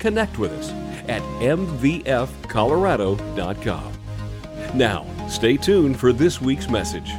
connect 0.00 0.38
with 0.38 0.52
us 0.52 0.70
at 1.08 1.22
mvfcolorado.com. 1.40 3.92
Now, 4.74 5.06
stay 5.28 5.56
tuned 5.56 5.98
for 5.98 6.12
this 6.12 6.40
week's 6.40 6.68
message. 6.68 7.10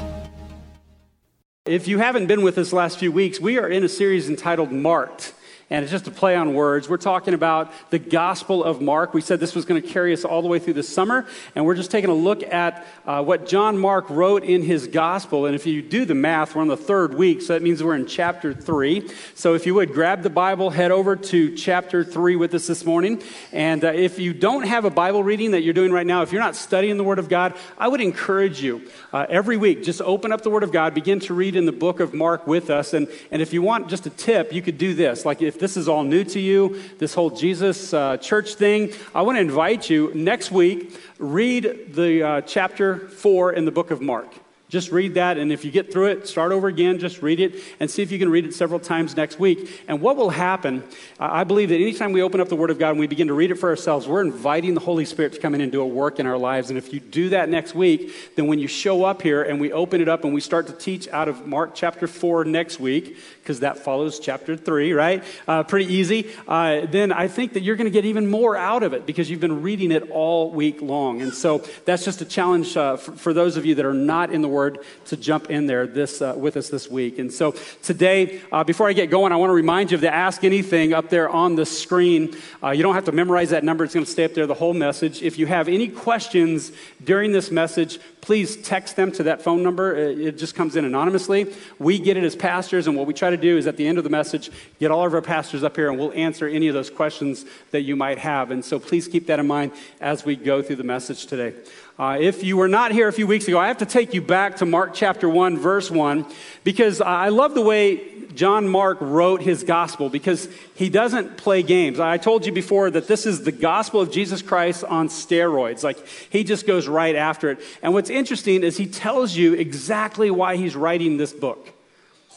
If 1.66 1.88
you 1.88 2.00
haven't 2.00 2.28
been 2.28 2.42
with 2.42 2.58
us 2.58 2.74
last 2.74 2.98
few 2.98 3.12
weeks, 3.12 3.40
we 3.40 3.60
are 3.60 3.70
in 3.70 3.84
a 3.84 3.90
series 3.90 4.28
entitled 4.30 4.72
Marked 4.72 5.34
and 5.72 5.84
it's 5.84 5.92
just 5.92 6.06
a 6.06 6.12
play 6.12 6.36
on 6.36 6.54
words. 6.54 6.90
We're 6.90 6.98
talking 6.98 7.34
about 7.34 7.72
the 7.92 7.98
Gospel 7.98 8.62
of 8.62 8.82
Mark. 8.82 9.14
We 9.14 9.22
said 9.22 9.40
this 9.40 9.56
was 9.56 9.64
going 9.64 9.82
to 9.82 9.88
carry 9.88 10.12
us 10.12 10.26
all 10.26 10.42
the 10.42 10.50
way 10.50 10.60
through 10.60 10.74
the 10.74 10.84
summer, 10.84 11.26
and 11.56 11.66
we're 11.66 11.76
just 11.76 11.90
taking 11.90 12.10
a 12.10 12.14
look 12.14 12.44
at 12.44 12.86
uh, 13.06 13.24
what 13.24 13.48
John 13.48 13.78
Mark 13.78 14.10
wrote 14.10 14.44
in 14.44 14.64
his 14.64 14.88
Gospel. 14.88 15.46
And 15.46 15.56
if 15.56 15.66
you 15.66 15.82
do 15.82 16.04
the 16.04 16.14
math, 16.14 16.56
we're 16.56 16.62
on 16.62 16.68
the 16.68 16.76
third 16.76 17.14
week, 17.14 17.42
so 17.42 17.54
that 17.54 17.62
means 17.62 17.82
we're 17.82 17.96
in 17.96 18.06
chapter 18.06 18.54
three. 18.54 19.10
So 19.34 19.54
if 19.54 19.66
you 19.66 19.74
would 19.76 19.94
grab 19.94 20.24
the 20.24 20.30
Bible, 20.30 20.72
head 20.72 20.92
over 20.92 21.16
to 21.16 21.56
chapter 21.56 22.04
three 22.04 22.36
with 22.36 22.54
us 22.54 22.68
this 22.68 22.84
morning. 22.84 23.24
And 23.54 23.86
uh, 23.86 23.94
if 23.94 24.20
you 24.20 24.34
don't 24.34 24.64
have 24.64 24.84
a 24.84 24.90
Bible 24.90 25.24
reading 25.24 25.52
that 25.52 25.62
you're 25.62 25.74
doing 25.74 25.94
right 25.94 26.06
now, 26.06 26.22
if 26.22 26.34
you're 26.34 26.42
not 26.42 26.58
studying 26.58 26.98
the 26.98 27.06
Word 27.06 27.18
of 27.18 27.30
God, 27.30 27.56
I 27.78 27.88
would 27.88 28.02
encourage 28.02 28.62
you 28.62 28.90
uh, 29.14 29.26
every 29.30 29.58
week 29.58 29.84
just 29.84 30.02
open 30.02 30.32
up 30.32 30.42
the 30.42 30.50
Word 30.50 30.64
of 30.64 30.72
God, 30.72 30.94
begin 30.94 31.20
to 31.22 31.34
read 31.34 31.56
in 31.56 31.66
the 31.66 31.72
book 31.72 32.00
of 32.00 32.14
Mark 32.14 32.48
with 32.48 32.70
us. 32.70 32.94
And, 32.94 33.08
and 33.32 33.42
if 33.42 33.54
you 33.54 33.62
want 33.62 33.90
just 33.90 34.06
a 34.06 34.10
tip, 34.10 34.54
you 34.54 34.62
could 34.62 34.78
do 34.78 34.94
this. 34.94 35.26
Like 35.26 35.42
if 35.42 35.60
this 35.60 35.78
is 35.78 35.88
all 35.88 36.04
new 36.04 36.24
to 36.26 36.40
you, 36.40 36.82
this 36.98 37.14
whole 37.14 37.30
Jesus 37.30 37.94
uh, 37.94 38.18
church 38.18 38.56
thing, 38.56 38.94
I 39.14 39.22
want 39.24 39.38
to 39.38 39.42
invite 39.42 39.90
you 39.90 40.12
next 40.14 40.52
week, 40.52 41.00
read 41.20 41.94
the 41.94 42.24
uh, 42.24 42.42
chapter 42.42 43.08
4 43.10 43.54
in 43.54 43.66
the 43.66 43.72
book 43.72 43.92
of 43.92 44.02
Mark. 44.02 44.34
Just 44.72 44.90
read 44.90 45.16
that, 45.16 45.38
and 45.38 45.52
if 45.52 45.66
you 45.66 45.70
get 45.70 45.92
through 45.92 46.06
it, 46.06 46.30
start 46.30 46.54
over 46.54 46.70
again, 46.70 46.98
just 46.98 47.22
read 47.22 47.42
it, 47.42 47.56
and 47.82 47.92
see 47.92 48.04
if 48.04 48.10
you 48.10 48.18
can 48.18 48.30
read 48.30 48.46
it 48.46 48.54
several 48.54 48.80
times 48.80 49.18
next 49.18 49.38
week. 49.38 49.84
And 49.90 50.00
what 50.00 50.16
will 50.16 50.30
happen, 50.30 50.86
I 51.20 51.44
believe 51.44 51.68
that 51.70 51.76
anytime 51.76 52.14
we 52.14 52.22
open 52.22 52.40
up 52.40 52.48
the 52.48 52.56
Word 52.56 52.70
of 52.70 52.80
God 52.80 52.92
and 52.92 53.00
we 53.00 53.06
begin 53.06 53.28
to 53.28 53.34
read 53.34 53.52
it 53.52 53.56
for 53.56 53.68
ourselves, 53.68 54.08
we're 54.08 54.22
inviting 54.22 54.74
the 54.74 54.80
Holy 54.80 55.04
Spirit 55.04 55.34
to 55.34 55.42
come 55.42 55.54
in 55.56 55.60
and 55.60 55.74
do 55.74 55.82
a 55.82 55.86
work 55.86 56.22
in 56.22 56.26
our 56.26 56.38
lives. 56.38 56.70
And 56.70 56.78
if 56.78 56.94
you 56.94 57.02
do 57.02 57.28
that 57.30 57.50
next 57.50 57.76
week, 57.76 58.14
then 58.38 58.48
when 58.48 58.60
you 58.60 58.70
show 58.70 59.04
up 59.04 59.22
here 59.22 59.44
and 59.44 59.60
we 59.60 59.74
open 59.74 60.00
it 60.00 60.08
up 60.08 60.24
and 60.24 60.34
we 60.34 60.40
start 60.40 60.68
to 60.68 60.74
teach 60.74 61.06
out 61.10 61.28
of 61.28 61.46
Mark 61.46 61.76
chapter 61.76 62.08
4 62.08 62.46
next 62.46 62.80
week, 62.80 63.18
because 63.42 63.60
that 63.60 63.78
follows 63.78 64.20
chapter 64.20 64.56
3, 64.56 64.94
right? 64.94 65.22
Uh, 65.50 65.64
pretty 65.64 65.94
easy. 65.94 66.30
Uh, 66.48 66.86
then 66.86 67.12
I 67.12 67.28
think 67.28 67.54
that 67.54 67.64
you're 67.64 67.76
going 67.76 67.92
to 67.92 67.92
get 67.92 68.06
even 68.06 68.26
more 68.26 68.56
out 68.56 68.84
of 68.84 68.94
it 68.94 69.06
because 69.06 69.30
you've 69.30 69.42
been 69.42 69.62
reading 69.62 69.92
it 69.92 70.10
all 70.12 70.50
week 70.50 70.82
long. 70.82 71.22
And 71.22 71.34
so 71.34 71.58
that's 71.84 72.06
just 72.06 72.22
a 72.22 72.26
challenge 72.26 72.78
uh, 72.78 72.96
for, 72.96 73.12
for 73.12 73.34
those 73.34 73.58
of 73.58 73.66
you 73.66 73.76
that 73.76 73.84
are 73.84 73.94
not 73.94 74.32
in 74.32 74.42
the 74.42 74.48
Word 74.48 74.61
To 74.70 75.18
jump 75.18 75.50
in 75.50 75.66
there 75.66 75.88
this, 75.88 76.22
uh, 76.22 76.36
with 76.38 76.56
us 76.56 76.70
this 76.70 76.90
week. 76.90 77.18
And 77.20 77.34
so 77.34 77.56
today, 77.82 78.42
uh, 78.52 78.64
before 78.64 78.88
I 78.88 78.94
get 78.94 79.10
going, 79.10 79.32
I 79.32 79.36
want 79.36 79.50
to 79.50 79.56
remind 79.56 79.92
you 79.92 79.96
of 79.96 80.02
the 80.02 80.14
Ask 80.14 80.44
Anything 80.44 80.94
up 80.94 81.10
there 81.10 81.30
on 81.30 81.56
the 81.56 81.66
screen. 81.66 82.36
Uh, 82.64 82.70
you 82.70 82.84
don't 82.84 82.94
have 82.94 83.06
to 83.06 83.12
memorize 83.12 83.50
that 83.50 83.64
number, 83.64 83.84
it's 83.84 83.94
going 83.94 84.06
to 84.06 84.12
stay 84.12 84.24
up 84.26 84.34
there 84.34 84.46
the 84.46 84.54
whole 84.54 84.74
message. 84.74 85.24
If 85.24 85.40
you 85.40 85.48
have 85.48 85.68
any 85.68 85.88
questions 85.88 86.72
during 87.04 87.32
this 87.32 87.50
message, 87.50 88.00
please 88.22 88.58
text 88.58 88.96
them 88.96 89.12
to 89.14 89.24
that 89.24 89.42
phone 89.42 89.64
number. 89.64 89.96
It 89.96 90.38
just 90.38 90.54
comes 90.54 90.76
in 90.76 90.86
anonymously. 90.86 91.54
We 91.80 91.98
get 91.98 92.18
it 92.18 92.24
as 92.24 92.36
pastors, 92.36 92.88
and 92.88 92.96
what 92.96 93.08
we 93.08 93.14
try 93.14 93.32
to 93.32 93.38
do 93.38 93.58
is 93.58 93.66
at 93.66 93.78
the 93.78 93.88
end 93.88 93.98
of 93.98 94.04
the 94.04 94.10
message, 94.10 94.52
get 94.80 94.92
all 94.92 95.06
of 95.06 95.14
our 95.14 95.22
pastors 95.22 95.64
up 95.64 95.76
here 95.76 95.90
and 95.90 96.00
we'll 96.00 96.14
answer 96.14 96.48
any 96.48 96.68
of 96.68 96.74
those 96.74 96.90
questions 96.90 97.46
that 97.72 97.82
you 97.82 97.96
might 97.96 98.20
have. 98.20 98.52
And 98.52 98.64
so 98.64 98.80
please 98.80 99.08
keep 99.08 99.28
that 99.28 99.40
in 99.40 99.48
mind 99.48 99.72
as 100.00 100.24
we 100.24 100.36
go 100.36 100.62
through 100.62 100.78
the 100.78 100.84
message 100.84 101.26
today. 101.26 101.56
Uh, 102.02 102.18
if 102.20 102.44
you 102.44 102.58
were 102.58 102.68
not 102.68 102.92
here 102.92 103.08
a 103.08 103.14
few 103.14 103.28
weeks 103.28 103.48
ago, 103.48 103.60
I 103.60 103.68
have 103.68 103.78
to 103.78 103.86
take 103.86 104.16
you 104.16 104.24
back 104.24 104.56
to 104.56 104.66
Mark 104.66 104.96
chapter 104.96 105.30
1, 105.30 105.60
verse 105.60 105.92
1, 105.92 106.26
because 106.64 107.00
I 107.00 107.30
love 107.30 107.54
the 107.54 107.62
way 107.62 108.26
John 108.34 108.68
Mark 108.68 108.98
wrote 109.02 109.44
his 109.44 109.64
gospel 109.64 110.10
because 110.10 110.50
he 110.74 110.90
doesn't 110.90 111.38
play 111.38 111.62
games. 111.62 112.00
I 112.00 112.18
told 112.18 112.48
you 112.48 112.52
before 112.52 112.90
that 112.90 113.08
this 113.08 113.28
is 113.28 113.44
the 113.44 113.52
gospel 113.52 114.02
of 114.02 114.12
Jesus 114.12 114.42
Christ 114.42 114.84
on 114.84 115.10
steroids. 115.10 115.84
Like, 115.84 116.04
he 116.32 116.44
just 116.44 116.66
goes 116.66 116.88
right 116.88 117.16
after 117.16 117.52
it. 117.52 117.60
And 117.84 117.94
what's 117.94 118.10
interesting 118.10 118.64
is 118.64 118.78
he 118.78 118.88
tells 118.88 119.36
you 119.36 119.54
exactly 119.54 120.32
why 120.32 120.56
he's 120.56 120.76
writing 120.76 121.18
this 121.18 121.34
book. 121.34 121.72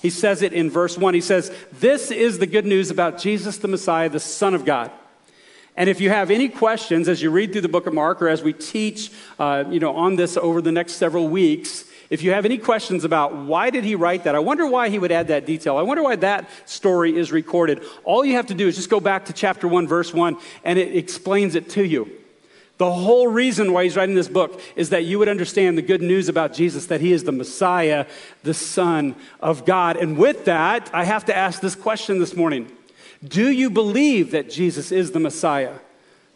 He 0.02 0.10
says 0.10 0.42
it 0.42 0.52
in 0.52 0.68
verse 0.68 0.98
1. 0.98 1.14
He 1.14 1.22
says, 1.22 1.50
This 1.72 2.10
is 2.10 2.38
the 2.38 2.46
good 2.46 2.66
news 2.66 2.90
about 2.90 3.16
Jesus 3.16 3.56
the 3.56 3.68
Messiah, 3.68 4.10
the 4.10 4.20
Son 4.20 4.52
of 4.52 4.66
God. 4.66 4.90
And 5.76 5.90
if 5.90 6.00
you 6.00 6.08
have 6.10 6.30
any 6.30 6.48
questions 6.48 7.08
as 7.08 7.20
you 7.20 7.30
read 7.30 7.52
through 7.52 7.62
the 7.62 7.68
book 7.68 7.86
of 7.86 7.94
Mark 7.94 8.22
or 8.22 8.28
as 8.28 8.42
we 8.42 8.52
teach 8.52 9.10
uh, 9.38 9.64
you 9.68 9.80
know, 9.80 9.94
on 9.96 10.16
this 10.16 10.36
over 10.36 10.62
the 10.62 10.70
next 10.70 10.94
several 10.94 11.28
weeks, 11.28 11.84
if 12.10 12.22
you 12.22 12.32
have 12.32 12.44
any 12.44 12.58
questions 12.58 13.04
about 13.04 13.34
why 13.34 13.70
did 13.70 13.82
he 13.82 13.96
write 13.96 14.24
that, 14.24 14.36
I 14.36 14.38
wonder 14.38 14.66
why 14.66 14.88
he 14.88 14.98
would 14.98 15.10
add 15.10 15.28
that 15.28 15.46
detail. 15.46 15.76
I 15.76 15.82
wonder 15.82 16.02
why 16.02 16.16
that 16.16 16.48
story 16.66 17.16
is 17.16 17.32
recorded. 17.32 17.82
All 18.04 18.24
you 18.24 18.34
have 18.34 18.46
to 18.46 18.54
do 18.54 18.68
is 18.68 18.76
just 18.76 18.90
go 18.90 19.00
back 19.00 19.24
to 19.24 19.32
chapter 19.32 19.66
1, 19.66 19.88
verse 19.88 20.14
1, 20.14 20.36
and 20.62 20.78
it 20.78 20.94
explains 20.94 21.54
it 21.54 21.70
to 21.70 21.84
you. 21.84 22.10
The 22.76 22.92
whole 22.92 23.28
reason 23.28 23.72
why 23.72 23.84
he's 23.84 23.96
writing 23.96 24.16
this 24.16 24.28
book 24.28 24.60
is 24.74 24.90
that 24.90 25.04
you 25.04 25.18
would 25.18 25.28
understand 25.28 25.78
the 25.78 25.82
good 25.82 26.02
news 26.02 26.28
about 26.28 26.52
Jesus, 26.52 26.86
that 26.86 27.00
he 27.00 27.12
is 27.12 27.24
the 27.24 27.32
Messiah, 27.32 28.06
the 28.42 28.54
Son 28.54 29.14
of 29.40 29.64
God. 29.64 29.96
And 29.96 30.18
with 30.18 30.44
that, 30.44 30.90
I 30.92 31.04
have 31.04 31.24
to 31.26 31.36
ask 31.36 31.60
this 31.60 31.76
question 31.76 32.18
this 32.18 32.36
morning 32.36 32.70
do 33.26 33.50
you 33.50 33.70
believe 33.70 34.32
that 34.32 34.50
Jesus 34.50 34.92
is 34.92 35.12
the 35.12 35.20
Messiah, 35.20 35.74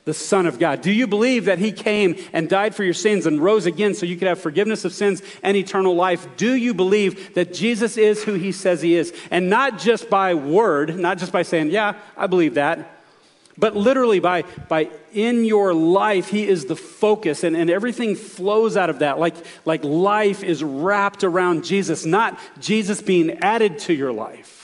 the 0.04 0.14
Son 0.14 0.46
of 0.46 0.58
God? 0.58 0.80
Do 0.80 0.92
you 0.92 1.06
believe 1.06 1.46
that 1.46 1.58
He 1.58 1.72
came 1.72 2.16
and 2.32 2.48
died 2.48 2.74
for 2.74 2.84
your 2.84 2.94
sins 2.94 3.26
and 3.26 3.40
rose 3.40 3.66
again 3.66 3.94
so 3.94 4.06
you 4.06 4.16
could 4.16 4.28
have 4.28 4.40
forgiveness 4.40 4.84
of 4.84 4.92
sins 4.92 5.22
and 5.42 5.56
eternal 5.56 5.94
life? 5.94 6.26
Do 6.36 6.54
you 6.54 6.72
believe 6.72 7.34
that 7.34 7.52
Jesus 7.52 7.96
is 7.96 8.24
who 8.24 8.34
He 8.34 8.52
says 8.52 8.80
He 8.80 8.94
is? 8.94 9.12
And 9.30 9.50
not 9.50 9.78
just 9.78 10.08
by 10.08 10.34
word, 10.34 10.98
not 10.98 11.18
just 11.18 11.32
by 11.32 11.42
saying, 11.42 11.70
Yeah, 11.70 11.94
I 12.16 12.26
believe 12.26 12.54
that. 12.54 12.94
But 13.58 13.74
literally, 13.74 14.20
by, 14.20 14.42
by 14.68 14.88
in 15.12 15.44
your 15.44 15.74
life, 15.74 16.28
He 16.28 16.46
is 16.46 16.66
the 16.66 16.76
focus, 16.76 17.42
and, 17.42 17.56
and 17.56 17.68
everything 17.68 18.14
flows 18.14 18.76
out 18.76 18.88
of 18.88 19.00
that. 19.00 19.18
Like, 19.18 19.34
like 19.64 19.82
life 19.82 20.44
is 20.44 20.62
wrapped 20.62 21.24
around 21.24 21.64
Jesus, 21.64 22.06
not 22.06 22.38
Jesus 22.60 23.02
being 23.02 23.38
added 23.40 23.80
to 23.80 23.92
your 23.92 24.12
life. 24.12 24.57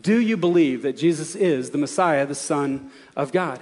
Do 0.00 0.20
you 0.20 0.36
believe 0.36 0.82
that 0.82 0.96
Jesus 0.96 1.34
is 1.34 1.70
the 1.70 1.78
Messiah, 1.78 2.24
the 2.26 2.34
Son 2.34 2.90
of 3.14 3.32
God? 3.32 3.60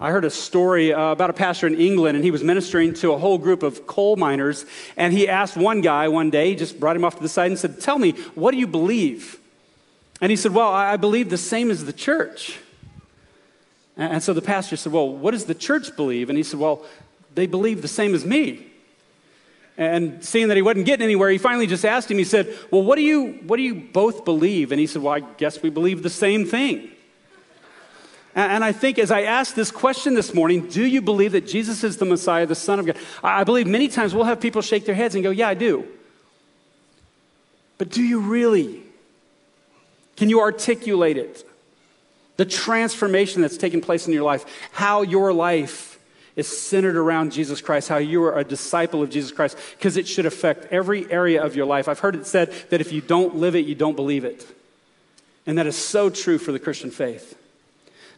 I 0.00 0.10
heard 0.10 0.24
a 0.24 0.30
story 0.30 0.92
uh, 0.92 1.12
about 1.12 1.30
a 1.30 1.32
pastor 1.32 1.66
in 1.66 1.76
England, 1.76 2.16
and 2.16 2.24
he 2.24 2.30
was 2.30 2.42
ministering 2.42 2.94
to 2.94 3.12
a 3.12 3.18
whole 3.18 3.38
group 3.38 3.62
of 3.62 3.86
coal 3.86 4.16
miners. 4.16 4.66
And 4.96 5.12
he 5.12 5.28
asked 5.28 5.56
one 5.56 5.80
guy 5.80 6.08
one 6.08 6.30
day, 6.30 6.50
he 6.50 6.56
just 6.56 6.80
brought 6.80 6.96
him 6.96 7.04
off 7.04 7.16
to 7.16 7.22
the 7.22 7.28
side 7.28 7.50
and 7.50 7.58
said, 7.58 7.80
Tell 7.80 7.98
me, 7.98 8.12
what 8.34 8.50
do 8.50 8.58
you 8.58 8.66
believe? 8.66 9.38
And 10.20 10.30
he 10.30 10.36
said, 10.36 10.52
Well, 10.52 10.68
I 10.68 10.96
believe 10.96 11.30
the 11.30 11.38
same 11.38 11.70
as 11.70 11.84
the 11.84 11.92
church. 11.92 12.58
And 13.96 14.22
so 14.22 14.32
the 14.32 14.42
pastor 14.42 14.76
said, 14.76 14.92
Well, 14.92 15.08
what 15.08 15.30
does 15.30 15.44
the 15.44 15.54
church 15.54 15.94
believe? 15.94 16.28
And 16.28 16.36
he 16.36 16.42
said, 16.42 16.58
Well, 16.58 16.84
they 17.34 17.46
believe 17.46 17.80
the 17.80 17.88
same 17.88 18.14
as 18.14 18.24
me. 18.24 18.66
And 19.76 20.24
seeing 20.24 20.48
that 20.48 20.56
he 20.56 20.62
wasn't 20.62 20.86
getting 20.86 21.04
anywhere, 21.04 21.30
he 21.30 21.38
finally 21.38 21.66
just 21.66 21.84
asked 21.84 22.10
him, 22.10 22.18
he 22.18 22.24
said, 22.24 22.56
Well, 22.70 22.82
what 22.82 22.96
do 22.96 23.02
you, 23.02 23.32
what 23.46 23.56
do 23.56 23.62
you 23.62 23.74
both 23.74 24.24
believe? 24.24 24.70
And 24.70 24.80
he 24.80 24.86
said, 24.86 25.02
Well, 25.02 25.14
I 25.14 25.20
guess 25.20 25.62
we 25.62 25.70
believe 25.70 26.02
the 26.02 26.10
same 26.10 26.46
thing. 26.46 26.90
And 28.36 28.64
I 28.64 28.72
think 28.72 28.98
as 28.98 29.12
I 29.12 29.22
ask 29.22 29.54
this 29.54 29.70
question 29.70 30.14
this 30.14 30.34
morning, 30.34 30.66
do 30.66 30.84
you 30.84 31.00
believe 31.00 31.32
that 31.32 31.46
Jesus 31.46 31.84
is 31.84 31.98
the 31.98 32.04
Messiah, 32.04 32.46
the 32.46 32.56
Son 32.56 32.80
of 32.80 32.86
God? 32.86 32.96
I 33.22 33.44
believe 33.44 33.68
many 33.68 33.86
times 33.86 34.12
we'll 34.12 34.24
have 34.24 34.40
people 34.40 34.60
shake 34.60 34.86
their 34.86 34.94
heads 34.94 35.14
and 35.14 35.22
go, 35.22 35.30
Yeah, 35.30 35.48
I 35.48 35.54
do. 35.54 35.86
But 37.78 37.90
do 37.90 38.02
you 38.02 38.20
really? 38.20 38.82
Can 40.16 40.30
you 40.30 40.40
articulate 40.40 41.16
it? 41.16 41.44
The 42.36 42.44
transformation 42.44 43.42
that's 43.42 43.56
taking 43.56 43.80
place 43.80 44.06
in 44.06 44.12
your 44.12 44.22
life, 44.22 44.44
how 44.72 45.02
your 45.02 45.32
life 45.32 45.93
is 46.36 46.48
centered 46.48 46.96
around 46.96 47.32
Jesus 47.32 47.60
Christ, 47.60 47.88
how 47.88 47.98
you 47.98 48.24
are 48.24 48.38
a 48.38 48.44
disciple 48.44 49.02
of 49.02 49.10
Jesus 49.10 49.30
Christ, 49.30 49.56
because 49.78 49.96
it 49.96 50.08
should 50.08 50.26
affect 50.26 50.72
every 50.72 51.10
area 51.10 51.42
of 51.44 51.54
your 51.54 51.66
life. 51.66 51.88
I've 51.88 52.00
heard 52.00 52.16
it 52.16 52.26
said 52.26 52.52
that 52.70 52.80
if 52.80 52.92
you 52.92 53.00
don't 53.00 53.36
live 53.36 53.54
it, 53.54 53.66
you 53.66 53.74
don't 53.74 53.96
believe 53.96 54.24
it. 54.24 54.46
And 55.46 55.58
that 55.58 55.66
is 55.66 55.76
so 55.76 56.10
true 56.10 56.38
for 56.38 56.52
the 56.52 56.58
Christian 56.58 56.90
faith. 56.90 57.38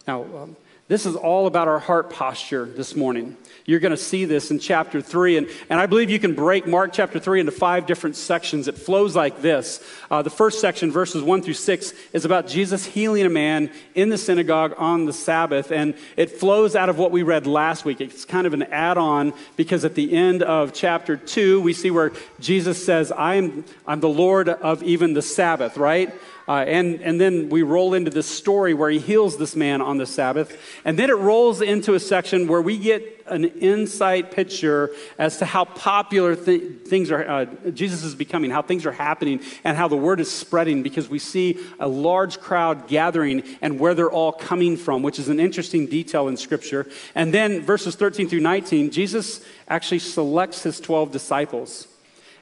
Now, 0.07 0.23
um, 0.23 0.57
This 0.89 1.05
is 1.05 1.17
all 1.17 1.49
about 1.49 1.67
our 1.67 1.81
heart 1.81 2.11
posture 2.11 2.65
this 2.65 2.95
morning. 2.95 3.37
You're 3.67 3.81
going 3.81 3.91
to 3.91 3.97
see 3.97 4.25
this 4.25 4.53
in 4.53 4.61
chapter 4.61 5.03
3. 5.03 5.39
And, 5.39 5.49
and 5.69 5.81
I 5.81 5.87
believe 5.87 6.09
you 6.09 6.21
can 6.21 6.35
break 6.35 6.67
Mark 6.67 6.93
chapter 6.93 7.19
3 7.19 7.41
into 7.41 7.53
five 7.53 7.85
different 7.85 8.15
sections. 8.15 8.69
It 8.69 8.79
flows 8.79 9.17
like 9.17 9.43
this. 9.43 9.83
Uh, 10.09 10.23
the 10.23 10.31
first 10.31 10.61
section, 10.61 10.93
verses 10.93 11.23
1 11.23 11.43
through 11.43 11.55
6, 11.55 11.93
is 12.13 12.25
about 12.25 12.47
Jesus 12.47 12.87
healing 12.87 13.27
a 13.27 13.29
man 13.29 13.71
in 13.97 14.09
the 14.09 14.19
synagogue 14.19 14.75
on 14.79 15.05
the 15.05 15.13
Sabbath. 15.13 15.73
And 15.73 15.95
it 16.17 16.31
flows 16.31 16.77
out 16.77 16.89
of 16.89 16.97
what 16.97 17.11
we 17.11 17.25
read 17.25 17.49
last 17.49 17.85
week. 17.85 18.01
It's 18.01 18.25
kind 18.25 18.47
of 18.47 18.55
an 18.55 18.63
add 18.65 18.99
on 18.99 19.33
because 19.57 19.85
at 19.85 19.97
the 19.97 20.13
end 20.13 20.45
of 20.45 20.73
chapter 20.73 21.17
2, 21.17 21.61
we 21.61 21.73
see 21.73 21.91
where 21.91 22.13
Jesus 22.39 22.85
says, 22.85 23.13
I'm, 23.17 23.65
I'm 23.85 23.99
the 23.99 24.09
Lord 24.09 24.49
of 24.49 24.85
even 24.85 25.15
the 25.15 25.23
Sabbath, 25.23 25.77
right? 25.77 26.15
Uh, 26.49 26.59
and, 26.59 27.01
and 27.01 27.21
then 27.21 27.49
we 27.49 27.63
roll 27.63 27.93
into 27.93 28.11
this 28.11 28.27
story 28.27 28.73
where 28.73 28.89
he 28.89 29.01
heals 29.01 29.37
this 29.37 29.57
man 29.57 29.83
on 29.83 29.99
the 29.99 30.07
Sabbath. 30.07 30.57
And 30.85 30.97
then 30.97 31.11
it 31.11 31.17
rolls 31.17 31.61
into 31.61 31.95
a 31.95 32.01
section 32.01 32.47
where 32.47 32.63
we 32.63 32.79
get 32.79 33.25
an 33.27 33.45
insight 33.45 34.31
picture 34.31 34.91
as 35.19 35.39
to 35.39 35.45
how 35.45 35.65
popular 35.65 36.37
th- 36.37 36.63
things 36.87 37.11
are, 37.11 37.29
uh, 37.29 37.45
Jesus 37.73 38.05
is 38.05 38.15
becoming, 38.15 38.53
how 38.53 38.63
things 38.63 38.87
are 38.87 38.93
happening, 38.93 39.41
and 39.65 39.77
how 39.77 39.89
the 39.89 39.97
word 39.97 40.21
is 40.21 40.31
spreading 40.31 40.85
because 40.85 41.09
we 41.09 41.19
see 41.19 41.59
a 41.81 41.89
large 41.89 42.39
crowd 42.39 42.87
gathering 42.87 43.43
and 43.61 43.81
where 43.81 43.95
they're 43.95 44.11
all 44.11 44.31
coming 44.31 44.77
from, 44.77 45.03
which 45.03 45.19
is 45.19 45.29
an 45.29 45.41
interesting 45.41 45.87
detail 45.87 46.29
in 46.29 46.37
Scripture. 46.37 46.87
And 47.17 47.35
then 47.35 47.63
verses 47.63 47.97
13 47.97 48.29
through 48.29 48.41
19, 48.41 48.93
Jesus 48.93 49.45
actually 49.67 49.99
selects 49.99 50.63
his 50.63 50.79
12 50.79 51.11
disciples. 51.11 51.89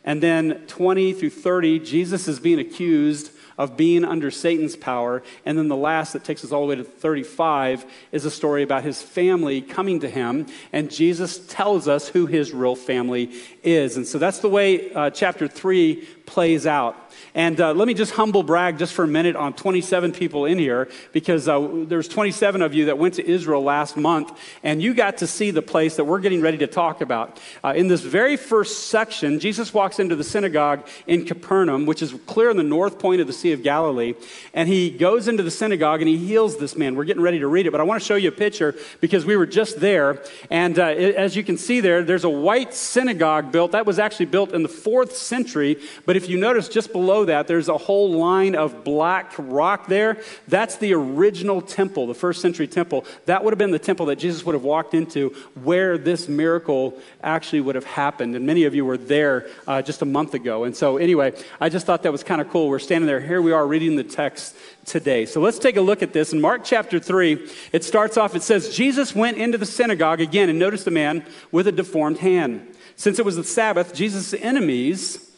And 0.04 0.22
then 0.22 0.66
20 0.66 1.14
through 1.14 1.30
30, 1.30 1.78
Jesus 1.78 2.28
is 2.28 2.38
being 2.38 2.58
accused 2.58 3.30
of 3.58 3.76
being 3.76 4.04
under 4.04 4.30
Satan's 4.30 4.76
power. 4.76 5.22
And 5.44 5.56
then 5.56 5.68
the 5.68 5.76
last 5.76 6.12
that 6.12 6.24
takes 6.24 6.44
us 6.44 6.52
all 6.52 6.62
the 6.62 6.68
way 6.68 6.76
to 6.76 6.84
35 6.84 7.84
is 8.12 8.24
a 8.24 8.30
story 8.30 8.62
about 8.62 8.84
his 8.84 9.02
family 9.02 9.60
coming 9.60 10.00
to 10.00 10.08
him. 10.08 10.46
And 10.72 10.90
Jesus 10.90 11.38
tells 11.46 11.88
us 11.88 12.08
who 12.08 12.26
his 12.26 12.52
real 12.52 12.76
family 12.76 13.32
is. 13.62 13.96
And 13.96 14.06
so 14.06 14.18
that's 14.18 14.38
the 14.38 14.48
way 14.48 14.92
uh, 14.92 15.10
chapter 15.10 15.48
3 15.48 15.96
plays 16.26 16.66
out. 16.66 17.03
And 17.34 17.60
uh, 17.60 17.72
let 17.72 17.88
me 17.88 17.94
just 17.94 18.12
humble 18.12 18.44
brag 18.44 18.78
just 18.78 18.94
for 18.94 19.02
a 19.02 19.08
minute 19.08 19.34
on 19.34 19.54
27 19.54 20.12
people 20.12 20.44
in 20.44 20.56
here 20.56 20.88
because 21.12 21.48
uh, 21.48 21.84
there's 21.88 22.06
27 22.06 22.62
of 22.62 22.74
you 22.74 22.86
that 22.86 22.96
went 22.96 23.14
to 23.14 23.28
Israel 23.28 23.60
last 23.64 23.96
month 23.96 24.38
and 24.62 24.80
you 24.80 24.94
got 24.94 25.18
to 25.18 25.26
see 25.26 25.50
the 25.50 25.60
place 25.60 25.96
that 25.96 26.04
we're 26.04 26.20
getting 26.20 26.40
ready 26.40 26.58
to 26.58 26.68
talk 26.68 27.00
about. 27.00 27.40
Uh, 27.64 27.74
in 27.74 27.88
this 27.88 28.02
very 28.02 28.36
first 28.36 28.88
section, 28.88 29.40
Jesus 29.40 29.74
walks 29.74 29.98
into 29.98 30.14
the 30.14 30.22
synagogue 30.22 30.86
in 31.08 31.24
Capernaum, 31.24 31.86
which 31.86 32.02
is 32.02 32.14
clear 32.26 32.50
in 32.50 32.56
the 32.56 32.62
north 32.62 33.00
point 33.00 33.20
of 33.20 33.26
the 33.26 33.32
Sea 33.32 33.50
of 33.50 33.64
Galilee, 33.64 34.14
and 34.52 34.68
he 34.68 34.88
goes 34.88 35.26
into 35.26 35.42
the 35.42 35.50
synagogue 35.50 36.00
and 36.00 36.08
he 36.08 36.16
heals 36.16 36.58
this 36.58 36.76
man. 36.76 36.94
We're 36.94 37.04
getting 37.04 37.22
ready 37.22 37.40
to 37.40 37.48
read 37.48 37.66
it, 37.66 37.72
but 37.72 37.80
I 37.80 37.84
want 37.84 38.00
to 38.00 38.06
show 38.06 38.14
you 38.14 38.28
a 38.28 38.32
picture 38.32 38.76
because 39.00 39.26
we 39.26 39.36
were 39.36 39.46
just 39.46 39.80
there. 39.80 40.22
And 40.50 40.78
uh, 40.78 40.86
it, 40.86 41.16
as 41.16 41.34
you 41.34 41.42
can 41.42 41.58
see 41.58 41.80
there, 41.80 42.04
there's 42.04 42.22
a 42.22 42.30
white 42.30 42.74
synagogue 42.74 43.50
built. 43.50 43.72
That 43.72 43.86
was 43.86 43.98
actually 43.98 44.26
built 44.26 44.52
in 44.52 44.62
the 44.62 44.68
fourth 44.68 45.16
century, 45.16 45.80
but 46.06 46.16
if 46.16 46.28
you 46.28 46.38
notice 46.38 46.68
just 46.68 46.92
below 46.92 47.23
that, 47.26 47.46
there's 47.46 47.68
a 47.68 47.78
whole 47.78 48.12
line 48.12 48.54
of 48.54 48.84
black 48.84 49.32
rock 49.38 49.86
there. 49.86 50.18
That's 50.48 50.76
the 50.76 50.94
original 50.94 51.60
temple, 51.60 52.06
the 52.06 52.14
first 52.14 52.40
century 52.40 52.66
temple. 52.66 53.04
That 53.26 53.44
would 53.44 53.52
have 53.52 53.58
been 53.58 53.70
the 53.70 53.78
temple 53.78 54.06
that 54.06 54.16
Jesus 54.16 54.44
would 54.44 54.54
have 54.54 54.64
walked 54.64 54.94
into 54.94 55.30
where 55.62 55.98
this 55.98 56.28
miracle 56.28 56.98
actually 57.22 57.60
would 57.60 57.74
have 57.74 57.84
happened. 57.84 58.36
And 58.36 58.46
many 58.46 58.64
of 58.64 58.74
you 58.74 58.84
were 58.84 58.98
there 58.98 59.48
uh, 59.66 59.82
just 59.82 60.02
a 60.02 60.06
month 60.06 60.34
ago. 60.34 60.64
And 60.64 60.76
so, 60.76 60.96
anyway, 60.96 61.32
I 61.60 61.68
just 61.68 61.86
thought 61.86 62.02
that 62.02 62.12
was 62.12 62.22
kind 62.22 62.40
of 62.40 62.48
cool. 62.50 62.68
We're 62.68 62.78
standing 62.78 63.06
there. 63.06 63.20
Here 63.20 63.42
we 63.42 63.52
are 63.52 63.66
reading 63.66 63.96
the 63.96 64.04
text 64.04 64.56
today. 64.84 65.26
So 65.26 65.40
let's 65.40 65.58
take 65.58 65.76
a 65.76 65.80
look 65.80 66.02
at 66.02 66.12
this. 66.12 66.32
In 66.32 66.40
Mark 66.40 66.62
chapter 66.64 66.98
3, 66.98 67.48
it 67.72 67.84
starts 67.84 68.16
off, 68.16 68.34
it 68.34 68.42
says, 68.42 68.74
Jesus 68.74 69.14
went 69.14 69.38
into 69.38 69.58
the 69.58 69.66
synagogue 69.66 70.20
again 70.20 70.48
and 70.48 70.58
noticed 70.58 70.86
a 70.86 70.90
man 70.90 71.24
with 71.50 71.66
a 71.66 71.72
deformed 71.72 72.18
hand. 72.18 72.74
Since 72.96 73.18
it 73.18 73.24
was 73.24 73.36
the 73.36 73.44
Sabbath, 73.44 73.94
Jesus' 73.94 74.34
enemies 74.34 75.33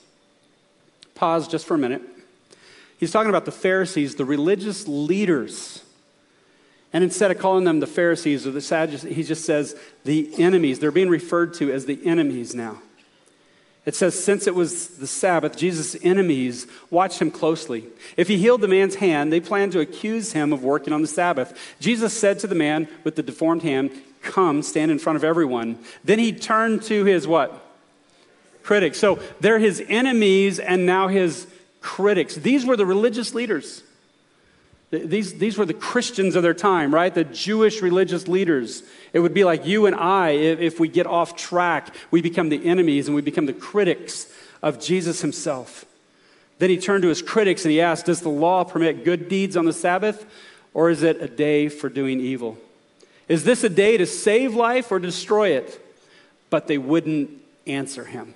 pause 1.17 1.49
just 1.49 1.67
for 1.67 1.75
a 1.75 1.79
minute. 1.79 2.03
He's 2.99 3.11
talking 3.11 3.29
about 3.29 3.45
the 3.45 3.53
Pharisees, 3.53 4.15
the 4.15 4.25
religious 4.25 4.87
leaders. 4.87 5.83
And 6.93 7.05
instead 7.05 7.31
of 7.31 7.39
calling 7.39 7.65
them 7.65 7.81
the 7.81 7.87
Pharisees 7.87 8.47
or 8.47 8.53
the 8.53 8.61
Sadducees, 8.61 9.15
he 9.15 9.23
just 9.23 9.45
says 9.45 9.77
the 10.05 10.31
enemies. 10.39 10.79
They're 10.79 10.91
being 10.91 11.11
referred 11.11 11.53
to 11.55 11.73
as 11.73 11.85
the 11.85 12.07
enemies 12.07 12.55
now. 12.55 12.81
It 13.85 13.95
says, 13.95 14.23
since 14.23 14.49
it 14.49 14.55
was 14.55 14.89
the 14.99 15.07
Sabbath, 15.07 15.57
Jesus' 15.57 15.97
enemies 16.03 16.67
watched 16.91 17.21
him 17.21 17.31
closely. 17.31 17.85
If 18.17 18.27
he 18.27 18.37
healed 18.37 18.61
the 18.61 18.69
man's 18.69 18.97
hand, 18.97 19.33
they 19.33 19.41
planned 19.41 19.73
to 19.73 19.81
accuse 19.81 20.33
him 20.33 20.53
of 20.53 20.65
working 20.65 20.93
on 20.93 21.03
the 21.03 21.09
Sabbath. 21.09 21.57
Jesus 21.79 22.13
said 22.13 22.41
to 22.41 22.49
the 22.49 22.57
man 22.57 22.89
with 23.05 23.15
the 23.15 23.23
deformed 23.23 23.63
hand, 23.63 23.93
Come, 24.23 24.63
stand 24.63 24.91
in 24.91 24.99
front 24.99 25.17
of 25.17 25.23
everyone. 25.23 25.79
Then 26.03 26.19
he 26.19 26.33
turned 26.33 26.83
to 26.85 27.05
his 27.05 27.29
what? 27.29 27.66
Critics. 28.67 28.99
So 28.99 29.21
they're 29.41 29.59
his 29.59 29.83
enemies 29.89 30.59
and 30.59 30.85
now 30.85 31.09
his 31.09 31.47
critics. 31.81 32.35
These 32.35 32.67
were 32.67 32.77
the 32.77 32.85
religious 32.85 33.33
leaders. 33.33 33.83
These, 34.91 35.35
these 35.35 35.59
were 35.59 35.65
the 35.65 35.75
Christians 35.75 36.37
of 36.37 36.43
their 36.43 36.55
time, 36.55 36.95
right? 36.95 37.13
The 37.13 37.25
Jewish 37.25 37.83
religious 37.83 38.29
leaders. 38.29 38.83
It 39.13 39.21
would 39.21 39.35
be 39.35 39.45
like 39.45 39.67
you 39.67 39.87
and 39.87 39.97
I, 39.97 40.31
if, 40.31 40.61
if 40.61 40.81
we 40.81 40.89
get 40.89 41.07
off 41.07 41.37
track, 41.37 41.95
we 42.11 42.23
become 42.23 42.51
the 42.51 42.65
enemies 42.67 43.09
and 43.09 43.15
we 43.15 43.23
become 43.23 43.47
the 43.47 43.53
critics 43.53 44.33
of 44.63 44.81
Jesus 44.81 45.23
himself. 45.23 45.85
Then 46.59 46.71
he 46.71 46.79
turned 46.79 47.03
to 47.03 47.09
his 47.09 47.23
critics 47.23 47.65
and 47.65 47.73
he 47.73 47.81
asked, 47.81 48.07
Does 48.07 48.21
the 48.21 48.29
law 48.29 48.65
permit 48.65 49.05
good 49.05 49.29
deeds 49.29 49.57
on 49.57 49.65
the 49.65 49.73
Sabbath, 49.73 50.25
or 50.73 50.91
is 50.91 51.03
it 51.03 51.21
a 51.21 51.29
day 51.29 51.69
for 51.69 51.89
doing 51.89 52.21
evil? 52.21 52.57
Is 53.29 53.45
this 53.45 53.65
a 53.65 53.69
day 53.69 53.97
to 53.97 54.07
save 54.07 54.55
life 54.55 54.93
or 54.93 54.99
destroy 54.99 55.51
it? 55.51 55.83
But 56.49 56.69
they 56.69 56.79
wouldn't 56.79 57.31
answer 57.67 58.05
him. 58.05 58.35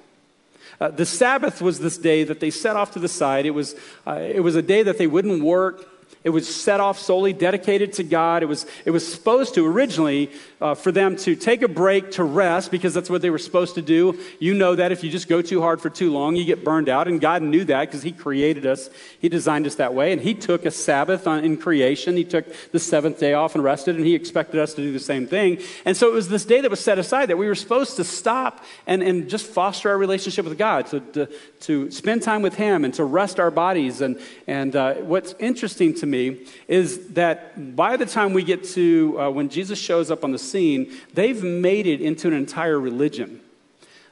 Uh, 0.80 0.90
the 0.90 1.04
Sabbath 1.04 1.60
was 1.60 1.80
this 1.80 1.98
day 1.98 2.24
that 2.24 2.40
they 2.40 2.50
set 2.50 2.74
off 2.74 2.92
to 2.92 2.98
the 2.98 3.08
side. 3.08 3.44
It 3.44 3.50
was, 3.50 3.74
uh, 4.06 4.12
it 4.12 4.40
was 4.40 4.56
a 4.56 4.62
day 4.62 4.82
that 4.82 4.96
they 4.96 5.06
wouldn't 5.06 5.44
work. 5.44 5.86
It 6.22 6.30
was 6.30 6.54
set 6.54 6.80
off 6.80 6.98
solely 6.98 7.32
dedicated 7.32 7.94
to 7.94 8.02
God. 8.02 8.42
It 8.42 8.46
was, 8.46 8.66
it 8.84 8.90
was 8.90 9.10
supposed 9.10 9.54
to 9.54 9.66
originally 9.66 10.30
uh, 10.60 10.74
for 10.74 10.92
them 10.92 11.16
to 11.16 11.34
take 11.34 11.62
a 11.62 11.68
break 11.68 12.10
to 12.12 12.24
rest 12.24 12.70
because 12.70 12.92
that's 12.92 13.08
what 13.08 13.22
they 13.22 13.30
were 13.30 13.38
supposed 13.38 13.74
to 13.76 13.82
do. 13.82 14.18
You 14.38 14.52
know 14.52 14.74
that 14.74 14.92
if 14.92 15.02
you 15.02 15.10
just 15.10 15.28
go 15.28 15.40
too 15.40 15.62
hard 15.62 15.80
for 15.80 15.88
too 15.88 16.12
long, 16.12 16.36
you 16.36 16.44
get 16.44 16.62
burned 16.62 16.90
out. 16.90 17.08
And 17.08 17.22
God 17.22 17.40
knew 17.40 17.64
that 17.64 17.86
because 17.86 18.02
He 18.02 18.12
created 18.12 18.66
us, 18.66 18.90
He 19.18 19.30
designed 19.30 19.66
us 19.66 19.76
that 19.76 19.94
way. 19.94 20.12
And 20.12 20.20
He 20.20 20.34
took 20.34 20.66
a 20.66 20.70
Sabbath 20.70 21.26
on, 21.26 21.42
in 21.42 21.56
creation. 21.56 22.18
He 22.18 22.24
took 22.24 22.44
the 22.70 22.78
seventh 22.78 23.18
day 23.18 23.32
off 23.32 23.54
and 23.54 23.64
rested, 23.64 23.96
and 23.96 24.04
He 24.04 24.14
expected 24.14 24.60
us 24.60 24.74
to 24.74 24.82
do 24.82 24.92
the 24.92 25.00
same 25.00 25.26
thing. 25.26 25.62
And 25.86 25.96
so 25.96 26.06
it 26.08 26.12
was 26.12 26.28
this 26.28 26.44
day 26.44 26.60
that 26.60 26.70
was 26.70 26.80
set 26.80 26.98
aside 26.98 27.30
that 27.30 27.38
we 27.38 27.46
were 27.46 27.54
supposed 27.54 27.96
to 27.96 28.04
stop 28.04 28.62
and, 28.86 29.02
and 29.02 29.30
just 29.30 29.46
foster 29.46 29.88
our 29.88 29.96
relationship 29.96 30.44
with 30.44 30.58
God, 30.58 30.86
to, 30.88 31.00
to, 31.00 31.28
to 31.60 31.90
spend 31.90 32.22
time 32.22 32.42
with 32.42 32.56
Him 32.56 32.84
and 32.84 32.92
to 32.94 33.04
rest 33.04 33.40
our 33.40 33.50
bodies. 33.50 34.02
And, 34.02 34.20
and 34.46 34.76
uh, 34.76 34.94
what's 34.96 35.34
interesting 35.38 35.94
to 35.94 36.09
me 36.10 36.46
is 36.68 37.08
that 37.10 37.76
by 37.76 37.96
the 37.96 38.06
time 38.06 38.32
we 38.32 38.42
get 38.42 38.64
to 38.64 39.16
uh, 39.18 39.30
when 39.30 39.48
Jesus 39.48 39.78
shows 39.78 40.10
up 40.10 40.24
on 40.24 40.32
the 40.32 40.38
scene, 40.38 40.92
they've 41.14 41.42
made 41.42 41.86
it 41.86 42.00
into 42.00 42.28
an 42.28 42.34
entire 42.34 42.78
religion. 42.78 43.40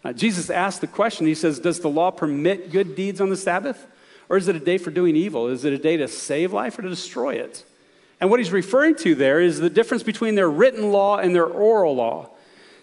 Uh, 0.04 0.12
Jesus 0.12 0.48
asked 0.48 0.80
the 0.80 0.86
question, 0.86 1.26
he 1.26 1.34
says, 1.34 1.58
Does 1.58 1.80
the 1.80 1.90
law 1.90 2.10
permit 2.10 2.70
good 2.70 2.94
deeds 2.94 3.20
on 3.20 3.30
the 3.30 3.36
Sabbath? 3.36 3.86
Or 4.28 4.36
is 4.36 4.48
it 4.48 4.56
a 4.56 4.60
day 4.60 4.78
for 4.78 4.90
doing 4.90 5.16
evil? 5.16 5.48
Is 5.48 5.64
it 5.64 5.72
a 5.72 5.78
day 5.78 5.96
to 5.96 6.08
save 6.08 6.52
life 6.52 6.78
or 6.78 6.82
to 6.82 6.88
destroy 6.88 7.34
it? 7.34 7.64
And 8.20 8.30
what 8.30 8.40
he's 8.40 8.52
referring 8.52 8.96
to 8.96 9.14
there 9.14 9.40
is 9.40 9.58
the 9.58 9.70
difference 9.70 10.02
between 10.02 10.34
their 10.34 10.50
written 10.50 10.92
law 10.92 11.18
and 11.18 11.34
their 11.34 11.46
oral 11.46 11.94
law. 11.96 12.30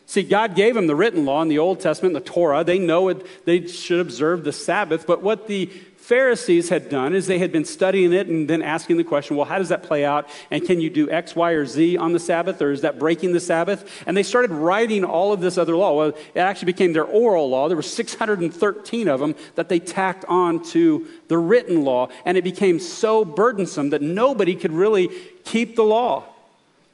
See, 0.07 0.23
God 0.23 0.55
gave 0.55 0.75
them 0.75 0.87
the 0.87 0.95
written 0.95 1.25
law 1.25 1.41
in 1.41 1.47
the 1.47 1.57
Old 1.59 1.79
Testament, 1.79 2.13
the 2.13 2.19
Torah. 2.19 2.63
They 2.63 2.79
know 2.79 3.09
it, 3.09 3.45
they 3.45 3.65
should 3.67 3.99
observe 3.99 4.43
the 4.43 4.53
Sabbath. 4.53 5.07
But 5.07 5.21
what 5.21 5.47
the 5.47 5.69
Pharisees 6.05 6.69
had 6.69 6.89
done 6.89 7.15
is 7.15 7.25
they 7.25 7.39
had 7.39 7.51
been 7.51 7.65
studying 7.65 8.13
it 8.13 8.27
and 8.27 8.47
then 8.47 8.61
asking 8.61 8.97
the 8.97 9.03
question, 9.03 9.35
well, 9.35 9.47
how 9.47 9.57
does 9.57 9.69
that 9.69 9.81
play 9.81 10.05
out? 10.05 10.29
And 10.51 10.63
can 10.63 10.79
you 10.79 10.87
do 10.91 11.09
X, 11.09 11.35
Y, 11.35 11.49
or 11.53 11.65
Z 11.65 11.97
on 11.97 12.13
the 12.13 12.19
Sabbath? 12.19 12.61
Or 12.61 12.71
is 12.71 12.81
that 12.81 12.99
breaking 12.99 13.33
the 13.33 13.39
Sabbath? 13.39 14.03
And 14.05 14.15
they 14.15 14.21
started 14.21 14.51
writing 14.51 15.03
all 15.03 15.33
of 15.33 15.41
this 15.41 15.57
other 15.57 15.75
law. 15.75 15.97
Well, 15.97 16.07
it 16.09 16.39
actually 16.39 16.67
became 16.67 16.93
their 16.93 17.05
oral 17.05 17.49
law. 17.49 17.67
There 17.67 17.75
were 17.75 17.81
613 17.81 19.07
of 19.07 19.19
them 19.19 19.33
that 19.55 19.67
they 19.67 19.79
tacked 19.79 20.25
on 20.25 20.63
to 20.65 21.07
the 21.27 21.39
written 21.39 21.83
law. 21.83 22.09
And 22.23 22.37
it 22.37 22.43
became 22.43 22.79
so 22.79 23.25
burdensome 23.25 23.89
that 23.89 24.03
nobody 24.03 24.53
could 24.55 24.73
really 24.73 25.09
keep 25.43 25.75
the 25.75 25.83
law. 25.83 26.25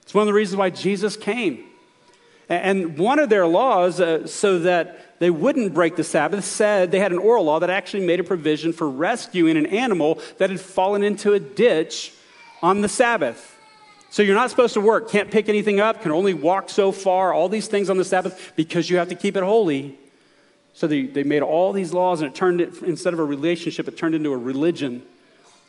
It's 0.04 0.14
one 0.14 0.22
of 0.22 0.28
the 0.28 0.34
reasons 0.34 0.56
why 0.56 0.70
Jesus 0.70 1.18
came. 1.18 1.66
And 2.48 2.98
one 2.98 3.20
of 3.20 3.28
their 3.28 3.46
laws, 3.46 4.00
uh, 4.00 4.26
so 4.26 4.60
that 4.60 5.11
they 5.22 5.30
wouldn't 5.30 5.76
break 5.76 5.98
the 5.98 6.04
Sabbath, 6.04 6.44
said 6.44 6.90
they 6.90 6.98
had 6.98 7.12
an 7.12 7.20
oral 7.20 7.44
law 7.44 7.60
that 7.60 7.70
actually 7.70 8.08
made 8.08 8.20
a 8.20 8.24
provision 8.24 8.74
for 8.74 8.90
rescuing 8.90 9.56
an 9.56 9.68
animal 9.68 10.20
that 10.40 10.50
had 10.50 10.60
fallen 10.60 11.04
into 11.04 11.34
a 11.34 11.40
ditch 11.40 12.12
on 12.64 12.82
the 12.82 12.90
Sabbath. 12.90 13.56
So 14.10 14.24
you're 14.24 14.34
not 14.34 14.50
supposed 14.50 14.74
to 14.74 14.82
work, 14.82 15.12
can't 15.12 15.30
pick 15.30 15.48
anything 15.48 15.80
up, 15.80 16.02
can 16.02 16.12
only 16.12 16.34
walk 16.34 16.72
so 16.72 16.92
far, 16.92 17.36
all 17.36 17.50
these 17.50 17.68
things 17.68 17.88
on 17.88 17.98
the 17.98 18.04
Sabbath 18.04 18.54
because 18.56 18.90
you 18.90 18.98
have 18.98 19.10
to 19.10 19.16
keep 19.16 19.38
it 19.38 19.44
holy. 19.44 19.96
So 20.74 20.88
they, 20.88 21.04
they 21.04 21.22
made 21.22 21.44
all 21.44 21.72
these 21.72 21.94
laws 21.94 22.22
and 22.22 22.32
it 22.32 22.36
turned 22.36 22.60
it, 22.60 22.82
instead 22.82 23.14
of 23.14 23.20
a 23.20 23.24
relationship, 23.24 23.88
it 23.88 23.96
turned 23.96 24.16
into 24.16 24.34
a 24.34 24.38
religion. 24.38 25.04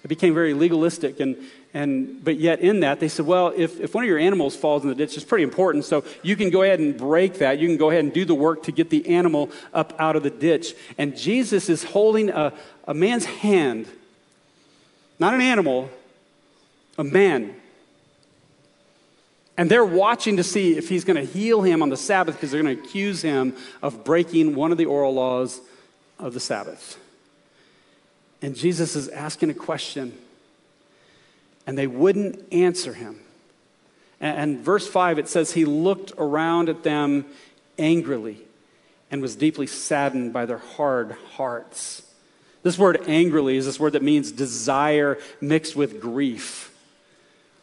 It 0.05 0.09
became 0.09 0.35
very 0.35 0.53
legalistic. 0.53 1.21
And, 1.21 1.37
and, 1.73 2.23
but 2.25 2.37
yet, 2.37 2.61
in 2.61 2.81
that, 2.81 2.99
they 2.99 3.09
said, 3.09 3.25
well, 3.25 3.53
if, 3.57 3.81
if 3.81 3.95
one 3.95 4.03
of 4.03 4.09
your 4.09 4.19
animals 4.19 4.57
falls 4.57 4.83
in 4.83 4.89
the 4.89 4.95
ditch, 4.95 5.17
it's 5.17 5.25
pretty 5.25 5.45
important. 5.45 5.85
So 5.85 6.05
you 6.23 6.35
can 6.35 6.51
go 6.51 6.63
ahead 6.63 6.81
and 6.81 6.97
break 6.97 7.35
that. 7.35 7.59
You 7.59 7.69
can 7.69 7.77
go 7.77 7.91
ahead 7.91 8.05
and 8.05 8.13
do 8.13 8.25
the 8.25 8.35
work 8.35 8.65
to 8.65 8.73
get 8.73 8.91
the 8.91 9.09
animal 9.09 9.51
up 9.73 9.95
out 9.99 10.17
of 10.17 10.25
the 10.25 10.31
ditch. 10.31 10.75
And 10.99 11.17
Jesus 11.17 11.69
is 11.69 11.85
holding 11.85 12.31
a, 12.31 12.53
a 12.89 12.95
man's 12.95 13.27
hand, 13.27 13.87
not 15.21 15.35
an 15.35 15.41
animal, 15.41 15.89
a 16.99 17.05
man. 17.05 17.55
And 19.57 19.71
they're 19.71 19.85
watching 19.85 20.39
to 20.39 20.45
see 20.45 20.77
if 20.77 20.89
he's 20.89 21.05
going 21.05 21.17
to 21.17 21.31
heal 21.31 21.63
him 21.63 21.83
on 21.83 21.91
the 21.91 21.97
Sabbath 21.97 22.35
because 22.35 22.51
they're 22.51 22.63
going 22.63 22.77
to 22.77 22.83
accuse 22.83 23.23
him 23.23 23.55
of 23.83 24.03
breaking 24.03 24.57
one 24.57 24.73
of 24.73 24.79
the 24.79 24.87
oral 24.87 25.15
laws 25.15 25.61
of 26.19 26.35
the 26.35 26.41
Sabbath. 26.41 26.99
And 28.43 28.57
Jesus 28.57 28.97
is 28.97 29.09
asking 29.09 29.51
a 29.51 29.55
question, 29.55 30.19
and 31.67 31.79
they 31.79 31.87
wouldn't 31.87 32.53
answer 32.53 32.93
him. 32.93 33.21
And, 34.21 34.37
and 34.37 34.61
verse 34.61 34.87
5, 34.89 35.21
it 35.21 35.29
says, 35.29 35.53
He 35.53 35.65
looked 35.65 36.13
around 36.19 36.69
at 36.69 36.83
them 36.83 37.25
angrily 37.79 38.39
and 39.11 39.23
was 39.23 39.37
deeply 39.37 39.69
saddened 39.69 40.33
by 40.33 40.45
their 40.45 40.59
hard 40.59 41.13
hearts. 41.37 42.03
This 42.63 42.79
word 42.79 43.05
angrily 43.07 43.57
is 43.57 43.67
this 43.67 43.79
word 43.79 43.93
that 43.93 44.03
means 44.03 44.33
desire 44.33 45.19
mixed 45.41 45.77
with 45.77 46.01
grief. 46.01 46.72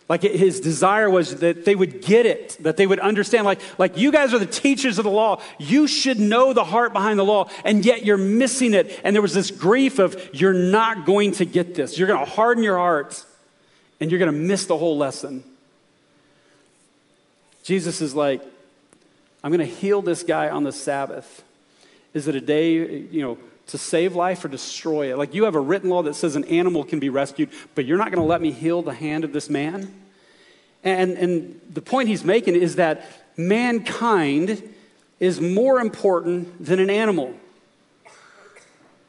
Like 0.10 0.24
his 0.24 0.60
desire 0.60 1.08
was 1.08 1.36
that 1.36 1.66
they 1.66 1.76
would 1.76 2.02
get 2.02 2.26
it, 2.26 2.58
that 2.62 2.78
they 2.78 2.88
would 2.88 3.00
understand. 3.00 3.46
Like, 3.46 3.62
like 3.78 3.96
you 3.96 4.12
guys 4.12 4.34
are 4.34 4.40
the 4.40 4.48
teachers 4.48 4.98
of 4.98 5.04
the 5.04 5.12
law. 5.12 5.40
You 5.60 5.86
should 5.86 6.20
know 6.20 6.52
the 6.52 6.64
heart 6.64 6.94
behind 6.94 7.20
the 7.20 7.24
law, 7.24 7.48
and 7.64 7.86
yet 7.86 8.04
you're 8.04 8.18
missing 8.18 8.74
it. 8.74 9.00
And 9.04 9.16
there 9.16 9.22
was 9.22 9.36
this 9.36 9.52
grief 9.52 10.00
of, 10.00 10.20
you're 10.34 10.52
not 10.52 11.06
going 11.06 11.34
to 11.34 11.46
get 11.46 11.76
this. 11.76 12.00
You're 12.00 12.08
going 12.08 12.26
to 12.26 12.30
harden 12.30 12.64
your 12.64 12.78
heart, 12.78 13.24
and 14.00 14.10
you're 14.10 14.18
going 14.18 14.34
to 14.34 14.38
miss 14.38 14.66
the 14.66 14.78
whole 14.78 14.98
lesson. 14.98 15.44
Jesus 17.64 18.02
is 18.02 18.16
like, 18.16 18.42
I'm 19.44 19.52
going 19.52 19.60
to 19.60 19.76
heal 19.76 20.02
this 20.02 20.24
guy 20.24 20.50
on 20.50 20.64
the 20.64 20.72
Sabbath. 20.72 21.44
Is 22.16 22.28
it 22.28 22.34
a 22.34 22.42
day, 22.42 22.74
you 22.74 23.22
know, 23.22 23.38
to 23.70 23.78
save 23.78 24.16
life 24.16 24.46
or 24.46 24.48
destroy 24.48 25.12
it? 25.12 25.18
Like 25.18 25.34
you 25.34 25.46
have 25.46 25.56
a 25.56 25.60
written 25.60 25.90
law 25.90 26.04
that 26.04 26.16
says 26.16 26.36
an 26.36 26.46
animal 26.46 26.84
can 26.84 27.00
be 27.00 27.10
rescued, 27.10 27.50
but 27.76 27.86
you're 27.86 27.98
not 27.98 28.12
going 28.12 28.22
to 28.22 28.28
let 28.28 28.42
me 28.42 28.52
heal 28.52 28.82
the 28.82 28.94
hand 28.94 29.24
of 29.24 29.34
this 29.34 29.50
man? 29.50 29.94
And, 30.84 31.12
and 31.18 31.62
the 31.70 31.82
point 31.82 32.10
he's 32.10 32.24
making 32.24 32.56
is 32.56 32.76
that 32.76 33.06
mankind 33.36 34.62
is 35.20 35.42
more 35.42 35.80
important 35.80 36.64
than 36.64 36.80
an 36.80 36.90
animal. 36.90 37.34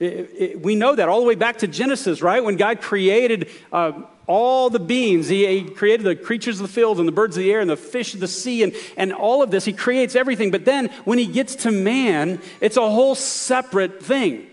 It, 0.01 0.31
it, 0.37 0.63
we 0.63 0.75
know 0.75 0.95
that 0.95 1.09
all 1.09 1.21
the 1.21 1.27
way 1.27 1.35
back 1.35 1.59
to 1.59 1.69
Genesis, 1.69 2.23
right? 2.23 2.43
When 2.43 2.57
God 2.57 2.81
created 2.81 3.51
uh, 3.71 3.93
all 4.27 4.71
the 4.71 4.81
beings, 4.81 5.29
he, 5.29 5.47
he, 5.47 5.65
created 5.65 6.05
the 6.05 6.17
creatures 6.17 6.59
of 6.59 6.67
the 6.67 6.73
field 6.73 6.99
and 6.99 7.07
the 7.07 7.13
birds 7.13 7.37
of 7.37 7.43
the 7.43 7.53
air 7.53 7.61
and 7.61 7.69
the 7.69 7.77
fish 7.77 8.15
of 8.15 8.21
the 8.21 8.29
sea 8.29 8.63
and, 8.63 8.75
and 8.97 9.13
all 9.13 9.43
of 9.43 9.51
this. 9.51 9.65
He 9.65 9.75
creates 9.75 10.17
everything. 10.17 10.51
But 10.51 10.65
then 10.65 10.89
when 11.05 11.19
he 11.19 11.27
gets 11.27 11.55
to 11.57 11.71
man, 11.71 12.41
it's 12.61 12.79
a 12.79 12.81
whole 12.89 13.15
separate 13.15 14.03
thing 14.03 14.50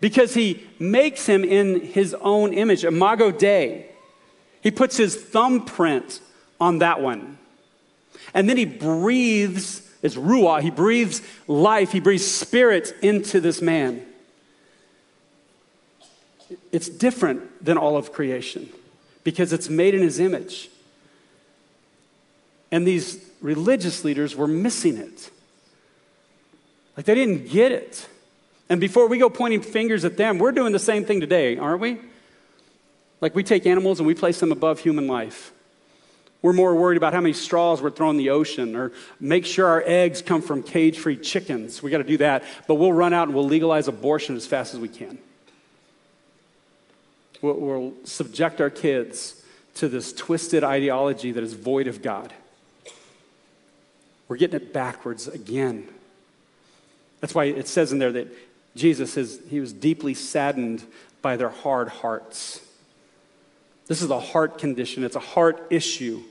because 0.00 0.34
he 0.34 0.66
makes 0.78 1.26
him 1.26 1.44
in 1.44 1.80
his 1.80 2.14
own 2.20 2.52
image, 2.52 2.84
imago 2.84 3.30
Dei. 3.30 3.86
He 4.60 4.70
puts 4.70 4.96
his 4.96 5.16
thumbprint 5.16 6.20
on 6.60 6.78
that 6.78 7.00
one. 7.00 7.38
And 8.34 8.48
then 8.48 8.56
he 8.56 8.64
breathes, 8.64 9.88
it's 10.02 10.16
ruah, 10.16 10.60
he 10.60 10.70
breathes 10.70 11.22
life, 11.46 11.92
he 11.92 12.00
breathes 12.00 12.26
spirit 12.26 12.94
into 13.02 13.40
this 13.40 13.62
man. 13.62 14.04
It's 16.72 16.88
different 16.88 17.64
than 17.64 17.78
all 17.78 17.96
of 17.96 18.12
creation 18.12 18.68
because 19.24 19.52
it's 19.52 19.68
made 19.68 19.94
in 19.94 20.02
his 20.02 20.18
image. 20.18 20.70
And 22.70 22.86
these 22.86 23.24
religious 23.40 24.04
leaders 24.04 24.36
were 24.36 24.46
missing 24.46 24.96
it. 24.96 25.30
Like 26.96 27.06
they 27.06 27.14
didn't 27.14 27.48
get 27.48 27.72
it. 27.72 28.08
And 28.68 28.80
before 28.80 29.08
we 29.08 29.18
go 29.18 29.30
pointing 29.30 29.62
fingers 29.62 30.04
at 30.04 30.16
them, 30.16 30.38
we're 30.38 30.52
doing 30.52 30.72
the 30.72 30.78
same 30.78 31.04
thing 31.04 31.20
today, 31.20 31.56
aren't 31.56 31.80
we? 31.80 31.98
Like 33.20 33.34
we 33.34 33.42
take 33.42 33.66
animals 33.66 33.98
and 33.98 34.06
we 34.06 34.14
place 34.14 34.40
them 34.40 34.52
above 34.52 34.80
human 34.80 35.06
life. 35.06 35.52
We're 36.40 36.52
more 36.52 36.74
worried 36.74 36.96
about 36.96 37.14
how 37.14 37.20
many 37.20 37.32
straws 37.32 37.82
we're 37.82 37.90
throwing 37.90 38.16
in 38.16 38.18
the 38.18 38.30
ocean 38.30 38.76
or 38.76 38.92
make 39.18 39.44
sure 39.44 39.66
our 39.66 39.82
eggs 39.84 40.22
come 40.22 40.40
from 40.40 40.62
cage 40.62 40.98
free 40.98 41.16
chickens. 41.16 41.82
We 41.82 41.90
got 41.90 41.98
to 41.98 42.04
do 42.04 42.18
that. 42.18 42.44
But 42.68 42.76
we'll 42.76 42.92
run 42.92 43.12
out 43.12 43.26
and 43.26 43.34
we'll 43.34 43.46
legalize 43.46 43.88
abortion 43.88 44.36
as 44.36 44.46
fast 44.46 44.72
as 44.74 44.78
we 44.78 44.88
can. 44.88 45.18
We'll, 47.42 47.54
we'll 47.54 47.92
subject 48.04 48.60
our 48.60 48.70
kids 48.70 49.42
to 49.76 49.88
this 49.88 50.12
twisted 50.12 50.62
ideology 50.62 51.32
that 51.32 51.42
is 51.42 51.54
void 51.54 51.88
of 51.88 52.02
God. 52.02 52.32
We're 54.28 54.36
getting 54.36 54.60
it 54.60 54.72
backwards 54.72 55.26
again. 55.26 55.88
That's 57.20 57.34
why 57.34 57.44
it 57.44 57.66
says 57.66 57.90
in 57.90 57.98
there 57.98 58.12
that 58.12 58.28
Jesus 58.76 59.16
is, 59.16 59.40
he 59.48 59.60
was 59.60 59.72
deeply 59.72 60.14
saddened 60.14 60.84
by 61.22 61.36
their 61.36 61.48
hard 61.48 61.88
hearts. 61.88 62.60
This 63.86 64.02
is 64.02 64.10
a 64.10 64.20
heart 64.20 64.58
condition, 64.58 65.04
it's 65.04 65.16
a 65.16 65.20
heart 65.20 65.66
issue 65.70 66.22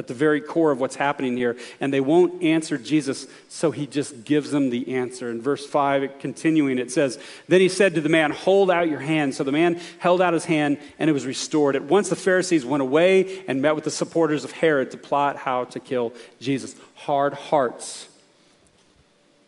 at 0.00 0.06
the 0.06 0.14
very 0.14 0.40
core 0.40 0.70
of 0.70 0.80
what's 0.80 0.96
happening 0.96 1.36
here. 1.36 1.56
And 1.80 1.92
they 1.92 2.00
won't 2.00 2.42
answer 2.42 2.78
Jesus, 2.78 3.26
so 3.48 3.70
he 3.70 3.86
just 3.86 4.24
gives 4.24 4.50
them 4.50 4.70
the 4.70 4.94
answer. 4.94 5.30
In 5.30 5.42
verse 5.42 5.66
5, 5.66 6.18
continuing, 6.18 6.78
it 6.78 6.90
says, 6.90 7.18
Then 7.48 7.60
he 7.60 7.68
said 7.68 7.94
to 7.94 8.00
the 8.00 8.08
man, 8.08 8.30
Hold 8.30 8.70
out 8.70 8.88
your 8.88 9.00
hand. 9.00 9.34
So 9.34 9.44
the 9.44 9.52
man 9.52 9.80
held 9.98 10.22
out 10.22 10.32
his 10.32 10.46
hand, 10.46 10.78
and 10.98 11.10
it 11.10 11.12
was 11.12 11.26
restored. 11.26 11.76
At 11.76 11.84
once 11.84 12.08
the 12.08 12.16
Pharisees 12.16 12.64
went 12.64 12.82
away 12.82 13.44
and 13.46 13.60
met 13.60 13.74
with 13.74 13.84
the 13.84 13.90
supporters 13.90 14.42
of 14.42 14.52
Herod 14.52 14.90
to 14.92 14.96
plot 14.96 15.36
how 15.36 15.64
to 15.64 15.80
kill 15.80 16.14
Jesus. 16.40 16.74
Hard 16.94 17.34
hearts. 17.34 18.08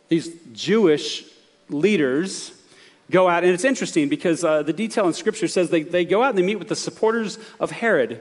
These 0.08 0.36
Jewish 0.52 1.24
leaders 1.72 2.52
go 3.10 3.28
out, 3.28 3.44
and 3.44 3.52
it's 3.52 3.64
interesting 3.64 4.08
because 4.08 4.44
uh, 4.44 4.62
the 4.62 4.72
detail 4.72 5.06
in 5.06 5.12
Scripture 5.12 5.48
says 5.48 5.70
they, 5.70 5.82
they 5.82 6.04
go 6.04 6.22
out 6.22 6.30
and 6.30 6.38
they 6.38 6.42
meet 6.42 6.58
with 6.58 6.68
the 6.68 6.76
supporters 6.76 7.38
of 7.60 7.70
Herod. 7.70 8.20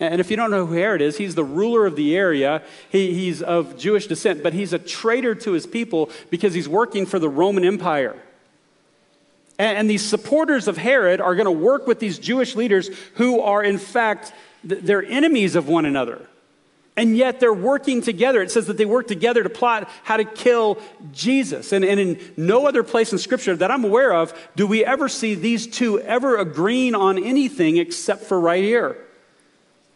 And 0.00 0.18
if 0.18 0.30
you 0.30 0.36
don't 0.36 0.50
know 0.50 0.64
who 0.64 0.74
Herod 0.74 1.02
is, 1.02 1.18
he's 1.18 1.34
the 1.34 1.44
ruler 1.44 1.84
of 1.84 1.94
the 1.94 2.16
area. 2.16 2.62
He, 2.90 3.12
he's 3.12 3.42
of 3.42 3.76
Jewish 3.76 4.06
descent, 4.06 4.42
but 4.42 4.54
he's 4.54 4.72
a 4.72 4.78
traitor 4.78 5.34
to 5.34 5.52
his 5.52 5.66
people 5.66 6.10
because 6.30 6.54
he's 6.54 6.68
working 6.68 7.04
for 7.04 7.18
the 7.18 7.28
Roman 7.28 7.64
Empire. 7.64 8.16
And, 9.58 9.76
and 9.76 9.90
these 9.90 10.04
supporters 10.04 10.68
of 10.68 10.78
Herod 10.78 11.20
are 11.20 11.34
going 11.34 11.44
to 11.44 11.50
work 11.50 11.86
with 11.86 12.00
these 12.00 12.18
Jewish 12.18 12.56
leaders 12.56 12.88
who 13.16 13.40
are, 13.40 13.62
in 13.62 13.76
fact, 13.76 14.32
they're 14.64 15.04
enemies 15.04 15.54
of 15.54 15.68
one 15.68 15.84
another. 15.84 16.26
And 17.00 17.16
yet 17.16 17.40
they're 17.40 17.50
working 17.50 18.02
together. 18.02 18.42
It 18.42 18.50
says 18.50 18.66
that 18.66 18.76
they 18.76 18.84
work 18.84 19.08
together 19.08 19.42
to 19.42 19.48
plot 19.48 19.88
how 20.02 20.18
to 20.18 20.24
kill 20.24 20.78
Jesus. 21.12 21.72
And, 21.72 21.82
and 21.82 21.98
in 21.98 22.20
no 22.36 22.66
other 22.66 22.82
place 22.82 23.10
in 23.10 23.16
Scripture 23.16 23.56
that 23.56 23.70
I'm 23.70 23.84
aware 23.84 24.12
of 24.12 24.38
do 24.54 24.66
we 24.66 24.84
ever 24.84 25.08
see 25.08 25.34
these 25.34 25.66
two 25.66 25.98
ever 26.00 26.36
agreeing 26.36 26.94
on 26.94 27.16
anything 27.16 27.78
except 27.78 28.24
for 28.24 28.38
right 28.38 28.62
here. 28.62 28.98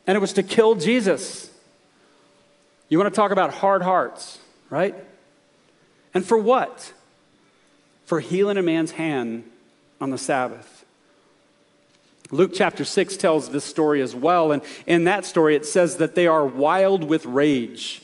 And 0.06 0.16
it 0.16 0.18
was 0.18 0.32
to 0.32 0.42
kill 0.42 0.76
Jesus. 0.76 1.50
You 2.88 2.96
want 2.96 3.12
to 3.12 3.14
talk 3.14 3.32
about 3.32 3.52
hard 3.52 3.82
hearts, 3.82 4.38
right? 4.70 4.94
And 6.14 6.24
for 6.24 6.38
what? 6.38 6.90
For 8.06 8.18
healing 8.18 8.56
a 8.56 8.62
man's 8.62 8.92
hand 8.92 9.44
on 10.00 10.08
the 10.08 10.16
Sabbath. 10.16 10.83
Luke 12.34 12.50
chapter 12.52 12.84
6 12.84 13.16
tells 13.16 13.50
this 13.50 13.64
story 13.64 14.02
as 14.02 14.14
well. 14.14 14.50
And 14.50 14.62
in 14.86 15.04
that 15.04 15.24
story, 15.24 15.54
it 15.54 15.64
says 15.64 15.98
that 15.98 16.16
they 16.16 16.26
are 16.26 16.44
wild 16.44 17.04
with 17.04 17.24
rage. 17.26 18.02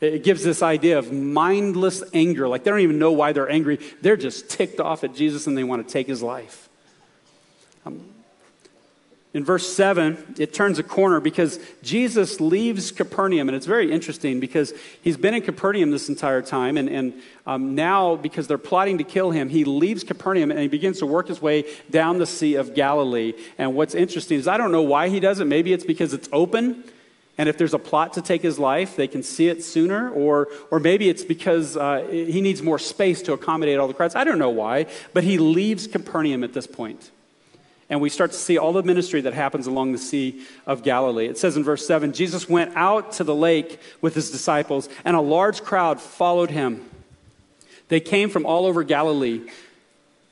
It 0.00 0.22
gives 0.22 0.44
this 0.44 0.62
idea 0.62 0.96
of 0.96 1.12
mindless 1.12 2.04
anger. 2.14 2.46
Like 2.46 2.62
they 2.62 2.70
don't 2.70 2.80
even 2.80 3.00
know 3.00 3.10
why 3.10 3.32
they're 3.32 3.50
angry. 3.50 3.80
They're 4.00 4.16
just 4.16 4.48
ticked 4.48 4.78
off 4.78 5.02
at 5.02 5.12
Jesus 5.12 5.48
and 5.48 5.58
they 5.58 5.64
want 5.64 5.86
to 5.86 5.92
take 5.92 6.06
his 6.06 6.22
life. 6.22 6.68
Um, 7.84 8.08
in 9.34 9.44
verse 9.44 9.68
7, 9.68 10.36
it 10.38 10.54
turns 10.54 10.78
a 10.78 10.82
corner 10.82 11.20
because 11.20 11.60
Jesus 11.82 12.40
leaves 12.40 12.90
Capernaum. 12.90 13.48
And 13.48 13.54
it's 13.54 13.66
very 13.66 13.92
interesting 13.92 14.40
because 14.40 14.72
he's 15.02 15.18
been 15.18 15.34
in 15.34 15.42
Capernaum 15.42 15.90
this 15.90 16.08
entire 16.08 16.40
time. 16.40 16.78
And, 16.78 16.88
and 16.88 17.12
um, 17.46 17.74
now, 17.74 18.16
because 18.16 18.46
they're 18.46 18.56
plotting 18.56 18.96
to 18.98 19.04
kill 19.04 19.30
him, 19.30 19.50
he 19.50 19.64
leaves 19.64 20.02
Capernaum 20.02 20.50
and 20.50 20.60
he 20.60 20.68
begins 20.68 20.98
to 21.00 21.06
work 21.06 21.28
his 21.28 21.42
way 21.42 21.66
down 21.90 22.18
the 22.18 22.26
Sea 22.26 22.54
of 22.54 22.74
Galilee. 22.74 23.34
And 23.58 23.74
what's 23.74 23.94
interesting 23.94 24.38
is 24.38 24.48
I 24.48 24.56
don't 24.56 24.72
know 24.72 24.82
why 24.82 25.10
he 25.10 25.20
does 25.20 25.40
it. 25.40 25.44
Maybe 25.44 25.74
it's 25.74 25.84
because 25.84 26.14
it's 26.14 26.28
open. 26.32 26.84
And 27.36 27.50
if 27.50 27.58
there's 27.58 27.74
a 27.74 27.78
plot 27.78 28.14
to 28.14 28.22
take 28.22 28.40
his 28.40 28.58
life, 28.58 28.96
they 28.96 29.06
can 29.06 29.22
see 29.22 29.48
it 29.48 29.62
sooner. 29.62 30.10
Or, 30.10 30.48
or 30.70 30.80
maybe 30.80 31.10
it's 31.10 31.22
because 31.22 31.76
uh, 31.76 32.08
he 32.10 32.40
needs 32.40 32.62
more 32.62 32.78
space 32.78 33.20
to 33.22 33.34
accommodate 33.34 33.78
all 33.78 33.88
the 33.88 33.94
crowds. 33.94 34.14
I 34.14 34.24
don't 34.24 34.38
know 34.38 34.48
why. 34.48 34.86
But 35.12 35.22
he 35.22 35.36
leaves 35.36 35.86
Capernaum 35.86 36.42
at 36.44 36.54
this 36.54 36.66
point 36.66 37.10
and 37.90 38.00
we 38.00 38.10
start 38.10 38.32
to 38.32 38.36
see 38.36 38.58
all 38.58 38.72
the 38.72 38.82
ministry 38.82 39.20
that 39.22 39.32
happens 39.32 39.66
along 39.66 39.92
the 39.92 39.98
Sea 39.98 40.42
of 40.66 40.82
Galilee. 40.82 41.26
It 41.26 41.38
says 41.38 41.56
in 41.56 41.64
verse 41.64 41.86
7 41.86 42.12
Jesus 42.12 42.48
went 42.48 42.76
out 42.76 43.12
to 43.12 43.24
the 43.24 43.34
lake 43.34 43.80
with 44.00 44.14
his 44.14 44.30
disciples, 44.30 44.88
and 45.04 45.16
a 45.16 45.20
large 45.20 45.62
crowd 45.62 46.00
followed 46.00 46.50
him. 46.50 46.88
They 47.88 48.00
came 48.00 48.28
from 48.28 48.46
all 48.46 48.66
over 48.66 48.82
Galilee 48.82 49.48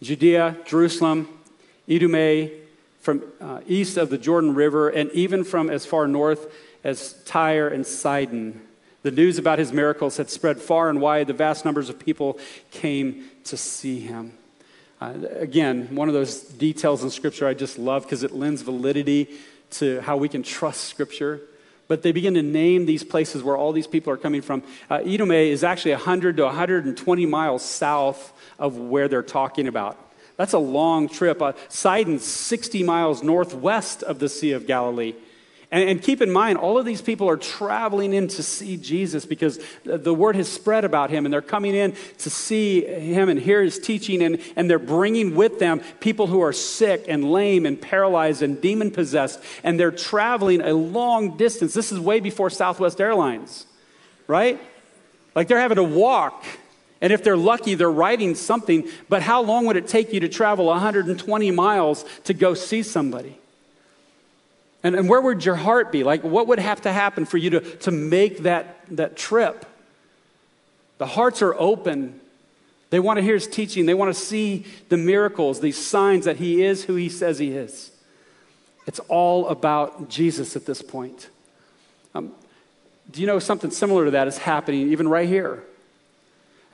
Judea, 0.02 0.58
Jerusalem, 0.66 1.26
Idumea, 1.88 2.50
from 3.00 3.22
uh, 3.40 3.60
east 3.66 3.96
of 3.96 4.10
the 4.10 4.18
Jordan 4.18 4.54
River, 4.54 4.90
and 4.90 5.10
even 5.12 5.42
from 5.42 5.70
as 5.70 5.86
far 5.86 6.06
north 6.06 6.52
as 6.84 7.14
Tyre 7.24 7.68
and 7.68 7.86
Sidon. 7.86 8.60
The 9.02 9.10
news 9.10 9.38
about 9.38 9.58
his 9.58 9.72
miracles 9.72 10.16
had 10.16 10.28
spread 10.28 10.60
far 10.60 10.90
and 10.90 11.00
wide. 11.00 11.28
The 11.28 11.32
vast 11.32 11.64
numbers 11.64 11.88
of 11.88 11.98
people 11.98 12.38
came 12.70 13.30
to 13.44 13.56
see 13.56 14.00
him. 14.00 14.32
Uh, 15.00 15.14
again, 15.32 15.94
one 15.94 16.08
of 16.08 16.14
those 16.14 16.40
details 16.40 17.02
in 17.02 17.10
Scripture 17.10 17.46
I 17.46 17.54
just 17.54 17.78
love 17.78 18.04
because 18.04 18.22
it 18.22 18.32
lends 18.32 18.62
validity 18.62 19.28
to 19.72 20.00
how 20.00 20.16
we 20.16 20.28
can 20.28 20.42
trust 20.42 20.84
Scripture. 20.84 21.40
But 21.88 22.02
they 22.02 22.12
begin 22.12 22.34
to 22.34 22.42
name 22.42 22.86
these 22.86 23.04
places 23.04 23.42
where 23.42 23.56
all 23.56 23.72
these 23.72 23.86
people 23.86 24.12
are 24.12 24.16
coming 24.16 24.42
from. 24.42 24.62
Uh, 24.90 25.00
is 25.04 25.62
actually 25.62 25.92
100 25.92 26.38
to 26.38 26.44
120 26.44 27.26
miles 27.26 27.62
south 27.62 28.32
of 28.58 28.78
where 28.78 29.06
they're 29.06 29.22
talking 29.22 29.68
about. 29.68 29.98
That's 30.36 30.54
a 30.54 30.58
long 30.58 31.08
trip. 31.08 31.40
Uh, 31.40 31.52
Sidon's 31.68 32.24
60 32.24 32.82
miles 32.82 33.22
northwest 33.22 34.02
of 34.02 34.18
the 34.18 34.28
Sea 34.28 34.52
of 34.52 34.66
Galilee. 34.66 35.14
And, 35.72 35.88
and, 35.88 36.02
keep 36.02 36.22
in 36.22 36.30
mind, 36.30 36.58
all 36.58 36.78
of 36.78 36.84
these 36.84 37.02
people 37.02 37.28
are 37.28 37.36
traveling 37.36 38.12
in 38.12 38.28
to 38.28 38.42
see 38.44 38.76
Jesus 38.76 39.26
because 39.26 39.58
the 39.82 40.14
word 40.14 40.36
has 40.36 40.48
spread 40.48 40.84
about 40.84 41.10
him, 41.10 41.26
and 41.26 41.32
they're 41.32 41.42
coming 41.42 41.74
in 41.74 41.96
to 42.18 42.30
see 42.30 42.84
him 42.84 43.28
and 43.28 43.40
hear 43.40 43.62
his 43.62 43.80
teaching, 43.80 44.22
and, 44.22 44.40
and 44.54 44.70
they're 44.70 44.78
bringing 44.78 45.34
with 45.34 45.58
them 45.58 45.80
people 45.98 46.28
who 46.28 46.40
are 46.40 46.52
sick 46.52 47.06
and 47.08 47.32
lame 47.32 47.66
and 47.66 47.80
paralyzed 47.80 48.42
and 48.42 48.60
demon 48.60 48.92
possessed, 48.92 49.40
and 49.64 49.78
they're 49.78 49.90
traveling 49.90 50.60
a 50.60 50.72
long 50.72 51.36
distance. 51.36 51.74
This 51.74 51.90
is 51.90 51.98
way 51.98 52.20
before 52.20 52.48
Southwest 52.48 53.00
Airlines, 53.00 53.66
right? 54.28 54.60
Like 55.34 55.48
they're 55.48 55.60
having 55.60 55.76
to 55.76 55.84
walk. 55.84 56.44
And 57.00 57.12
if 57.12 57.24
they're 57.24 57.36
lucky, 57.36 57.74
they're 57.74 57.90
riding 57.90 58.36
something. 58.36 58.88
But 59.08 59.22
how 59.22 59.42
long 59.42 59.66
would 59.66 59.76
it 59.76 59.88
take 59.88 60.12
you 60.12 60.20
to 60.20 60.28
travel 60.28 60.66
120 60.66 61.50
miles 61.50 62.04
to 62.24 62.34
go 62.34 62.54
see 62.54 62.84
somebody? 62.84 63.38
And, 64.86 64.94
and 64.94 65.08
where 65.08 65.20
would 65.20 65.44
your 65.44 65.56
heart 65.56 65.90
be? 65.90 66.04
Like, 66.04 66.22
what 66.22 66.46
would 66.46 66.60
have 66.60 66.82
to 66.82 66.92
happen 66.92 67.24
for 67.24 67.38
you 67.38 67.50
to, 67.50 67.60
to 67.78 67.90
make 67.90 68.44
that, 68.44 68.86
that 68.92 69.16
trip? 69.16 69.66
The 70.98 71.06
hearts 71.06 71.42
are 71.42 71.56
open. 71.58 72.20
They 72.90 73.00
want 73.00 73.16
to 73.16 73.22
hear 73.24 73.34
his 73.34 73.48
teaching. 73.48 73.86
They 73.86 73.94
want 73.94 74.14
to 74.14 74.20
see 74.20 74.64
the 74.88 74.96
miracles, 74.96 75.58
these 75.58 75.76
signs 75.76 76.24
that 76.26 76.36
he 76.36 76.62
is 76.62 76.84
who 76.84 76.94
he 76.94 77.08
says 77.08 77.40
he 77.40 77.50
is. 77.50 77.90
It's 78.86 79.00
all 79.08 79.48
about 79.48 80.08
Jesus 80.08 80.54
at 80.54 80.66
this 80.66 80.82
point. 80.82 81.30
Um, 82.14 82.30
do 83.10 83.20
you 83.20 83.26
know 83.26 83.40
something 83.40 83.72
similar 83.72 84.04
to 84.04 84.12
that 84.12 84.28
is 84.28 84.38
happening 84.38 84.92
even 84.92 85.08
right 85.08 85.28
here? 85.28 85.64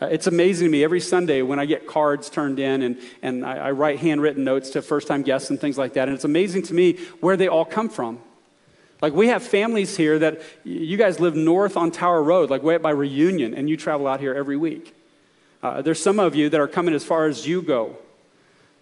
Uh, 0.03 0.07
it's 0.07 0.27
amazing 0.27 0.67
to 0.67 0.71
me 0.73 0.83
every 0.83 0.99
Sunday 0.99 1.43
when 1.43 1.61
I 1.61 1.65
get 1.65 1.87
cards 1.87 2.29
turned 2.29 2.59
in 2.59 2.83
and, 2.83 2.99
and 3.23 3.47
I, 3.47 3.69
I 3.69 3.71
write 3.71 4.01
handwritten 4.01 4.43
notes 4.43 4.71
to 4.71 4.83
first 4.83 5.07
time 5.07 5.23
guests 5.23 5.51
and 5.51 5.61
things 5.61 5.79
like 5.79 5.93
that. 5.93 6.09
And 6.09 6.15
it's 6.17 6.25
amazing 6.25 6.63
to 6.63 6.75
me 6.75 6.97
where 7.21 7.37
they 7.37 7.47
all 7.47 7.65
come 7.65 7.89
from. 7.89 8.19
Like, 9.01 9.13
we 9.13 9.29
have 9.29 9.45
families 9.45 9.97
here 9.97 10.19
that 10.19 10.43
you 10.65 10.97
guys 10.97 11.21
live 11.21 11.37
north 11.37 11.77
on 11.77 11.93
Tower 11.93 12.21
Road, 12.21 12.51
like 12.51 12.65
way 12.65 12.75
up 12.75 12.83
by 12.83 12.91
Reunion, 12.91 13.55
and 13.55 13.71
you 13.71 13.77
travel 13.77 14.09
out 14.09 14.19
here 14.19 14.35
every 14.35 14.57
week. 14.57 14.93
Uh, 15.63 15.83
there's 15.83 16.03
some 16.03 16.19
of 16.19 16.35
you 16.35 16.49
that 16.49 16.61
are 16.61 16.67
coming 16.67 16.95
as 16.95 17.05
far 17.05 17.27
as 17.27 17.47
you 17.47 17.63
go. 17.63 17.97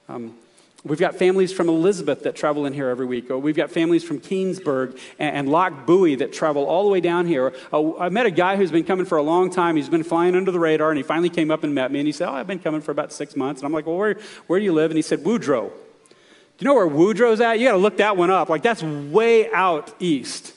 Um, 0.09 0.39
We've 0.83 0.99
got 0.99 1.17
families 1.17 1.53
from 1.53 1.69
Elizabeth 1.69 2.23
that 2.23 2.37
travel 2.37 2.65
in 2.65 2.73
here 2.73 2.89
every 2.89 3.05
week. 3.05 3.29
we've 3.29 3.57
got 3.57 3.71
families 3.71 4.03
from 4.03 4.19
Keenesburg 4.19 4.99
and, 5.19 5.37
and 5.37 5.49
Lochbuie 5.49 6.19
that 6.19 6.33
travel 6.33 6.65
all 6.65 6.85
the 6.85 6.89
way 6.89 7.01
down 7.01 7.27
here. 7.27 7.53
Uh, 7.71 7.99
I 7.99 8.09
met 8.09 8.25
a 8.25 8.31
guy 8.31 8.57
who's 8.57 8.71
been 8.71 8.85
coming 8.85 9.05
for 9.05 9.19
a 9.19 9.23
long 9.23 9.51
time. 9.51 9.77
He's 9.77 9.91
been 9.91 10.05
flying 10.05 10.35
under 10.35 10.51
the 10.51 10.59
radar, 10.59 10.91
and 10.91 10.97
he 10.97 11.03
finally 11.03 11.29
came 11.29 11.51
up 11.51 11.65
and 11.65 11.75
met 11.75 11.93
me. 11.93 12.01
And 12.01 12.07
he 12.07 12.13
said, 12.13 12.29
Oh, 12.29 12.33
I've 12.33 12.47
been 12.47 12.59
coming 12.59 12.81
for 12.81 12.93
about 12.93 13.13
six 13.13 13.37
months. 13.37 13.61
And 13.61 13.67
I'm 13.67 13.73
like, 13.73 13.87
Well, 13.87 13.97
where, 13.97 14.19
where 14.47 14.59
do 14.59 14.65
you 14.65 14.73
live? 14.73 14.91
And 14.91 14.97
he 14.97 15.03
said, 15.03 15.23
Woodrow. 15.23 15.69
Do 15.69 16.65
you 16.65 16.65
know 16.65 16.75
where 16.75 16.87
Woodrow's 16.87 17.43
at? 17.43 17.59
You 17.59 17.69
got 17.69 17.73
to 17.73 17.79
look 17.79 17.99
that 17.99 18.17
one 18.17 18.31
up. 18.31 18.49
Like, 18.49 18.63
that's 18.63 18.83
way 18.83 19.51
out 19.53 19.95
east. 19.99 20.55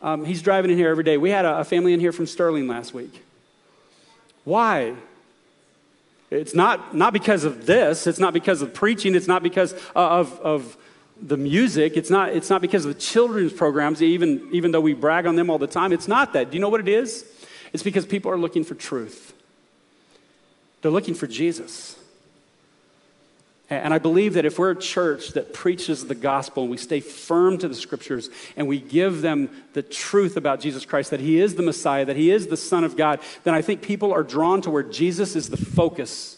Um, 0.00 0.24
he's 0.24 0.40
driving 0.40 0.70
in 0.70 0.78
here 0.78 0.88
every 0.88 1.04
day. 1.04 1.18
We 1.18 1.30
had 1.30 1.44
a, 1.44 1.58
a 1.60 1.64
family 1.64 1.92
in 1.92 2.00
here 2.00 2.12
from 2.12 2.26
Sterling 2.26 2.66
last 2.66 2.94
week. 2.94 3.22
Why? 4.44 4.94
It's 6.30 6.54
not, 6.54 6.94
not 6.94 7.12
because 7.12 7.44
of 7.44 7.66
this, 7.66 8.06
it's 8.06 8.18
not 8.18 8.32
because 8.32 8.62
of 8.62 8.74
preaching, 8.74 9.14
it's 9.14 9.28
not 9.28 9.42
because 9.42 9.72
uh, 9.94 10.20
of, 10.20 10.40
of 10.40 10.76
the 11.20 11.36
music, 11.36 11.96
it's 11.96 12.10
not, 12.10 12.30
it's 12.30 12.50
not 12.50 12.60
because 12.60 12.84
of 12.84 12.94
the 12.94 13.00
children's 13.00 13.52
programs, 13.52 14.02
even, 14.02 14.48
even 14.52 14.72
though 14.72 14.80
we 14.80 14.94
brag 14.94 15.26
on 15.26 15.36
them 15.36 15.50
all 15.50 15.58
the 15.58 15.66
time. 15.66 15.92
It's 15.92 16.08
not 16.08 16.32
that. 16.32 16.50
Do 16.50 16.56
you 16.56 16.60
know 16.60 16.68
what 16.68 16.80
it 16.80 16.88
is? 16.88 17.24
It's 17.72 17.82
because 17.82 18.06
people 18.06 18.30
are 18.30 18.38
looking 18.38 18.64
for 18.64 18.74
truth, 18.74 19.32
they're 20.82 20.90
looking 20.90 21.14
for 21.14 21.26
Jesus. 21.26 21.96
And 23.70 23.94
I 23.94 23.98
believe 23.98 24.34
that 24.34 24.44
if 24.44 24.58
we're 24.58 24.72
a 24.72 24.78
church 24.78 25.30
that 25.30 25.54
preaches 25.54 26.06
the 26.06 26.14
gospel 26.14 26.64
and 26.64 26.70
we 26.70 26.76
stay 26.76 27.00
firm 27.00 27.56
to 27.58 27.68
the 27.68 27.74
scriptures 27.74 28.28
and 28.56 28.68
we 28.68 28.78
give 28.78 29.22
them 29.22 29.48
the 29.72 29.82
truth 29.82 30.36
about 30.36 30.60
Jesus 30.60 30.84
Christ, 30.84 31.10
that 31.10 31.20
He 31.20 31.40
is 31.40 31.54
the 31.54 31.62
Messiah, 31.62 32.04
that 32.04 32.16
He 32.16 32.30
is 32.30 32.48
the 32.48 32.58
Son 32.58 32.84
of 32.84 32.94
God, 32.94 33.20
then 33.42 33.54
I 33.54 33.62
think 33.62 33.80
people 33.80 34.12
are 34.12 34.22
drawn 34.22 34.60
to 34.62 34.70
where 34.70 34.82
Jesus 34.82 35.34
is 35.34 35.48
the 35.48 35.56
focus, 35.56 36.36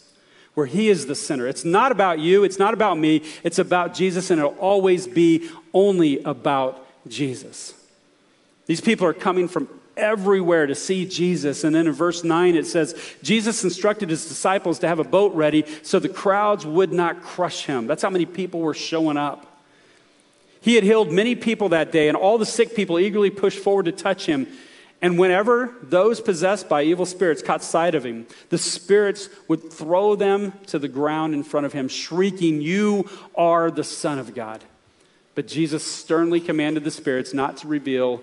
where 0.54 0.66
He 0.66 0.88
is 0.88 1.06
the 1.06 1.16
center. 1.16 1.48
It's 1.48 1.64
not 1.64 1.90
about 1.90 2.20
you, 2.20 2.44
it's 2.44 2.60
not 2.60 2.74
about 2.74 2.96
me, 2.96 3.24
it's 3.42 3.58
about 3.58 3.92
Jesus, 3.92 4.30
and 4.30 4.38
it'll 4.38 4.52
always 4.52 5.08
be 5.08 5.50
only 5.74 6.22
about 6.22 6.86
Jesus. 7.08 7.74
These 8.66 8.80
people 8.80 9.04
are 9.06 9.14
coming 9.14 9.48
from 9.48 9.68
everywhere 9.96 10.66
to 10.66 10.74
see 10.74 11.06
Jesus. 11.06 11.64
And 11.64 11.74
then 11.74 11.86
in 11.86 11.92
verse 11.92 12.24
9 12.24 12.54
it 12.54 12.66
says, 12.66 12.94
Jesus 13.22 13.64
instructed 13.64 14.10
his 14.10 14.26
disciples 14.26 14.78
to 14.80 14.88
have 14.88 14.98
a 14.98 15.04
boat 15.04 15.34
ready 15.34 15.64
so 15.82 15.98
the 15.98 16.08
crowds 16.08 16.66
would 16.66 16.92
not 16.92 17.22
crush 17.22 17.66
him. 17.66 17.86
That's 17.86 18.02
how 18.02 18.10
many 18.10 18.26
people 18.26 18.60
were 18.60 18.74
showing 18.74 19.16
up. 19.16 19.56
He 20.60 20.74
had 20.74 20.84
healed 20.84 21.12
many 21.12 21.36
people 21.36 21.68
that 21.68 21.92
day, 21.92 22.08
and 22.08 22.16
all 22.16 22.38
the 22.38 22.46
sick 22.46 22.74
people 22.74 22.98
eagerly 22.98 23.30
pushed 23.30 23.60
forward 23.60 23.84
to 23.84 23.92
touch 23.92 24.26
him. 24.26 24.48
And 25.00 25.18
whenever 25.18 25.74
those 25.82 26.20
possessed 26.20 26.68
by 26.68 26.82
evil 26.82 27.06
spirits 27.06 27.42
caught 27.42 27.62
sight 27.62 27.94
of 27.94 28.04
him, 28.04 28.26
the 28.48 28.58
spirits 28.58 29.28
would 29.46 29.72
throw 29.72 30.16
them 30.16 30.54
to 30.66 30.78
the 30.78 30.88
ground 30.88 31.34
in 31.34 31.44
front 31.44 31.66
of 31.66 31.72
him, 31.72 31.86
shrieking, 31.86 32.60
You 32.62 33.08
are 33.36 33.70
the 33.70 33.84
Son 33.84 34.18
of 34.18 34.34
God. 34.34 34.64
But 35.36 35.46
Jesus 35.46 35.84
sternly 35.84 36.40
commanded 36.40 36.82
the 36.82 36.90
spirits 36.90 37.34
not 37.34 37.58
to 37.58 37.68
reveal 37.68 38.22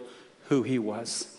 who 0.49 0.63
he 0.63 0.79
was. 0.79 1.32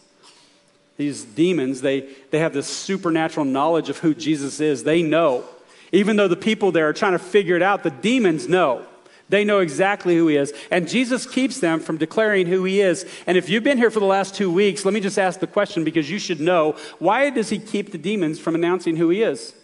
These 0.96 1.24
demons, 1.24 1.80
they, 1.80 2.08
they 2.30 2.38
have 2.38 2.52
this 2.52 2.68
supernatural 2.68 3.44
knowledge 3.44 3.88
of 3.88 3.98
who 3.98 4.14
Jesus 4.14 4.60
is. 4.60 4.84
They 4.84 5.02
know. 5.02 5.44
Even 5.92 6.16
though 6.16 6.28
the 6.28 6.36
people 6.36 6.72
there 6.72 6.88
are 6.88 6.92
trying 6.92 7.12
to 7.12 7.18
figure 7.18 7.56
it 7.56 7.62
out, 7.62 7.82
the 7.82 7.90
demons 7.90 8.48
know. 8.48 8.86
They 9.28 9.44
know 9.44 9.60
exactly 9.60 10.16
who 10.16 10.28
he 10.28 10.36
is. 10.36 10.52
And 10.70 10.88
Jesus 10.88 11.26
keeps 11.26 11.58
them 11.58 11.80
from 11.80 11.96
declaring 11.96 12.46
who 12.46 12.64
he 12.64 12.80
is. 12.80 13.06
And 13.26 13.36
if 13.36 13.48
you've 13.48 13.64
been 13.64 13.78
here 13.78 13.90
for 13.90 14.00
the 14.00 14.06
last 14.06 14.34
two 14.34 14.52
weeks, 14.52 14.84
let 14.84 14.92
me 14.94 15.00
just 15.00 15.18
ask 15.18 15.40
the 15.40 15.46
question 15.46 15.82
because 15.82 16.10
you 16.10 16.18
should 16.18 16.40
know 16.40 16.76
why 16.98 17.30
does 17.30 17.48
he 17.48 17.58
keep 17.58 17.90
the 17.90 17.98
demons 17.98 18.38
from 18.38 18.54
announcing 18.54 18.96
who 18.96 19.08
he 19.10 19.22
is? 19.22 19.54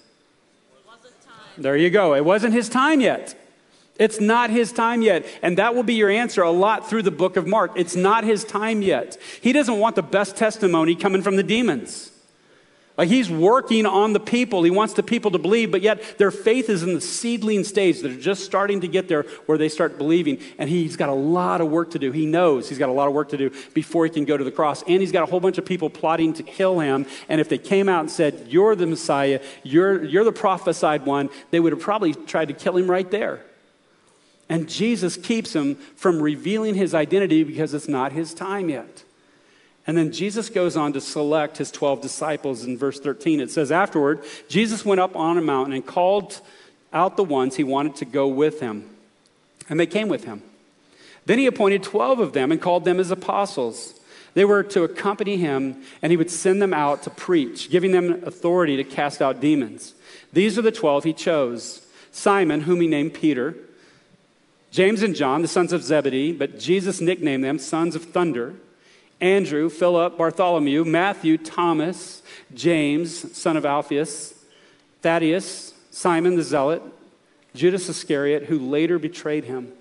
There 1.59 1.77
you 1.77 1.91
go. 1.91 2.15
It 2.15 2.25
wasn't 2.25 2.55
his 2.55 2.69
time 2.69 3.01
yet. 3.01 3.35
It's 4.01 4.19
not 4.19 4.49
his 4.49 4.73
time 4.73 5.03
yet. 5.03 5.27
And 5.43 5.59
that 5.59 5.75
will 5.75 5.83
be 5.83 5.95
your 5.95 6.09
answer 6.09 6.43
a 6.43 6.51
lot 6.51 6.89
through 6.89 7.03
the 7.03 7.11
book 7.11 7.37
of 7.37 7.47
Mark. 7.47 7.73
It's 7.77 7.95
not 7.95 8.25
his 8.25 8.45
time 8.45 8.81
yet. 8.81 9.19
He 9.43 9.53
doesn't 9.53 9.79
want 9.79 9.95
the 9.95 10.03
best 10.03 10.37
testimony 10.37 10.97
coming 10.97 11.21
from 11.21 11.37
the 11.37 11.43
demons. 11.43 12.11
Like 12.97 13.09
he's 13.09 13.31
working 13.31 13.85
on 13.85 14.15
the 14.15 14.21
people. 14.21 14.63
He 14.63 14.71
wants 14.71 14.95
the 14.95 15.03
people 15.03 15.31
to 15.33 15.39
believe, 15.39 15.71
but 15.71 15.83
yet 15.83 16.19
their 16.19 16.31
faith 16.31 16.71
is 16.71 16.83
in 16.83 16.95
the 16.95 17.01
seedling 17.01 17.63
stage. 17.65 18.01
They're 18.01 18.15
just 18.15 18.45
starting 18.45 18.81
to 18.81 18.89
get 18.89 19.07
there 19.07 19.25
where 19.45 19.59
they 19.59 19.69
start 19.69 19.99
believing. 19.99 20.39
And 20.59 20.69
he's 20.69 20.97
got 20.97 21.11
a 21.11 21.15
lot 21.15 21.61
of 21.61 21.69
work 21.69 21.91
to 21.91 21.99
do. 21.99 22.11
He 22.11 22.25
knows 22.25 22.71
he's 22.71 22.79
got 22.79 22.89
a 22.89 22.93
lot 22.93 23.07
of 23.07 23.13
work 23.13 23.29
to 23.31 23.37
do 23.37 23.51
before 23.75 24.05
he 24.05 24.11
can 24.11 24.25
go 24.25 24.39
to 24.39 24.45
the 24.45 24.51
cross. 24.51 24.83
And 24.83 25.01
he's 25.01 25.13
got 25.13 25.23
a 25.23 25.31
whole 25.31 25.41
bunch 25.41 25.59
of 25.59 25.67
people 25.67 25.91
plotting 25.91 26.33
to 26.35 26.43
kill 26.43 26.81
him. 26.81 27.05
And 27.29 27.39
if 27.39 27.51
they 27.51 27.59
came 27.59 27.89
out 27.89 28.01
and 28.01 28.11
said, 28.11 28.47
You're 28.49 28.77
the 28.77 28.87
Messiah, 28.87 29.41
you're, 29.63 30.03
you're 30.05 30.25
the 30.25 30.33
prophesied 30.33 31.05
one, 31.05 31.29
they 31.51 31.61
would 31.61 31.73
have 31.73 31.83
probably 31.83 32.15
tried 32.15 32.49
to 32.49 32.55
kill 32.55 32.79
him 32.79 32.91
right 32.91 33.11
there. 33.11 33.45
And 34.51 34.69
Jesus 34.69 35.17
keeps 35.17 35.55
him 35.55 35.77
from 35.95 36.21
revealing 36.21 36.75
his 36.75 36.93
identity 36.93 37.45
because 37.45 37.73
it's 37.73 37.89
not 37.89 38.11
his 38.11 38.35
time 38.35 38.69
yet. 38.69 39.05
And 39.87 39.97
then 39.97 40.13
Jesus 40.13 40.51
goes 40.51 40.77
on 40.77 40.93
to 40.93 41.01
select 41.01 41.59
his 41.59 41.71
12 41.71 42.03
disciples 42.03 42.65
in 42.65 42.77
verse 42.77 42.99
13. 42.99 43.39
It 43.41 43.53
says, 43.53 43.71
Afterward, 43.71 44.25
Jesus 44.49 44.85
went 44.85 45.01
up 45.01 45.15
on 45.15 45.39
a 45.39 45.41
mountain 45.41 45.73
and 45.73 45.87
called 45.87 46.41
out 46.93 47.17
the 47.17 47.25
ones 47.25 47.57
he 47.57 47.65
wanted 47.65 47.95
to 47.97 48.05
go 48.05 48.27
with 48.27 48.59
him. 48.59 48.91
And 49.69 49.79
they 49.79 49.87
came 49.87 50.09
with 50.09 50.25
him. 50.25 50.43
Then 51.27 51.39
he 51.39 51.47
appointed 51.47 51.85
12 51.85 52.19
of 52.19 52.33
them 52.33 52.51
and 52.51 52.61
called 52.61 52.85
them 52.85 52.99
his 52.99 53.13
apostles. 53.13 54.01
They 54.35 54.45
were 54.45 54.65
to 54.65 54.83
accompany 54.83 55.37
him, 55.37 55.81
and 56.03 56.11
he 56.11 56.17
would 56.17 56.31
send 56.31 56.61
them 56.61 56.75
out 56.75 57.05
to 57.05 57.11
preach, 57.11 57.71
giving 57.71 57.93
them 57.93 58.25
authority 58.25 58.77
to 58.77 58.85
cast 58.85 59.23
out 59.23 59.41
demons. 59.41 59.95
These 60.33 60.59
are 60.59 60.63
the 60.63 60.73
12 60.73 61.05
he 61.05 61.13
chose 61.13 61.87
Simon, 62.11 62.63
whom 62.63 62.81
he 62.81 62.89
named 62.89 63.15
Peter. 63.15 63.57
James 64.71 65.03
and 65.03 65.17
John, 65.17 65.43
the 65.43 65.49
sons 65.49 65.73
of 65.73 65.83
Zebedee, 65.83 66.33
but 66.33 66.59
Jesus 66.59 67.01
nicknamed 67.01 67.43
them 67.43 67.59
sons 67.59 67.97
of 67.97 68.05
thunder. 68.05 68.55
Andrew, 69.21 69.69
Philip, 69.69 70.17
Bartholomew, 70.17 70.85
Matthew, 70.85 71.37
Thomas, 71.37 72.23
James, 72.55 73.37
son 73.37 73.57
of 73.57 73.67
Alphaeus, 73.67 74.35
Thaddeus, 75.03 75.75
Simon 75.91 76.37
the 76.37 76.43
Zealot, 76.43 76.83
Judas 77.55 77.89
Iscariot, 77.89 78.45
who 78.45 78.59
later 78.59 78.99
betrayed 78.99 79.45
him. 79.45 79.73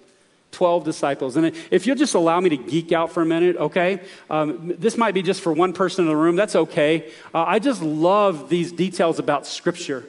12 0.51 0.83
disciples. 0.83 1.37
And 1.37 1.55
if 1.69 1.85
you'll 1.85 1.95
just 1.95 2.15
allow 2.15 2.39
me 2.39 2.49
to 2.49 2.57
geek 2.57 2.91
out 2.91 3.11
for 3.11 3.21
a 3.21 3.25
minute, 3.25 3.55
okay? 3.55 4.01
Um, 4.31 4.73
this 4.79 4.97
might 4.97 5.13
be 5.13 5.21
just 5.21 5.41
for 5.41 5.53
one 5.53 5.73
person 5.73 6.05
in 6.05 6.09
the 6.09 6.15
room. 6.15 6.35
That's 6.35 6.55
okay. 6.55 7.11
Uh, 7.33 7.43
I 7.43 7.59
just 7.59 7.83
love 7.83 8.49
these 8.49 8.71
details 8.71 9.19
about 9.19 9.45
Scripture. 9.45 10.05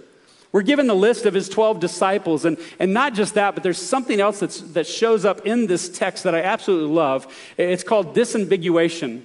We're 0.52 0.62
given 0.62 0.88
the 0.88 0.94
list 0.94 1.26
of 1.26 1.34
his 1.34 1.48
12 1.48 1.78
disciples, 1.78 2.44
and, 2.44 2.58
and 2.78 2.92
not 2.92 3.14
just 3.14 3.34
that, 3.34 3.54
but 3.54 3.62
there's 3.62 3.80
something 3.80 4.20
else 4.20 4.40
that's, 4.40 4.60
that 4.60 4.86
shows 4.86 5.24
up 5.24 5.46
in 5.46 5.66
this 5.66 5.88
text 5.88 6.24
that 6.24 6.34
I 6.34 6.42
absolutely 6.42 6.92
love. 6.92 7.32
It's 7.56 7.84
called 7.84 8.16
disambiguation. 8.16 9.22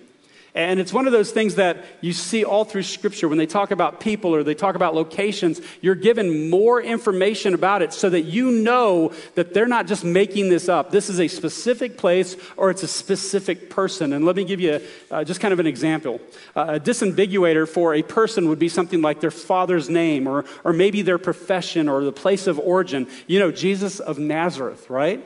And 0.55 0.79
it's 0.79 0.93
one 0.93 1.05
of 1.05 1.11
those 1.11 1.31
things 1.31 1.55
that 1.55 1.83
you 1.99 2.13
see 2.13 2.45
all 2.45 2.63
through 2.63 2.83
Scripture. 2.83 3.27
When 3.27 3.37
they 3.37 3.45
talk 3.45 3.71
about 3.71 3.99
people 3.99 4.33
or 4.33 4.41
they 4.41 4.55
talk 4.55 4.75
about 4.75 4.95
locations, 4.95 5.59
you're 5.81 5.95
given 5.95 6.49
more 6.49 6.81
information 6.81 7.53
about 7.53 7.81
it 7.81 7.91
so 7.91 8.09
that 8.09 8.21
you 8.21 8.51
know 8.51 9.11
that 9.35 9.53
they're 9.53 9.67
not 9.67 9.85
just 9.85 10.05
making 10.05 10.47
this 10.47 10.69
up. 10.69 10.91
This 10.91 11.09
is 11.09 11.19
a 11.19 11.27
specific 11.27 11.97
place 11.97 12.37
or 12.55 12.69
it's 12.69 12.83
a 12.83 12.87
specific 12.87 13.69
person. 13.69 14.13
And 14.13 14.23
let 14.25 14.37
me 14.37 14.45
give 14.45 14.61
you 14.61 14.79
uh, 15.11 15.25
just 15.25 15.41
kind 15.41 15.53
of 15.53 15.59
an 15.59 15.67
example. 15.67 16.21
Uh, 16.55 16.75
a 16.75 16.79
disambiguator 16.79 17.67
for 17.67 17.93
a 17.93 18.01
person 18.01 18.47
would 18.47 18.59
be 18.59 18.69
something 18.69 19.01
like 19.01 19.19
their 19.19 19.31
father's 19.31 19.89
name 19.89 20.25
or, 20.25 20.45
or 20.63 20.71
maybe 20.71 21.01
their 21.01 21.17
profession 21.17 21.89
or 21.89 22.05
the 22.05 22.13
place 22.13 22.47
of 22.47 22.59
origin. 22.59 23.07
You 23.27 23.39
know, 23.39 23.51
Jesus 23.51 23.99
of 23.99 24.19
Nazareth, 24.19 24.89
right? 24.89 25.21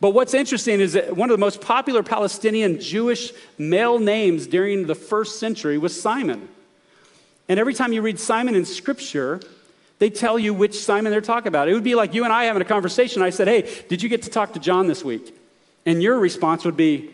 But 0.00 0.10
what's 0.10 0.34
interesting 0.34 0.80
is 0.80 0.92
that 0.92 1.16
one 1.16 1.30
of 1.30 1.34
the 1.34 1.40
most 1.40 1.60
popular 1.60 2.02
Palestinian 2.02 2.80
Jewish 2.80 3.32
male 3.56 3.98
names 3.98 4.46
during 4.46 4.86
the 4.86 4.94
first 4.94 5.38
century 5.38 5.78
was 5.78 5.98
Simon. 5.98 6.48
And 7.48 7.58
every 7.58 7.74
time 7.74 7.92
you 7.92 8.02
read 8.02 8.18
Simon 8.18 8.54
in 8.54 8.64
Scripture, 8.64 9.40
they 9.98 10.10
tell 10.10 10.38
you 10.38 10.52
which 10.52 10.78
Simon 10.78 11.10
they're 11.10 11.20
talking 11.20 11.48
about. 11.48 11.68
It 11.68 11.74
would 11.74 11.84
be 11.84 11.94
like 11.94 12.12
you 12.12 12.24
and 12.24 12.32
I 12.32 12.44
having 12.44 12.60
a 12.60 12.66
conversation. 12.66 13.22
I 13.22 13.30
said, 13.30 13.48
Hey, 13.48 13.84
did 13.88 14.02
you 14.02 14.08
get 14.08 14.22
to 14.22 14.30
talk 14.30 14.52
to 14.52 14.58
John 14.58 14.86
this 14.86 15.04
week? 15.04 15.34
And 15.86 16.02
your 16.02 16.18
response 16.18 16.64
would 16.64 16.76
be, 16.76 17.10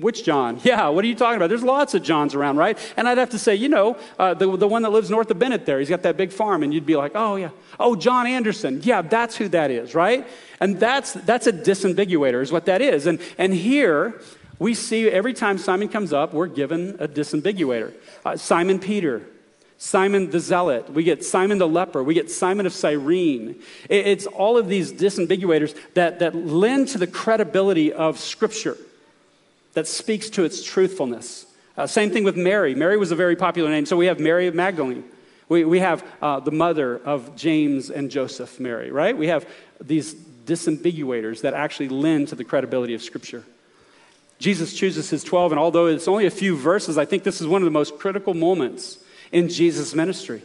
which 0.00 0.24
John? 0.24 0.60
Yeah, 0.70 0.88
what 0.88 1.04
are 1.04 1.08
you 1.08 1.14
talking 1.14 1.36
about? 1.36 1.48
There's 1.48 1.64
lots 1.64 1.94
of 1.94 2.02
Johns 2.02 2.34
around, 2.34 2.56
right? 2.56 2.78
And 2.96 3.08
I'd 3.08 3.18
have 3.18 3.30
to 3.30 3.38
say, 3.38 3.56
you 3.56 3.68
know, 3.68 3.96
uh, 4.18 4.34
the, 4.34 4.56
the 4.56 4.68
one 4.68 4.82
that 4.82 4.90
lives 4.90 5.10
north 5.10 5.30
of 5.30 5.38
Bennett 5.38 5.66
there, 5.66 5.80
he's 5.80 5.88
got 5.88 6.02
that 6.02 6.16
big 6.16 6.32
farm. 6.32 6.62
And 6.62 6.72
you'd 6.72 6.86
be 6.86 6.96
like, 6.96 7.12
oh, 7.14 7.36
yeah. 7.36 7.50
Oh, 7.78 7.96
John 7.96 8.26
Anderson. 8.26 8.80
Yeah, 8.84 9.02
that's 9.02 9.36
who 9.36 9.48
that 9.48 9.70
is, 9.70 9.94
right? 9.94 10.26
And 10.60 10.78
that's, 10.78 11.12
that's 11.12 11.46
a 11.48 11.52
disambiguator, 11.52 12.40
is 12.40 12.52
what 12.52 12.66
that 12.66 12.80
is. 12.82 13.06
And, 13.06 13.20
and 13.36 13.52
here, 13.52 14.20
we 14.60 14.74
see 14.74 15.08
every 15.08 15.34
time 15.34 15.58
Simon 15.58 15.88
comes 15.88 16.12
up, 16.12 16.32
we're 16.32 16.46
given 16.46 16.96
a 17.00 17.08
disambiguator. 17.08 17.92
Uh, 18.24 18.36
Simon 18.36 18.78
Peter, 18.78 19.22
Simon 19.78 20.30
the 20.30 20.38
Zealot, 20.38 20.92
we 20.92 21.02
get 21.02 21.24
Simon 21.24 21.58
the 21.58 21.66
leper, 21.66 22.04
we 22.04 22.14
get 22.14 22.30
Simon 22.30 22.66
of 22.66 22.72
Cyrene. 22.72 23.60
It, 23.88 24.06
it's 24.06 24.26
all 24.26 24.56
of 24.56 24.68
these 24.68 24.92
disambiguators 24.92 25.76
that, 25.94 26.20
that 26.20 26.36
lend 26.36 26.88
to 26.88 26.98
the 26.98 27.06
credibility 27.08 27.92
of 27.92 28.18
Scripture 28.18 28.76
that 29.74 29.86
speaks 29.86 30.30
to 30.30 30.44
its 30.44 30.62
truthfulness. 30.62 31.46
Uh, 31.76 31.86
same 31.86 32.10
thing 32.10 32.24
with 32.24 32.36
Mary. 32.36 32.74
Mary 32.74 32.96
was 32.96 33.10
a 33.10 33.16
very 33.16 33.36
popular 33.36 33.70
name. 33.70 33.86
So 33.86 33.96
we 33.96 34.06
have 34.06 34.20
Mary 34.20 34.46
of 34.46 34.54
Magdalene. 34.54 35.04
We, 35.48 35.64
we 35.64 35.80
have 35.80 36.04
uh, 36.20 36.40
the 36.40 36.50
mother 36.50 36.98
of 36.98 37.36
James 37.36 37.90
and 37.90 38.10
Joseph, 38.10 38.60
Mary, 38.60 38.90
right? 38.90 39.16
We 39.16 39.28
have 39.28 39.48
these 39.80 40.14
disambiguators 40.14 41.42
that 41.42 41.54
actually 41.54 41.88
lend 41.88 42.28
to 42.28 42.36
the 42.36 42.44
credibility 42.44 42.94
of 42.94 43.02
Scripture. 43.02 43.44
Jesus 44.38 44.72
chooses 44.72 45.10
his 45.10 45.22
12, 45.22 45.52
and 45.52 45.58
although 45.58 45.86
it's 45.86 46.08
only 46.08 46.26
a 46.26 46.30
few 46.30 46.56
verses, 46.56 46.96
I 46.96 47.04
think 47.04 47.24
this 47.24 47.40
is 47.40 47.46
one 47.46 47.62
of 47.62 47.66
the 47.66 47.70
most 47.70 47.98
critical 47.98 48.32
moments 48.32 48.98
in 49.32 49.48
Jesus' 49.48 49.94
ministry. 49.94 50.42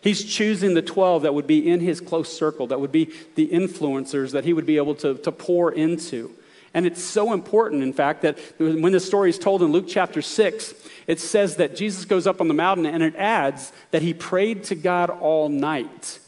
He's 0.00 0.24
choosing 0.24 0.74
the 0.74 0.82
12 0.82 1.22
that 1.22 1.34
would 1.34 1.46
be 1.46 1.68
in 1.68 1.80
his 1.80 2.00
close 2.00 2.32
circle, 2.32 2.68
that 2.68 2.80
would 2.80 2.92
be 2.92 3.12
the 3.34 3.48
influencers 3.48 4.32
that 4.32 4.44
he 4.44 4.52
would 4.52 4.66
be 4.66 4.76
able 4.76 4.94
to, 4.96 5.14
to 5.14 5.32
pour 5.32 5.72
into. 5.72 6.30
And 6.76 6.84
it's 6.84 7.02
so 7.02 7.32
important, 7.32 7.82
in 7.82 7.94
fact, 7.94 8.20
that 8.20 8.38
when 8.58 8.92
the 8.92 9.00
story 9.00 9.30
is 9.30 9.38
told 9.38 9.62
in 9.62 9.72
Luke 9.72 9.86
chapter 9.88 10.20
6, 10.20 10.74
it 11.06 11.18
says 11.18 11.56
that 11.56 11.74
Jesus 11.74 12.04
goes 12.04 12.26
up 12.26 12.38
on 12.38 12.48
the 12.48 12.54
mountain 12.54 12.84
and 12.84 13.02
it 13.02 13.16
adds 13.16 13.72
that 13.92 14.02
he 14.02 14.12
prayed 14.12 14.64
to 14.64 14.74
God 14.74 15.08
all 15.08 15.48
night 15.48 16.18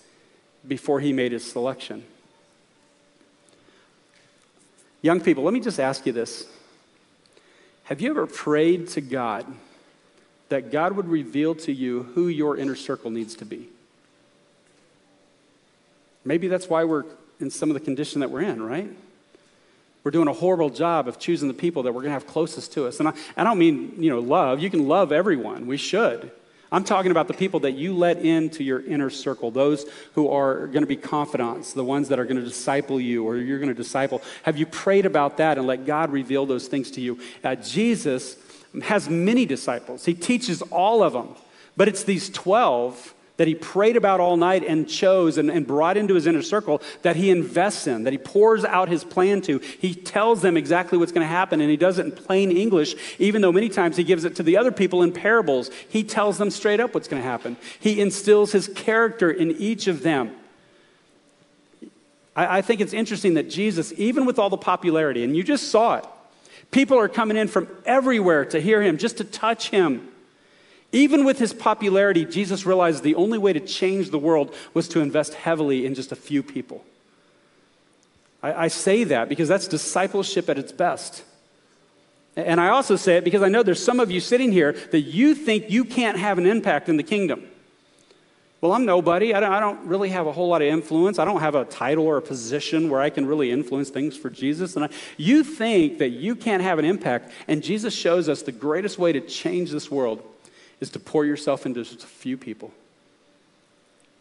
before 0.67 1.01
he 1.01 1.13
made 1.13 1.33
his 1.33 1.45
selection. 1.45 2.03
Young 5.03 5.21
people, 5.21 5.45
let 5.45 5.53
me 5.53 5.61
just 5.61 5.79
ask 5.79 6.07
you 6.07 6.15
this. 6.15 6.47
Have 7.85 8.01
you 8.01 8.09
ever 8.09 8.27
prayed 8.27 8.89
to 8.89 9.03
God 9.03 9.45
that 10.49 10.73
God 10.73 10.97
would 10.97 11.09
reveal 11.09 11.57
to 11.57 11.73
you 11.75 12.05
who 12.15 12.29
your 12.29 12.57
inner 12.57 12.75
circle 12.75 13.11
needs 13.11 13.35
to 13.35 13.45
be? 13.45 13.69
Maybe 16.25 16.49
that's 16.49 16.71
why 16.71 16.85
we're 16.85 17.05
in 17.39 17.51
some 17.51 17.69
of 17.69 17.75
the 17.75 17.81
condition 17.81 18.21
that 18.21 18.31
we're 18.31 18.41
in, 18.41 18.63
right? 18.63 18.89
We're 20.09 20.13
doing 20.13 20.29
a 20.29 20.33
horrible 20.33 20.71
job 20.71 21.07
of 21.07 21.19
choosing 21.19 21.49
the 21.49 21.55
people 21.55 21.83
that 21.83 21.93
we're 21.93 22.01
going 22.01 22.09
to 22.09 22.15
have 22.15 22.27
closest 22.27 22.73
to 22.73 22.87
us. 22.87 22.99
And 22.99 23.11
I, 23.11 23.13
I 23.37 23.45
don't 23.45 23.59
mean, 23.59 24.03
you 24.03 24.09
know, 24.09 24.21
love. 24.21 24.59
You 24.59 24.71
can 24.71 24.89
love 24.89 25.13
everyone. 25.13 25.67
We 25.67 25.77
should. 25.77 26.31
I'm 26.73 26.83
talking 26.83 27.11
about 27.11 27.29
the 27.29 27.35
people 27.35 27.61
that 27.61 27.73
you 27.73 27.95
let 27.95 28.17
into 28.17 28.65
your 28.65 28.81
inner 28.81 29.11
circle, 29.11 29.51
those 29.51 29.85
who 30.15 30.31
are 30.31 30.67
going 30.69 30.81
to 30.81 30.87
be 30.87 30.97
confidants, 30.97 31.75
the 31.75 31.85
ones 31.85 32.09
that 32.09 32.19
are 32.19 32.25
going 32.25 32.39
to 32.39 32.43
disciple 32.43 32.99
you 32.99 33.23
or 33.23 33.37
you're 33.37 33.59
going 33.59 33.69
to 33.69 33.75
disciple. 33.75 34.23
Have 34.45 34.57
you 34.57 34.65
prayed 34.65 35.05
about 35.05 35.37
that 35.37 35.59
and 35.59 35.67
let 35.67 35.85
God 35.85 36.11
reveal 36.11 36.47
those 36.47 36.69
things 36.69 36.91
to 36.93 37.03
you? 37.03 37.21
Uh, 37.45 37.57
Jesus 37.57 38.39
has 38.85 39.11
many 39.11 39.45
disciples, 39.45 40.07
He 40.07 40.15
teaches 40.15 40.63
all 40.63 41.03
of 41.03 41.13
them, 41.13 41.35
but 41.77 41.87
it's 41.87 42.05
these 42.05 42.31
12 42.31 43.13
that 43.39 43.47
he 43.47 43.55
prayed 43.55 43.97
about 43.97 44.21
all 44.21 44.37
night 44.37 44.65
and 44.65 44.89
chose 44.89 45.39
and, 45.39 45.49
and, 45.51 45.67
brought 45.67 45.97
into 45.97 46.15
his 46.15 46.27
inner 46.27 46.43
circle 46.43 46.83
that 47.03 47.17
he 47.17 47.31
invests 47.31 47.87
in, 47.87 48.03
that 48.03 48.13
he 48.13 48.19
pours 48.19 48.65
out 48.65 48.89
his 48.89 49.05
plan 49.05 49.41
to. 49.41 49.59
He 49.59 49.95
tells 49.95 50.43
them 50.43 50.57
exactly 50.57 50.99
what's 50.99 51.13
going 51.13 51.25
to 51.25 51.29
happen, 51.29 51.61
and 51.61 51.71
he 51.71 51.77
does 51.77 51.99
it 51.99 52.07
in 52.07 52.13
plain 52.13 52.51
English, 52.51 52.97
even 53.19 53.41
though 53.41 53.53
many 53.53 53.69
times 53.69 53.97
he 53.97 54.05
gives 54.05 54.25
it 54.25 54.37
to 54.37 54.43
the 54.43 54.57
other 54.57 54.73
people 54.73 55.03
in 55.03 55.13
parables. 55.13 55.71
He 55.89 56.03
tells 56.03 56.37
them 56.37 56.51
straight 56.51 56.81
up 56.81 56.95
what's 56.95 57.07
going 57.07 57.23
to 57.23 57.29
happen. 57.29 57.57
He 57.79 58.01
instills 58.01 58.51
his 58.51 58.69
character 58.69 59.31
in 59.31 59.53
each 59.53 59.87
of 59.87 60.03
them. 60.03 60.33
I, 62.35 62.59
I 62.59 62.63
think 62.63 62.81
it's 62.81 62.93
interesting 62.93 63.35
that 63.35 63.49
Jesus, 63.49 63.93
even 63.97 64.27
with 64.27 64.41
all 64.41 64.51
the 64.51 64.59
popularity, 64.59 65.23
and 65.23 65.37
you 65.37 65.45
just 65.45 65.71
saw 65.71 65.99
it, 65.99 66.05
people 66.73 66.99
are 66.99 67.09
coming 67.09 67.37
in 67.37 67.47
from 67.47 67.69
everywhere 67.87 68.45
to 68.47 68.61
hear 68.61 68.83
him, 68.83 68.99
just 68.99 69.19
to 69.19 69.25
touch 69.25 69.71
him. 69.71 70.09
Even 70.93 71.25
with 71.25 71.39
his 71.39 71.53
popularity, 71.53 72.25
Jesus 72.25 72.65
realized 72.65 73.03
the 73.03 73.15
only 73.15 73.39
way 73.39 73.53
to 73.53 73.61
change 73.61 74.11
the 74.11 74.19
world 74.19 74.55
was 74.73 74.89
to 74.89 75.01
invest 75.01 75.35
heavily 75.35 75.85
in 75.85 75.95
just 75.95 76.13
a 76.13 76.17
few 76.17 76.43
people. 76.43 76.85
I, 78.43 78.65
I, 78.65 78.69
say 78.69 79.05
that 79.05 79.29
because 79.29 79.49
that's 79.49 79.67
discipleship 79.67 80.49
at 80.49 80.59
its 80.59 80.73
best. 80.73 81.25
And 82.37 82.61
I 82.61 82.69
also 82.69 82.97
say 82.97 83.17
it 83.17 83.25
because 83.25 83.43
I 83.43 83.49
know 83.49 83.63
there's 83.63 83.83
some 83.83 84.01
of 84.01 84.11
you 84.11 84.21
sitting 84.21 84.53
here 84.53 84.73
that 84.93 85.01
you 85.01 85.35
think 85.35 85.71
you 85.71 85.85
can't 85.85 86.17
have 86.17 86.39
an 86.39 86.47
impact 86.47 86.89
in 86.89 86.97
the 86.97 87.03
kingdom. 87.03 87.49
Well, 88.61 88.73
I'm 88.73 88.87
nobody. 88.87 89.35
I 89.35 89.41
don't, 89.41 89.53
I 89.53 89.61
don't 89.61 89.87
really 89.87 90.09
have 90.09 90.27
a 90.27 90.33
whole 90.33 90.49
lot 90.49 90.63
of 90.63 90.69
influence. 90.69 91.19
I 91.19 91.25
don't 91.25 91.41
have 91.41 91.55
a 91.55 91.65
title 91.65 92.07
or 92.07 92.17
a 92.17 92.23
position 92.23 92.91
where 92.91 93.01
I 93.01 93.11
can 93.11 93.27
really 93.27 93.53
influence 93.53 93.91
things 93.91 94.17
for 94.17 94.31
Jesus. 94.31 94.75
And 94.75 94.87
I, 94.87 94.89
you 95.17 95.45
think 95.45 95.99
that 95.99 96.11
you 96.11 96.35
can't 96.35 96.63
have 96.63 96.79
an 96.79 96.85
impact, 96.85 97.31
and 97.47 97.63
Jesus 97.63 97.95
shows 97.95 98.29
us 98.29 98.43
the 98.43 98.53
greatest 98.53 98.99
way 98.99 99.13
to 99.13 99.21
change 99.21 99.71
this 99.71 99.91
world 99.91 100.23
is 100.81 100.91
to 100.91 100.99
pour 100.99 101.25
yourself 101.25 101.67
into 101.67 101.83
just 101.83 102.05
a 102.05 102.07
few 102.07 102.37
people. 102.37 102.73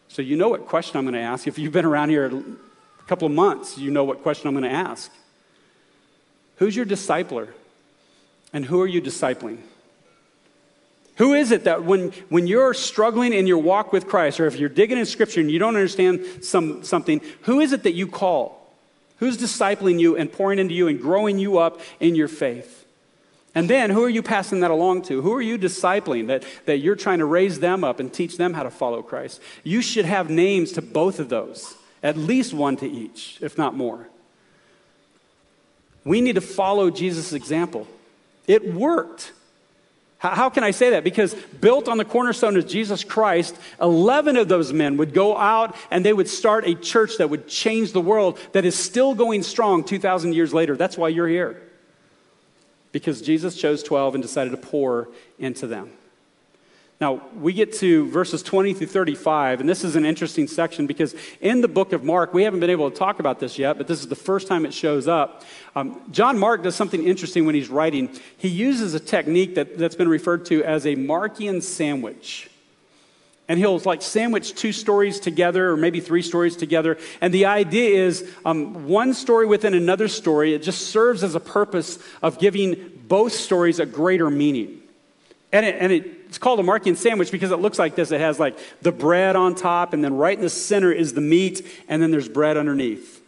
So, 0.08 0.22
you 0.22 0.36
know 0.36 0.50
what 0.50 0.65
question 0.65 0.98
I'm 0.98 1.04
going 1.04 1.13
to 1.13 1.20
ask. 1.20 1.48
If 1.48 1.60
you've 1.60 1.74
been 1.74 1.86
around 1.86 2.10
here 2.10 2.26
a 2.26 3.04
couple 3.08 3.26
of 3.26 3.34
months, 3.34 3.78
you 3.78 3.91
know 3.91 4.04
what 4.04 4.24
question 4.24 4.48
I'm 4.48 4.54
going 4.54 4.63
to 4.63 4.76
ask. 4.76 5.12
Who's 6.58 6.76
your 6.76 6.86
discipler? 6.86 7.50
And 8.54 8.65
who 8.65 8.82
are 8.82 8.88
you 8.88 9.02
discipling? 9.02 9.60
Who 11.17 11.34
is 11.34 11.52
it 11.52 11.65
that 11.65 11.84
when, 11.84 12.12
when 12.30 12.48
you're 12.48 12.74
struggling 12.74 13.34
in 13.34 13.48
your 13.48 13.58
walk 13.58 13.91
with 13.91 14.08
Christ, 14.08 14.39
or 14.39 14.46
if 14.46 14.58
you're 14.58 14.70
digging 14.70 14.98
in 14.98 15.06
Scripture 15.06 15.41
and 15.41 15.52
you 15.52 15.60
don't 15.60 15.76
understand 15.76 16.26
some, 16.41 16.84
something, 16.84 17.22
who 17.41 17.60
is 17.60 17.74
it 17.74 17.84
that 17.84 17.93
you 17.93 18.08
call? 18.08 18.58
Who's 19.17 19.38
discipling 19.38 20.00
you 20.00 20.15
and 20.15 20.32
pouring 20.32 20.60
into 20.60 20.76
you 20.76 20.88
and 20.88 21.02
growing 21.02 21.39
you 21.39 21.58
up 21.58 21.82
in 22.00 22.15
your 22.15 22.28
faith? 22.28 22.86
And 23.58 23.67
then 23.67 23.89
who 23.89 24.04
are 24.04 24.10
you 24.10 24.22
passing 24.22 24.60
that 24.60 24.70
along 24.70 25.02
to? 25.06 25.20
Who 25.24 25.34
are 25.34 25.41
you 25.41 25.58
discipling 25.58 26.28
that, 26.28 26.43
that 26.65 26.78
you're 26.78 26.96
trying 26.96 27.17
to 27.17 27.26
raise 27.26 27.60
them 27.60 27.84
up 27.84 28.00
and 28.00 28.13
teach 28.13 28.38
them 28.38 28.54
how 28.54 28.62
to 28.62 28.70
follow 28.70 29.02
Christ? 29.02 29.41
You 29.63 29.82
should 29.82 30.06
have 30.06 30.30
names 30.30 30.74
to 30.74 30.82
both 30.84 31.20
of 31.20 31.30
those, 31.30 31.74
at 32.04 32.15
least 32.15 32.54
one 32.54 32.78
to 32.78 32.88
each, 32.88 33.39
if 33.41 33.58
not 33.58 33.74
more. 33.74 34.10
We 36.04 36.22
need 36.22 36.36
to 36.36 36.41
follow 36.41 36.91
Jesus' 36.91 37.34
example. 37.34 37.88
It 38.46 38.76
worked. 38.76 39.32
How, 40.20 40.52
can 40.52 40.63
I 40.63 40.70
say 40.70 40.91
that? 40.91 41.04
Because 41.04 41.34
built 41.60 41.88
on 41.88 41.98
the 41.98 42.06
cornerstone 42.06 42.58
of 42.58 42.67
Jesus 42.67 43.04
Christ, 43.04 43.58
11 43.82 44.38
of 44.38 44.48
those 44.48 44.72
men 44.72 44.98
would 44.98 45.15
go 45.15 45.36
out 45.36 45.76
and 45.89 46.06
they 46.06 46.13
would 46.13 46.30
start 46.30 46.67
a 46.67 46.76
church 46.76 47.17
that 47.17 47.32
would 47.32 47.48
change 47.48 47.91
the 47.91 48.02
world 48.02 48.38
that 48.52 48.65
is 48.65 48.78
still 48.78 49.15
going 49.15 49.41
strong 49.41 49.84
2,000 49.84 50.34
years 50.34 50.54
later. 50.54 50.78
That's 50.78 50.96
why 50.96 51.08
you're 51.08 51.28
here 51.28 51.63
because 52.91 53.21
Jesus 53.21 53.56
chose 53.56 53.84
12 53.84 54.15
and 54.15 54.21
decided 54.21 54.52
to 54.52 54.58
pour 54.58 55.10
into 55.39 55.67
them. 55.67 55.91
Now, 57.00 57.21
we 57.36 57.54
get 57.54 57.73
to 57.73 58.10
verses 58.10 58.41
20 58.41 58.73
through 58.73 58.88
35, 58.88 59.60
and 59.60 59.69
this 59.69 59.84
is 59.84 59.95
an 59.95 60.04
interesting 60.04 60.47
section 60.47 60.88
because 60.88 61.13
in 61.41 61.62
the 61.62 61.67
book 61.67 61.93
of 61.93 62.04
Mark, 62.04 62.34
we 62.34 62.41
haven't 62.41 62.60
been 62.60 62.71
able 62.71 62.89
to 62.89 62.97
talk 62.97 63.19
about 63.19 63.39
this 63.39 63.60
yet, 63.60 63.78
but 63.78 63.86
this 63.86 64.00
is 64.00 64.08
the 64.08 64.15
first 64.15 64.47
time 64.47 64.65
it 64.65 64.73
shows 64.73 65.08
up. 65.08 65.43
Um, 65.76 66.02
John 66.10 66.39
Mark 66.39 66.63
does 66.63 66.76
something 66.76 67.04
interesting 67.04 67.45
when 67.45 67.54
he's 67.54 67.69
writing. 67.69 68.10
He 68.38 68.47
uses 68.47 68.95
a 68.95 69.00
technique 69.00 69.54
that, 69.56 69.78
that's 69.78 69.93
been 69.93 70.10
referred 70.10 70.45
to 70.47 70.63
as 70.63 70.88
a 70.88 70.95
Markian 70.95 71.62
sandwich. 71.62 72.50
And 73.49 73.57
he'll 73.60 73.79
like 73.79 74.01
sandwich 74.01 74.55
two 74.55 74.71
stories 74.71 75.19
together, 75.19 75.71
or 75.71 75.77
maybe 75.77 75.99
three 75.99 76.21
stories 76.21 76.55
together. 76.55 76.97
And 77.21 77.33
the 77.33 77.45
idea 77.45 78.05
is 78.05 78.29
um, 78.45 78.88
one 78.88 79.13
story 79.13 79.45
within 79.45 79.73
another 79.73 80.07
story. 80.07 80.53
It 80.53 80.63
just 80.63 80.88
serves 80.88 81.23
as 81.23 81.33
a 81.33 81.39
purpose 81.39 81.97
of 82.21 82.39
giving 82.39 83.01
both 83.07 83.31
stories 83.31 83.79
a 83.79 83.86
greater 83.86 84.29
meaning. 84.29 84.81
And, 85.53 85.65
it, 85.65 85.75
and 85.79 85.93
it, 85.93 86.05
it's 86.25 86.38
called 86.38 86.60
a 86.60 86.63
Markian 86.63 86.97
sandwich 86.97 87.31
because 87.31 87.51
it 87.51 87.60
looks 87.60 87.79
like 87.79 87.95
this. 87.95 88.12
It 88.12 88.19
has 88.19 88.38
like 88.38 88.57
the 88.81 88.91
bread 88.91 89.38
on 89.38 89.55
top, 89.55 89.93
and 89.93 90.03
then 90.03 90.17
right 90.17 90.38
in 90.38 90.43
the 90.43 90.49
center 90.49 90.91
is 90.91 91.13
the 91.13 91.21
meat, 91.21 91.65
and 91.88 92.01
then 92.01 92.12
there's 92.12 92.27
bread 92.27 92.57
underneath. 92.57 93.21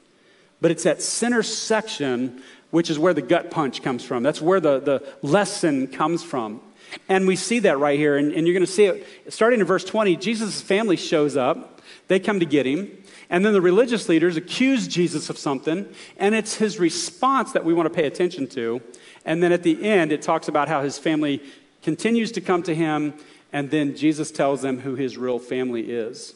But 0.60 0.72
it's 0.72 0.84
that 0.84 1.02
center 1.02 1.44
section 1.44 2.42
which 2.72 2.90
is 2.90 3.00
where 3.00 3.14
the 3.14 3.22
gut 3.22 3.52
punch 3.52 3.82
comes 3.82 4.04
from. 4.04 4.24
That's 4.24 4.42
where 4.42 4.60
the, 4.60 4.80
the 4.80 5.14
lesson 5.22 5.88
comes 5.88 6.24
from. 6.24 6.62
And 7.08 7.28
we 7.28 7.36
see 7.36 7.60
that 7.60 7.80
right 7.80 7.98
here. 7.98 8.18
And, 8.18 8.32
and 8.32 8.48
you're 8.48 8.54
going 8.54 8.66
to 8.66 8.72
see 8.72 8.86
it 8.86 9.08
starting 9.30 9.60
in 9.60 9.66
verse 9.66 9.84
20. 9.84 10.16
Jesus' 10.18 10.62
family 10.62 10.96
shows 10.96 11.38
up, 11.38 11.82
they 12.08 12.20
come 12.20 12.40
to 12.40 12.46
get 12.46 12.66
him. 12.66 12.92
And 13.30 13.46
then 13.46 13.54
the 13.54 13.62
religious 13.62 14.10
leaders 14.10 14.38
accuse 14.38 14.88
Jesus 14.88 15.30
of 15.30 15.38
something. 15.38 15.88
And 16.18 16.34
it's 16.34 16.56
his 16.56 16.80
response 16.80 17.52
that 17.52 17.64
we 17.64 17.74
want 17.74 17.88
to 17.88 17.94
pay 17.94 18.08
attention 18.08 18.48
to. 18.48 18.82
And 19.26 19.44
then 19.44 19.52
at 19.52 19.64
the 19.64 19.84
end, 19.84 20.12
it 20.12 20.22
talks 20.22 20.48
about 20.48 20.68
how 20.68 20.82
his 20.82 20.98
family 20.98 21.44
continues 21.82 22.32
to 22.34 22.42
come 22.42 22.64
to 22.64 22.76
him, 22.76 23.14
and 23.52 23.70
then 23.70 23.96
Jesus 23.96 24.32
tells 24.32 24.62
them 24.62 24.80
who 24.80 24.96
his 24.96 25.18
real 25.18 25.40
family 25.40 25.92
is. 25.92 26.36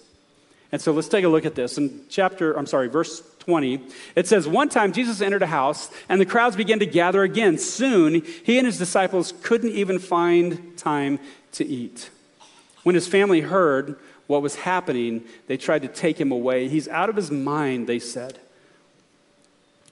And 0.71 0.81
so 0.81 0.91
let's 0.91 1.07
take 1.07 1.23
a 1.23 1.29
look 1.29 1.45
at 1.45 1.55
this. 1.55 1.77
In 1.77 2.01
chapter, 2.09 2.57
I'm 2.57 2.65
sorry, 2.65 2.87
verse 2.87 3.21
20, 3.45 3.81
it 4.15 4.25
says, 4.25 4.47
One 4.47 4.69
time 4.69 4.93
Jesus 4.93 5.19
entered 5.19 5.41
a 5.41 5.47
house, 5.47 5.91
and 6.07 6.19
the 6.21 6.25
crowds 6.25 6.55
began 6.55 6.79
to 6.79 6.85
gather 6.85 7.23
again. 7.23 7.57
Soon, 7.57 8.23
he 8.43 8.57
and 8.57 8.65
his 8.65 8.77
disciples 8.77 9.33
couldn't 9.43 9.71
even 9.71 9.99
find 9.99 10.77
time 10.77 11.19
to 11.53 11.65
eat. 11.65 12.09
When 12.83 12.95
his 12.95 13.07
family 13.07 13.41
heard 13.41 13.97
what 14.27 14.41
was 14.41 14.55
happening, 14.55 15.25
they 15.47 15.57
tried 15.57 15.81
to 15.81 15.89
take 15.89 16.19
him 16.19 16.31
away. 16.31 16.69
He's 16.69 16.87
out 16.87 17.09
of 17.09 17.17
his 17.17 17.31
mind, 17.31 17.87
they 17.87 17.99
said. 17.99 18.39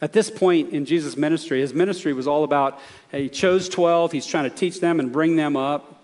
At 0.02 0.14
this 0.14 0.32
point 0.32 0.72
in 0.72 0.86
Jesus' 0.86 1.18
ministry, 1.18 1.60
his 1.60 1.74
ministry 1.74 2.14
was 2.14 2.28
all 2.28 2.46
about 2.46 2.80
he 3.12 3.28
chose 3.28 3.68
12, 3.68 4.14
he's 4.14 4.26
trying 4.26 4.50
to 4.50 4.56
teach 4.56 4.80
them 4.80 5.00
and 5.00 5.12
bring 5.12 5.36
them 5.36 5.58
up. 5.58 6.01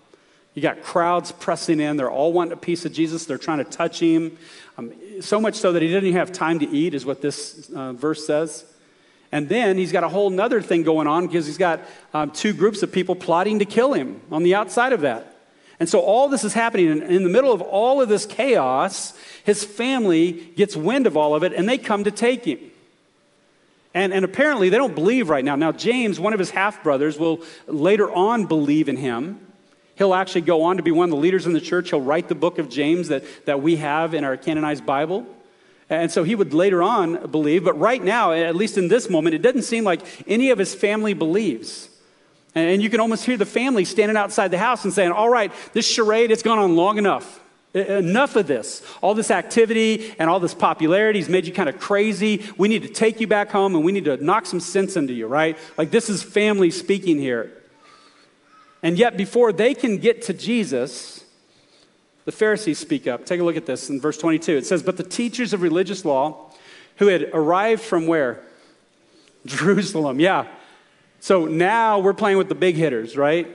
You 0.58 0.62
got 0.62 0.82
crowds 0.82 1.30
pressing 1.30 1.78
in. 1.78 1.96
They're 1.96 2.10
all 2.10 2.32
wanting 2.32 2.52
a 2.52 2.56
piece 2.56 2.84
of 2.84 2.92
Jesus. 2.92 3.26
They're 3.26 3.38
trying 3.38 3.58
to 3.58 3.64
touch 3.64 4.00
him. 4.00 4.36
Um, 4.76 4.92
so 5.20 5.40
much 5.40 5.54
so 5.54 5.70
that 5.70 5.82
he 5.82 5.86
didn't 5.86 6.06
even 6.06 6.18
have 6.18 6.32
time 6.32 6.58
to 6.58 6.68
eat, 6.68 6.94
is 6.94 7.06
what 7.06 7.22
this 7.22 7.70
uh, 7.70 7.92
verse 7.92 8.26
says. 8.26 8.64
And 9.30 9.48
then 9.48 9.78
he's 9.78 9.92
got 9.92 10.02
a 10.02 10.08
whole 10.08 10.40
other 10.40 10.60
thing 10.60 10.82
going 10.82 11.06
on 11.06 11.28
because 11.28 11.46
he's 11.46 11.58
got 11.58 11.78
um, 12.12 12.32
two 12.32 12.52
groups 12.52 12.82
of 12.82 12.90
people 12.90 13.14
plotting 13.14 13.60
to 13.60 13.64
kill 13.66 13.92
him 13.92 14.20
on 14.32 14.42
the 14.42 14.56
outside 14.56 14.92
of 14.92 15.02
that. 15.02 15.32
And 15.78 15.88
so 15.88 16.00
all 16.00 16.28
this 16.28 16.42
is 16.42 16.54
happening. 16.54 16.90
And 16.90 17.04
in 17.04 17.22
the 17.22 17.28
middle 17.28 17.52
of 17.52 17.62
all 17.62 18.00
of 18.02 18.08
this 18.08 18.26
chaos, 18.26 19.16
his 19.44 19.62
family 19.62 20.32
gets 20.32 20.74
wind 20.74 21.06
of 21.06 21.16
all 21.16 21.36
of 21.36 21.44
it 21.44 21.52
and 21.52 21.68
they 21.68 21.78
come 21.78 22.02
to 22.02 22.10
take 22.10 22.44
him. 22.44 22.58
And, 23.94 24.12
and 24.12 24.24
apparently, 24.24 24.70
they 24.70 24.76
don't 24.76 24.96
believe 24.96 25.28
right 25.28 25.44
now. 25.44 25.54
Now, 25.54 25.70
James, 25.70 26.18
one 26.18 26.32
of 26.32 26.40
his 26.40 26.50
half 26.50 26.82
brothers, 26.82 27.16
will 27.16 27.44
later 27.68 28.10
on 28.10 28.46
believe 28.46 28.88
in 28.88 28.96
him. 28.96 29.38
He'll 29.98 30.14
actually 30.14 30.42
go 30.42 30.62
on 30.62 30.76
to 30.76 30.82
be 30.82 30.92
one 30.92 31.04
of 31.04 31.10
the 31.10 31.16
leaders 31.16 31.46
in 31.46 31.52
the 31.52 31.60
church. 31.60 31.90
He'll 31.90 32.00
write 32.00 32.28
the 32.28 32.36
book 32.36 32.58
of 32.58 32.68
James 32.68 33.08
that, 33.08 33.24
that 33.46 33.60
we 33.60 33.76
have 33.76 34.14
in 34.14 34.22
our 34.22 34.36
canonized 34.36 34.86
Bible. 34.86 35.26
And 35.90 36.10
so 36.10 36.22
he 36.22 36.34
would 36.34 36.54
later 36.54 36.82
on 36.82 37.30
believe, 37.30 37.64
but 37.64 37.78
right 37.78 38.02
now, 38.02 38.32
at 38.32 38.54
least 38.54 38.78
in 38.78 38.88
this 38.88 39.10
moment, 39.10 39.34
it 39.34 39.42
doesn't 39.42 39.62
seem 39.62 39.84
like 39.84 40.02
any 40.28 40.50
of 40.50 40.58
his 40.58 40.74
family 40.74 41.14
believes. 41.14 41.88
And 42.54 42.82
you 42.82 42.90
can 42.90 43.00
almost 43.00 43.24
hear 43.24 43.36
the 43.36 43.46
family 43.46 43.84
standing 43.84 44.16
outside 44.16 44.48
the 44.48 44.58
house 44.58 44.84
and 44.84 44.92
saying, 44.92 45.12
All 45.12 45.28
right, 45.28 45.52
this 45.72 45.86
charade, 45.86 46.30
it's 46.30 46.42
gone 46.42 46.58
on 46.58 46.76
long 46.76 46.98
enough. 46.98 47.40
Enough 47.74 48.36
of 48.36 48.46
this. 48.46 48.82
All 49.02 49.14
this 49.14 49.30
activity 49.30 50.14
and 50.18 50.30
all 50.30 50.40
this 50.40 50.54
popularity 50.54 51.18
has 51.18 51.28
made 51.28 51.46
you 51.46 51.52
kind 51.52 51.68
of 51.68 51.78
crazy. 51.78 52.46
We 52.56 52.68
need 52.68 52.82
to 52.82 52.88
take 52.88 53.20
you 53.20 53.26
back 53.26 53.50
home 53.50 53.74
and 53.74 53.84
we 53.84 53.92
need 53.92 54.06
to 54.06 54.16
knock 54.16 54.46
some 54.46 54.60
sense 54.60 54.96
into 54.96 55.12
you, 55.12 55.26
right? 55.26 55.56
Like 55.76 55.90
this 55.90 56.08
is 56.08 56.22
family 56.22 56.70
speaking 56.70 57.18
here. 57.18 57.57
And 58.82 58.98
yet, 58.98 59.16
before 59.16 59.52
they 59.52 59.74
can 59.74 59.98
get 59.98 60.22
to 60.22 60.32
Jesus, 60.32 61.24
the 62.24 62.32
Pharisees 62.32 62.78
speak 62.78 63.06
up. 63.06 63.26
Take 63.26 63.40
a 63.40 63.44
look 63.44 63.56
at 63.56 63.66
this 63.66 63.90
in 63.90 64.00
verse 64.00 64.18
22. 64.18 64.56
It 64.58 64.66
says, 64.66 64.82
But 64.82 64.96
the 64.96 65.02
teachers 65.02 65.52
of 65.52 65.62
religious 65.62 66.04
law 66.04 66.52
who 66.96 67.06
had 67.06 67.30
arrived 67.32 67.82
from 67.82 68.06
where? 68.06 68.40
Jerusalem, 69.46 70.20
yeah. 70.20 70.46
So 71.20 71.46
now 71.46 71.98
we're 71.98 72.14
playing 72.14 72.38
with 72.38 72.48
the 72.48 72.54
big 72.54 72.76
hitters, 72.76 73.16
right? 73.16 73.48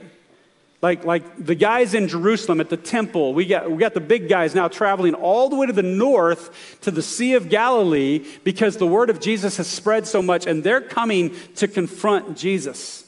Like, 0.82 1.06
like 1.06 1.42
the 1.42 1.54
guys 1.54 1.94
in 1.94 2.08
Jerusalem 2.08 2.60
at 2.60 2.68
the 2.68 2.76
temple, 2.76 3.32
we 3.32 3.46
got, 3.46 3.70
we 3.70 3.78
got 3.78 3.94
the 3.94 4.00
big 4.00 4.28
guys 4.28 4.54
now 4.54 4.68
traveling 4.68 5.14
all 5.14 5.48
the 5.48 5.56
way 5.56 5.66
to 5.66 5.72
the 5.72 5.82
north 5.82 6.78
to 6.82 6.90
the 6.90 7.00
Sea 7.00 7.34
of 7.34 7.48
Galilee 7.48 8.26
because 8.44 8.76
the 8.76 8.86
word 8.86 9.08
of 9.08 9.18
Jesus 9.18 9.56
has 9.56 9.66
spread 9.66 10.06
so 10.06 10.20
much 10.20 10.46
and 10.46 10.62
they're 10.62 10.82
coming 10.82 11.34
to 11.54 11.68
confront 11.68 12.36
Jesus. 12.36 13.03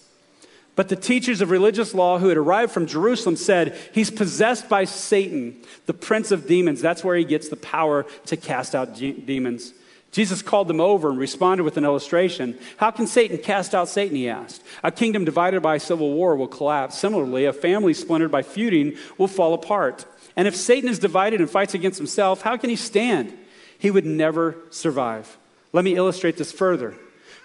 But 0.77 0.91
the 0.91 0.97
teachers 0.97 1.41
of 1.41 1.51
religious 1.51 1.95
law 1.95 2.19
who 2.19 2.29
had 2.29 2.37
arrived 2.37 2.71
from 2.71 2.87
Jerusalem 2.87 3.37
said, 3.37 3.77
He's 3.93 4.11
possessed 4.11 4.69
by 4.69 4.85
Satan, 4.85 5.57
the 5.87 5.95
prince 5.95 6.31
of 6.31 6.47
demons. 6.47 6.83
That's 6.83 7.03
where 7.03 7.17
he 7.17 7.25
gets 7.25 7.49
the 7.49 7.57
power 7.57 8.05
to 8.27 8.37
cast 8.37 8.75
out 8.75 8.95
demons. 8.95 9.73
Jesus 10.13 10.43
called 10.43 10.69
them 10.69 10.81
over 10.81 11.11
and 11.11 11.19
responded 11.19 11.65
with 11.65 11.79
an 11.79 11.85
illustration. 11.85 12.59
How 12.77 12.91
can 12.91 13.07
Satan 13.07 13.39
cast 13.39 13.75
out 13.75 13.89
Satan? 13.89 14.17
He 14.17 14.29
asked. 14.29 14.63
A 14.85 14.93
kingdom 14.93 15.25
divided 15.25 15.63
by 15.63 15.79
civil 15.79 16.13
war 16.13 16.37
will 16.37 16.47
collapse. 16.47 16.99
Similarly, 16.99 17.47
a 17.47 17.53
family 17.53 17.95
splintered 17.95 18.31
by 18.31 18.43
feuding 18.43 18.97
will 19.19 19.29
fall 19.29 19.55
apart. 19.55 20.05
And 20.37 20.47
if 20.47 20.55
Satan 20.55 20.91
is 20.91 20.99
divided 20.99 21.41
and 21.41 21.51
fights 21.51 21.75
against 21.75 21.99
himself, 21.99 22.43
how 22.43 22.57
can 22.59 22.71
he 22.71 22.77
stand? 22.77 23.37
He 23.79 23.91
would 23.91 24.07
never 24.07 24.57
survive. 24.71 25.39
Let 25.73 25.85
me 25.85 25.97
illustrate 25.97 26.37
this 26.37 26.53
further. 26.53 26.95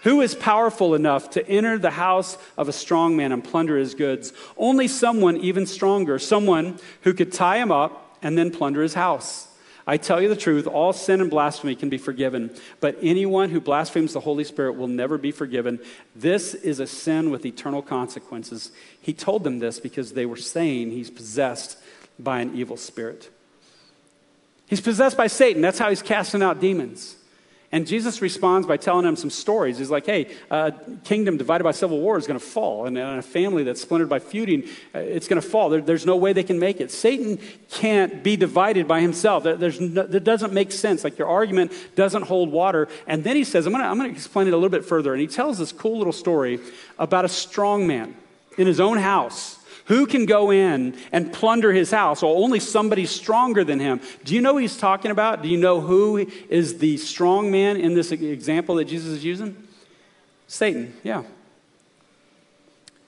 Who 0.02 0.20
is 0.20 0.34
powerful 0.34 0.94
enough 0.94 1.30
to 1.30 1.48
enter 1.48 1.78
the 1.78 1.90
house 1.90 2.36
of 2.58 2.68
a 2.68 2.72
strong 2.72 3.16
man 3.16 3.30
and 3.30 3.42
plunder 3.42 3.78
his 3.78 3.94
goods? 3.94 4.32
Only 4.56 4.88
someone 4.88 5.36
even 5.38 5.64
stronger, 5.64 6.18
someone 6.18 6.78
who 7.02 7.14
could 7.14 7.32
tie 7.32 7.58
him 7.58 7.70
up 7.70 8.16
and 8.20 8.36
then 8.36 8.50
plunder 8.50 8.82
his 8.82 8.94
house. 8.94 9.48
I 9.86 9.96
tell 9.96 10.20
you 10.20 10.28
the 10.28 10.36
truth, 10.36 10.66
all 10.66 10.92
sin 10.92 11.20
and 11.20 11.30
blasphemy 11.30 11.74
can 11.74 11.88
be 11.88 11.98
forgiven, 11.98 12.50
but 12.80 12.98
anyone 13.02 13.50
who 13.50 13.60
blasphemes 13.60 14.12
the 14.12 14.20
Holy 14.20 14.44
Spirit 14.44 14.76
will 14.76 14.88
never 14.88 15.18
be 15.18 15.32
forgiven. 15.32 15.80
This 16.14 16.54
is 16.54 16.78
a 16.78 16.86
sin 16.86 17.30
with 17.30 17.44
eternal 17.44 17.82
consequences. 17.82 18.70
He 19.00 19.12
told 19.12 19.42
them 19.42 19.58
this 19.58 19.80
because 19.80 20.12
they 20.12 20.26
were 20.26 20.36
saying 20.36 20.90
he's 20.90 21.10
possessed 21.10 21.78
by 22.18 22.40
an 22.40 22.54
evil 22.54 22.76
spirit. 22.76 23.30
He's 24.66 24.80
possessed 24.80 25.16
by 25.16 25.26
Satan. 25.26 25.62
That's 25.62 25.78
how 25.78 25.90
he's 25.90 26.02
casting 26.02 26.42
out 26.42 26.60
demons. 26.60 27.16
And 27.72 27.86
Jesus 27.86 28.20
responds 28.20 28.66
by 28.66 28.76
telling 28.76 29.04
them 29.04 29.16
some 29.16 29.30
stories. 29.30 29.78
He's 29.78 29.90
like, 29.90 30.04
hey, 30.04 30.30
a 30.50 30.74
kingdom 31.04 31.38
divided 31.38 31.64
by 31.64 31.70
civil 31.70 32.00
war 32.00 32.18
is 32.18 32.26
going 32.26 32.38
to 32.38 32.44
fall, 32.44 32.84
and 32.84 32.98
a 32.98 33.22
family 33.22 33.64
that's 33.64 33.80
splintered 33.80 34.10
by 34.10 34.18
feuding, 34.18 34.64
uh, 34.94 34.98
it's 34.98 35.26
going 35.26 35.40
to 35.40 35.48
fall. 35.48 35.70
There, 35.70 35.80
there's 35.80 36.04
no 36.04 36.16
way 36.16 36.34
they 36.34 36.42
can 36.42 36.58
make 36.58 36.82
it. 36.82 36.90
Satan 36.90 37.38
can't 37.70 38.22
be 38.22 38.36
divided 38.36 38.86
by 38.86 39.00
himself. 39.00 39.44
There, 39.44 39.56
no, 39.56 40.02
that 40.02 40.22
doesn't 40.22 40.52
make 40.52 40.70
sense. 40.70 41.02
Like 41.02 41.16
your 41.18 41.28
argument 41.28 41.72
doesn't 41.96 42.24
hold 42.24 42.52
water. 42.52 42.88
And 43.06 43.24
then 43.24 43.36
he 43.36 43.44
says, 43.44 43.66
I'm 43.66 43.72
going 43.72 43.98
to 43.98 44.04
explain 44.10 44.48
it 44.48 44.52
a 44.52 44.56
little 44.56 44.68
bit 44.68 44.84
further. 44.84 45.12
And 45.14 45.20
he 45.22 45.26
tells 45.26 45.56
this 45.56 45.72
cool 45.72 45.96
little 45.96 46.12
story 46.12 46.60
about 46.98 47.24
a 47.24 47.28
strong 47.28 47.86
man 47.86 48.14
in 48.58 48.66
his 48.66 48.80
own 48.80 48.98
house 48.98 49.58
who 49.86 50.06
can 50.06 50.26
go 50.26 50.50
in 50.50 50.96
and 51.10 51.32
plunder 51.32 51.72
his 51.72 51.90
house? 51.90 52.22
Well, 52.22 52.32
only 52.32 52.60
somebody 52.60 53.06
stronger 53.06 53.64
than 53.64 53.80
him. 53.80 54.00
Do 54.24 54.34
you 54.34 54.40
know 54.40 54.54
what 54.54 54.62
he's 54.62 54.76
talking 54.76 55.10
about? 55.10 55.42
Do 55.42 55.48
you 55.48 55.58
know 55.58 55.80
who 55.80 56.18
is 56.48 56.78
the 56.78 56.96
strong 56.96 57.50
man 57.50 57.76
in 57.76 57.94
this 57.94 58.12
example 58.12 58.76
that 58.76 58.84
Jesus 58.84 59.10
is 59.10 59.24
using? 59.24 59.56
Satan, 60.46 60.94
yeah. 61.02 61.24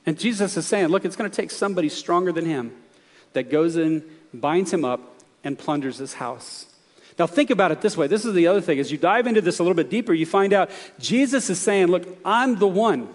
And 0.06 0.18
Jesus 0.18 0.56
is 0.56 0.66
saying, 0.66 0.88
look, 0.88 1.04
it's 1.04 1.16
going 1.16 1.30
to 1.30 1.37
take 1.37 1.50
somebody 1.50 1.88
stronger 1.88 2.32
than 2.32 2.44
him 2.44 2.72
that 3.32 3.50
goes 3.50 3.76
in, 3.76 4.04
binds 4.32 4.72
him 4.72 4.84
up, 4.84 5.00
and 5.42 5.58
plunders 5.58 5.98
his 5.98 6.14
house. 6.14 6.66
Now, 7.18 7.26
think 7.26 7.50
about 7.50 7.70
it 7.70 7.80
this 7.80 7.96
way. 7.96 8.06
This 8.06 8.24
is 8.24 8.34
the 8.34 8.48
other 8.48 8.60
thing. 8.60 8.78
As 8.80 8.90
you 8.90 8.98
dive 8.98 9.26
into 9.26 9.40
this 9.40 9.60
a 9.60 9.62
little 9.62 9.76
bit 9.76 9.88
deeper, 9.88 10.12
you 10.12 10.26
find 10.26 10.52
out 10.52 10.70
Jesus 10.98 11.48
is 11.48 11.60
saying, 11.60 11.87
Look, 11.87 12.08
I'm 12.24 12.58
the 12.58 12.66
one. 12.66 13.08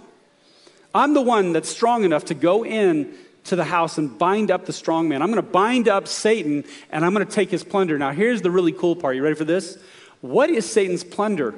I'm 0.94 1.14
the 1.14 1.22
one 1.22 1.54
that's 1.54 1.70
strong 1.70 2.04
enough 2.04 2.26
to 2.26 2.34
go 2.34 2.66
in 2.66 3.14
to 3.46 3.56
the 3.56 3.64
house 3.64 3.98
and 3.98 4.18
bind 4.18 4.52
up 4.52 4.66
the 4.66 4.74
strong 4.74 5.10
man. 5.10 5.22
I'm 5.22 5.32
going 5.32 5.44
to 5.44 5.52
bind 5.52 5.88
up 5.88 6.08
Satan 6.08 6.64
and 6.92 7.06
I'm 7.06 7.14
going 7.14 7.26
to 7.26 7.32
take 7.32 7.50
his 7.50 7.64
plunder. 7.64 7.98
Now, 7.98 8.12
here's 8.12 8.42
the 8.42 8.52
really 8.52 8.72
cool 8.72 8.96
part. 8.96 9.16
You 9.16 9.24
ready 9.24 9.36
for 9.36 9.46
this? 9.46 9.78
What 10.22 10.50
is 10.50 10.70
Satan's 10.70 11.04
plunder? 11.04 11.56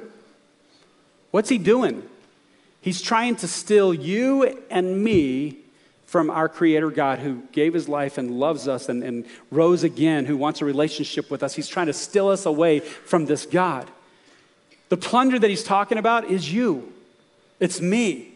What's 1.30 1.48
he 1.48 1.58
doing? 1.58 2.02
He's 2.80 3.00
trying 3.00 3.36
to 3.36 3.48
steal 3.48 3.92
you 3.94 4.64
and 4.70 5.02
me 5.02 5.58
from 6.06 6.28
our 6.28 6.48
Creator 6.48 6.90
God 6.90 7.20
who 7.20 7.42
gave 7.52 7.72
his 7.72 7.88
life 7.88 8.18
and 8.18 8.38
loves 8.38 8.68
us 8.68 8.88
and, 8.88 9.02
and 9.02 9.24
rose 9.50 9.82
again, 9.82 10.26
who 10.26 10.36
wants 10.36 10.60
a 10.60 10.64
relationship 10.64 11.30
with 11.30 11.42
us. 11.42 11.54
He's 11.54 11.68
trying 11.68 11.86
to 11.86 11.92
steal 11.92 12.28
us 12.28 12.44
away 12.44 12.80
from 12.80 13.26
this 13.26 13.46
God. 13.46 13.88
The 14.90 14.98
plunder 14.98 15.38
that 15.38 15.48
he's 15.48 15.64
talking 15.64 15.96
about 15.96 16.24
is 16.30 16.52
you, 16.52 16.92
it's 17.60 17.80
me. 17.80 18.31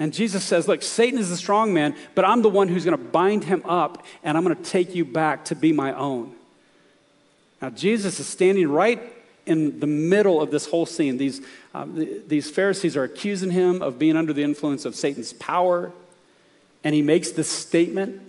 And 0.00 0.14
Jesus 0.14 0.42
says, 0.42 0.66
Look, 0.66 0.82
Satan 0.82 1.20
is 1.20 1.28
the 1.28 1.36
strong 1.36 1.74
man, 1.74 1.94
but 2.14 2.24
I'm 2.24 2.40
the 2.40 2.48
one 2.48 2.68
who's 2.68 2.86
going 2.86 2.96
to 2.96 3.04
bind 3.04 3.44
him 3.44 3.62
up 3.66 4.04
and 4.24 4.36
I'm 4.36 4.42
going 4.42 4.56
to 4.56 4.62
take 4.62 4.94
you 4.94 5.04
back 5.04 5.44
to 5.46 5.54
be 5.54 5.72
my 5.72 5.92
own. 5.92 6.34
Now, 7.60 7.68
Jesus 7.68 8.18
is 8.18 8.26
standing 8.26 8.66
right 8.68 9.00
in 9.44 9.78
the 9.78 9.86
middle 9.86 10.40
of 10.40 10.50
this 10.50 10.66
whole 10.66 10.86
scene. 10.86 11.18
These, 11.18 11.42
um, 11.74 12.22
these 12.26 12.50
Pharisees 12.50 12.96
are 12.96 13.04
accusing 13.04 13.50
him 13.50 13.82
of 13.82 13.98
being 13.98 14.16
under 14.16 14.32
the 14.32 14.42
influence 14.42 14.86
of 14.86 14.94
Satan's 14.94 15.34
power. 15.34 15.92
And 16.82 16.94
he 16.94 17.02
makes 17.02 17.32
this 17.32 17.48
statement. 17.48 18.22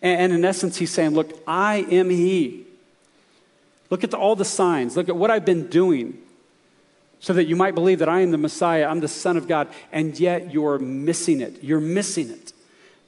And, 0.00 0.20
and 0.20 0.32
in 0.32 0.44
essence, 0.46 0.78
he's 0.78 0.90
saying, 0.90 1.10
Look, 1.10 1.38
I 1.46 1.86
am 1.90 2.08
he. 2.08 2.64
Look 3.90 4.04
at 4.04 4.10
the, 4.10 4.16
all 4.16 4.36
the 4.36 4.46
signs. 4.46 4.96
Look 4.96 5.10
at 5.10 5.16
what 5.16 5.30
I've 5.30 5.44
been 5.44 5.66
doing 5.66 6.16
so 7.20 7.34
that 7.34 7.44
you 7.44 7.54
might 7.54 7.74
believe 7.74 7.98
that 7.98 8.08
I 8.08 8.20
am 8.20 8.30
the 8.30 8.38
Messiah, 8.38 8.86
I'm 8.88 9.00
the 9.00 9.08
Son 9.08 9.36
of 9.36 9.46
God, 9.46 9.68
and 9.92 10.18
yet 10.18 10.52
you're 10.52 10.78
missing 10.78 11.40
it. 11.40 11.62
You're 11.62 11.80
missing 11.80 12.30
it. 12.30 12.52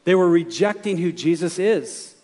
They 0.04 0.14
were 0.14 0.28
rejecting 0.28 0.98
who 0.98 1.12
Jesus 1.12 1.58
is. 1.58 2.14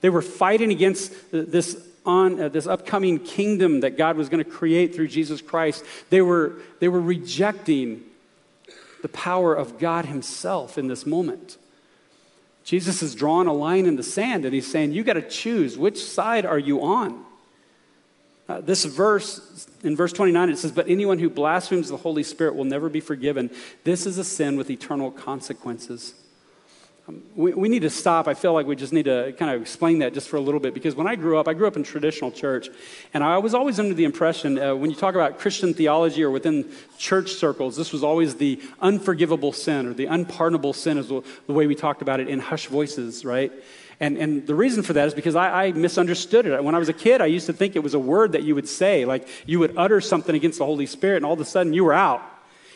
They 0.00 0.10
were 0.10 0.22
fighting 0.22 0.70
against 0.70 1.12
this 1.32 1.82
on 2.04 2.40
uh, 2.40 2.48
this 2.48 2.68
upcoming 2.68 3.18
kingdom 3.18 3.80
that 3.80 3.98
God 3.98 4.16
was 4.16 4.28
going 4.28 4.42
to 4.42 4.48
create 4.48 4.94
through 4.94 5.08
Jesus 5.08 5.42
Christ. 5.42 5.84
They 6.08 6.22
were, 6.22 6.54
they 6.78 6.86
were 6.86 7.00
rejecting 7.00 8.04
the 9.02 9.08
power 9.08 9.52
of 9.52 9.78
God 9.78 10.06
Himself 10.06 10.78
in 10.78 10.86
this 10.86 11.04
moment. 11.04 11.58
Jesus 12.62 13.02
is 13.02 13.14
drawing 13.14 13.48
a 13.48 13.52
line 13.52 13.86
in 13.86 13.96
the 13.96 14.02
sand 14.04 14.44
and 14.44 14.54
He's 14.54 14.70
saying, 14.70 14.92
You 14.92 15.02
got 15.02 15.14
to 15.14 15.28
choose. 15.28 15.76
Which 15.76 16.02
side 16.02 16.46
are 16.46 16.58
you 16.58 16.82
on? 16.82 17.24
Uh, 18.48 18.60
this 18.60 18.84
verse, 18.84 19.66
in 19.82 19.96
verse 19.96 20.12
29, 20.12 20.50
it 20.50 20.58
says, 20.58 20.70
But 20.70 20.88
anyone 20.88 21.18
who 21.18 21.28
blasphemes 21.28 21.88
the 21.88 21.96
Holy 21.96 22.22
Spirit 22.22 22.54
will 22.54 22.64
never 22.64 22.88
be 22.88 23.00
forgiven. 23.00 23.50
This 23.82 24.06
is 24.06 24.18
a 24.18 24.24
sin 24.24 24.56
with 24.56 24.70
eternal 24.70 25.10
consequences. 25.10 26.14
Um, 27.08 27.22
we, 27.34 27.54
we 27.54 27.68
need 27.68 27.82
to 27.82 27.90
stop. 27.90 28.26
I 28.26 28.34
feel 28.34 28.52
like 28.52 28.66
we 28.66 28.74
just 28.74 28.92
need 28.92 29.04
to 29.04 29.32
kind 29.38 29.50
of 29.50 29.60
explain 29.60 30.00
that 30.00 30.14
just 30.14 30.28
for 30.28 30.36
a 30.36 30.40
little 30.40 30.60
bit 30.60 30.74
because 30.74 30.94
when 30.94 31.06
I 31.06 31.14
grew 31.14 31.38
up, 31.38 31.46
I 31.46 31.54
grew 31.54 31.66
up 31.66 31.76
in 31.76 31.82
traditional 31.84 32.32
church, 32.32 32.68
and 33.14 33.22
I 33.22 33.38
was 33.38 33.54
always 33.54 33.78
under 33.78 33.94
the 33.94 34.04
impression 34.04 34.58
uh, 34.58 34.74
when 34.74 34.90
you 34.90 34.96
talk 34.96 35.14
about 35.14 35.38
Christian 35.38 35.72
theology 35.72 36.24
or 36.24 36.30
within 36.30 36.70
church 36.98 37.32
circles, 37.32 37.76
this 37.76 37.92
was 37.92 38.02
always 38.02 38.36
the 38.36 38.60
unforgivable 38.80 39.52
sin 39.52 39.86
or 39.86 39.92
the 39.92 40.06
unpardonable 40.06 40.72
sin, 40.72 40.98
is 40.98 41.08
the 41.08 41.22
way 41.46 41.66
we 41.66 41.74
talked 41.74 42.02
about 42.02 42.18
it 42.18 42.28
in 42.28 42.40
hushed 42.40 42.68
voices, 42.68 43.24
right? 43.24 43.52
And, 43.98 44.18
and 44.18 44.46
the 44.46 44.54
reason 44.54 44.82
for 44.82 44.92
that 44.92 45.06
is 45.08 45.14
because 45.14 45.36
I, 45.36 45.66
I, 45.66 45.72
misunderstood 45.72 46.44
it. 46.44 46.62
When 46.62 46.74
I 46.74 46.78
was 46.78 46.90
a 46.90 46.92
kid, 46.92 47.22
I 47.22 47.26
used 47.26 47.46
to 47.46 47.54
think 47.54 47.76
it 47.76 47.82
was 47.82 47.94
a 47.94 47.98
word 47.98 48.32
that 48.32 48.42
you 48.42 48.54
would 48.54 48.68
say, 48.68 49.06
like 49.06 49.26
you 49.46 49.58
would 49.58 49.74
utter 49.76 50.02
something 50.02 50.34
against 50.34 50.58
the 50.58 50.66
Holy 50.66 50.84
Spirit, 50.84 51.16
and 51.16 51.26
all 51.26 51.32
of 51.32 51.40
a 51.40 51.46
sudden 51.46 51.72
you 51.72 51.84
were 51.84 51.94
out. 51.94 52.22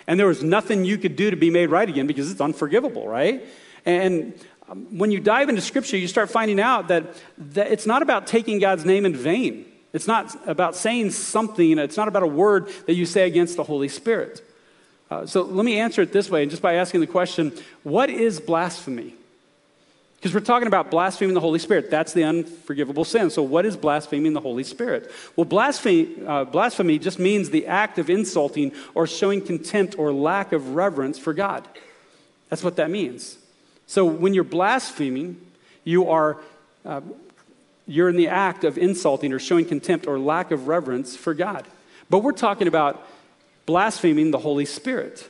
And 0.07 0.19
there 0.19 0.27
was 0.27 0.43
nothing 0.43 0.85
you 0.85 0.97
could 0.97 1.17
do 1.17 1.31
to 1.31 1.37
be 1.37 1.51
made 1.51 1.67
right 1.67 1.89
again 1.89 2.07
because 2.07 2.31
it's 2.31 2.41
unforgivable, 2.41 3.07
right? 3.07 3.45
And 3.85 4.33
um, 4.69 4.99
when 4.99 5.11
you 5.11 5.21
dive 5.21 5.51
into 5.51 5.61
Scripture, 5.61 5.99
you 5.99 6.09
start 6.09 6.31
finding 6.31 6.59
out 6.59 6.89
that, 6.89 7.15
that 7.37 7.71
it's 7.71 7.87
not 7.87 8.01
about 8.01 8.27
taking 8.27 8.59
God's 8.59 8.87
name 8.87 9.05
in 9.05 9.15
vain. 9.15 9.67
It's 9.93 10.07
not 10.07 10.35
about 10.49 10.75
saying 10.75 11.11
something, 11.11 11.79
it's 11.79 11.97
not 11.97 12.09
about 12.09 12.23
a 12.23 12.29
word 12.29 12.71
that 12.87 12.95
you 12.95 13.05
say 13.05 13.27
against 13.27 13.57
the 13.57 13.65
Holy 13.65 13.89
Spirit. 13.89 14.43
Uh, 15.11 15.27
so 15.27 15.43
let 15.43 15.65
me 15.65 15.79
answer 15.79 16.01
it 16.03 16.13
this 16.13 16.31
way, 16.31 16.43
and 16.43 16.51
just 16.51 16.63
by 16.63 16.75
asking 16.75 17.01
the 17.01 17.07
question 17.07 17.53
what 17.83 18.09
is 18.09 18.41
blasphemy? 18.41 19.15
Because 20.21 20.35
we're 20.35 20.41
talking 20.41 20.69
about 20.69 20.91
blaspheming 20.91 21.33
the 21.33 21.41
Holy 21.41 21.59
Spirit. 21.59 21.91
That's 21.91 22.13
the 22.13 22.25
unforgivable 22.25 23.07
sin. 23.07 23.31
So, 23.31 23.43
what 23.43 23.65
is 23.65 23.75
blaspheming 23.75 24.35
the 24.35 24.41
Holy 24.41 24.65
Spirit? 24.65 25.11
Well, 25.35 25.47
blasphemy, 25.47 26.11
uh, 26.27 26.45
blasphemy 26.45 26.99
just 26.99 27.19
means 27.19 27.49
the 27.49 27.67
act 27.67 27.99
of 27.99 28.11
insulting 28.11 28.73
or 28.95 29.07
showing 29.07 29.41
contempt 29.41 29.99
or 29.99 30.13
lack 30.13 30.53
of 30.53 30.75
reverence 30.75 31.19
for 31.19 31.33
God. 31.33 31.67
That's 32.51 32.63
what 32.63 32.77
that 32.77 32.91
means. 32.91 33.39
So 33.87 34.05
when 34.05 34.35
you're 34.35 34.45
blaspheming, 34.45 35.41
you 35.85 36.11
are 36.11 36.37
uh, 36.85 37.01
you're 37.87 38.11
in 38.11 38.17
the 38.17 38.29
act 38.29 38.63
of 38.65 38.77
insulting 38.77 39.33
or 39.33 39.39
showing 39.39 39.65
contempt 39.65 40.07
or 40.07 40.19
lack 40.19 40.51
of 40.51 40.69
reverence 40.69 41.17
for 41.17 41.33
God. 41.33 41.67
But 42.11 42.19
we're 42.19 42.33
talking 42.33 42.69
about 42.69 43.07
blaspheming 43.65 44.33
the 44.33 44.39
Holy 44.39 44.67
Spirit. 44.67 45.29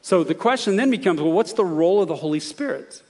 So 0.00 0.24
the 0.24 0.34
question 0.34 0.76
then 0.76 0.90
becomes 0.90 1.20
well, 1.20 1.32
what's 1.32 1.52
the 1.52 1.64
role 1.64 2.00
of 2.00 2.08
the 2.08 2.16
Holy 2.16 2.40
Spirit? 2.40 3.02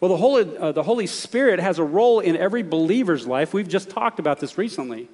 Well, 0.00 0.10
the 0.10 0.16
Holy, 0.16 0.56
uh, 0.56 0.72
the 0.72 0.82
Holy 0.82 1.06
Spirit 1.06 1.58
has 1.58 1.78
a 1.78 1.84
role 1.84 2.20
in 2.20 2.36
every 2.36 2.62
believer's 2.62 3.26
life. 3.26 3.52
We've 3.52 3.68
just 3.68 3.90
talked 3.90 4.18
about 4.18 4.38
this 4.38 4.56
recently. 4.56 5.08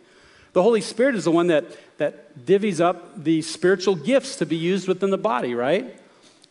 The 0.53 0.63
Holy 0.63 0.83
Spirit 0.83 1.15
is 1.15 1.25
the 1.25 1.31
one 1.31 1.49
that, 1.49 1.65
that 1.99 2.47
divvies 2.47 2.81
up 2.81 3.25
the 3.25 3.43
spiritual 3.43 3.97
gifts 3.97 4.37
to 4.37 4.47
be 4.47 4.57
used 4.57 4.87
within 4.87 5.11
the 5.11 5.19
body, 5.19 5.55
right? 5.55 5.99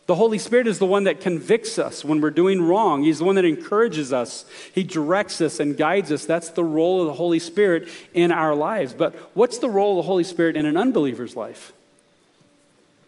The 0.06 0.16
Holy 0.16 0.36
Spirit 0.36 0.66
is 0.66 0.78
the 0.78 0.86
one 0.86 1.04
that 1.04 1.22
convicts 1.22 1.78
us 1.78 2.04
when 2.04 2.20
we're 2.20 2.30
doing 2.30 2.60
wrong. 2.60 3.04
He's 3.04 3.20
the 3.20 3.24
one 3.24 3.36
that 3.36 3.46
encourages 3.46 4.12
us. 4.12 4.44
He 4.74 4.82
directs 4.82 5.40
us 5.40 5.60
and 5.60 5.76
guides 5.76 6.12
us. 6.12 6.26
That's 6.26 6.50
the 6.50 6.64
role 6.64 7.00
of 7.00 7.06
the 7.06 7.14
Holy 7.14 7.38
Spirit 7.38 7.88
in 8.12 8.30
our 8.30 8.54
lives. 8.54 8.92
But 8.92 9.14
what's 9.34 9.58
the 9.58 9.70
role 9.70 9.92
of 9.92 10.04
the 10.04 10.06
Holy 10.06 10.24
Spirit 10.24 10.56
in 10.56 10.66
an 10.66 10.76
unbeliever's 10.76 11.36
life? 11.36 11.72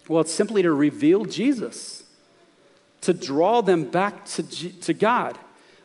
Well, 0.08 0.22
it's 0.22 0.32
simply 0.32 0.62
to 0.62 0.72
reveal 0.72 1.26
Jesus, 1.26 2.04
to 3.06 3.14
draw 3.14 3.60
them 3.60 3.84
back 3.84 4.24
to, 4.26 4.42
to 4.42 4.92
God. 4.92 5.38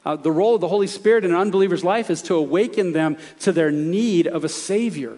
Uh, 0.04 0.16
the 0.16 0.32
role 0.32 0.56
of 0.56 0.62
the 0.62 0.68
Holy 0.68 0.88
Spirit 0.88 1.24
in 1.24 1.32
an 1.32 1.38
unbeliever's 1.38 1.84
life 1.84 2.10
is 2.10 2.24
to 2.24 2.36
awaken 2.36 2.92
them 2.92 3.18
to 3.40 3.52
their 3.52 3.72
need 3.72 4.28
of 4.28 4.44
a 4.44 4.50
Savior. 4.50 5.18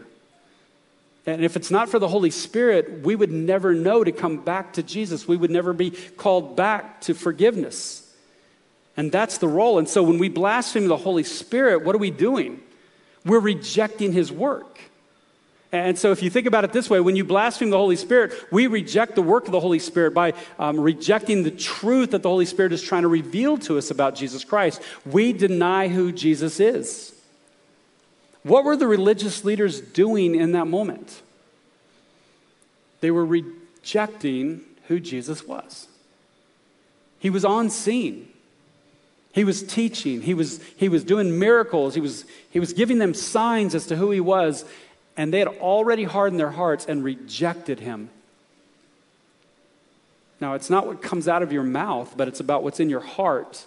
And 1.26 1.46
if 1.46 1.56
it's 1.56 1.72
not 1.72 1.88
for 1.88 2.00
the 2.00 2.10
Holy 2.10 2.32
Spirit, 2.32 3.02
we 3.02 3.16
would 3.16 3.32
never 3.32 3.74
know 3.74 4.04
to 4.04 4.12
come 4.12 4.38
back 4.44 4.74
to 4.74 4.84
Jesus. 4.84 5.26
We 5.26 5.38
would 5.38 5.52
never 5.52 5.72
be 5.72 5.92
called 5.92 6.58
back 6.58 7.00
to 7.02 7.14
forgiveness. 7.14 8.14
And 8.98 9.10
that's 9.10 9.38
the 9.38 9.48
role. 9.48 9.80
And 9.80 9.88
so 9.88 10.04
when 10.04 10.18
we 10.18 10.28
blaspheme 10.28 10.88
the 10.88 10.98
Holy 10.98 11.24
Spirit, 11.24 11.86
what 11.86 11.96
are 11.96 12.00
we 12.00 12.12
doing? 12.12 12.62
We're 13.26 13.40
rejecting 13.40 14.12
his 14.12 14.32
work. 14.34 14.80
And 15.74 15.98
so, 15.98 16.12
if 16.12 16.22
you 16.22 16.30
think 16.30 16.46
about 16.46 16.64
it 16.64 16.72
this 16.72 16.88
way, 16.88 17.00
when 17.00 17.16
you 17.16 17.24
blaspheme 17.24 17.72
the 17.72 17.78
Holy 17.78 17.96
Spirit, 17.96 18.32
we 18.52 18.68
reject 18.68 19.16
the 19.16 19.24
work 19.24 19.46
of 19.46 19.52
the 19.52 19.60
Holy 19.60 19.80
Spirit 19.80 20.14
by 20.14 20.34
um, 20.60 20.80
rejecting 20.80 21.42
the 21.42 21.50
truth 21.50 22.12
that 22.12 22.22
the 22.22 22.30
Holy 22.30 22.46
Spirit 22.46 22.74
is 22.74 22.84
trying 22.84 23.02
to 23.02 23.08
reveal 23.08 23.58
to 23.58 23.80
us 23.80 23.90
about 23.90 24.14
Jesus 24.14 24.44
Christ. 24.44 24.84
We 25.04 25.34
deny 25.34 25.88
who 25.88 26.12
Jesus 26.12 26.60
is. 26.60 27.16
What 28.44 28.66
were 28.66 28.78
the 28.78 28.86
religious 28.86 29.44
leaders 29.44 29.82
doing 29.82 30.36
in 30.36 30.52
that 30.52 30.68
moment? 30.68 31.24
They 33.00 33.10
were 33.10 33.26
rejecting 33.26 34.62
who 34.90 35.00
Jesus 35.00 35.48
was. 35.48 35.88
He 37.18 37.32
was 37.32 37.44
on 37.44 37.72
scene. 37.72 38.30
He 39.32 39.44
was 39.44 39.64
teaching. 39.64 40.22
He 40.22 40.36
was, 40.36 40.62
he 40.78 40.88
was 40.88 41.04
doing 41.04 41.40
miracles. 41.40 41.96
He 41.96 42.02
was, 42.02 42.26
he 42.52 42.60
was 42.60 42.74
giving 42.74 43.00
them 43.00 43.16
signs 43.16 43.74
as 43.74 43.88
to 43.88 43.96
who 43.96 44.12
he 44.12 44.20
was. 44.20 44.66
And 45.16 45.34
they 45.34 45.40
had 45.40 45.48
already 45.48 46.04
hardened 46.04 46.40
their 46.40 46.52
hearts 46.52 46.86
and 46.86 47.04
rejected 47.04 47.80
him. 47.80 48.10
Now, 50.40 50.56
it's 50.56 50.70
not 50.70 50.88
what 50.88 51.02
comes 51.02 51.28
out 51.28 51.44
of 51.44 51.54
your 51.54 51.64
mouth, 51.64 52.16
but 52.18 52.28
it's 52.28 52.40
about 52.40 52.64
what's 52.64 52.80
in 52.80 52.90
your 52.90 53.00
heart. 53.00 53.66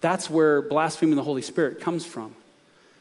That's 0.00 0.28
where 0.28 0.62
blaspheming 0.62 1.16
the 1.16 1.22
Holy 1.22 1.42
Spirit 1.42 1.80
comes 1.80 2.04
from. 2.04 2.36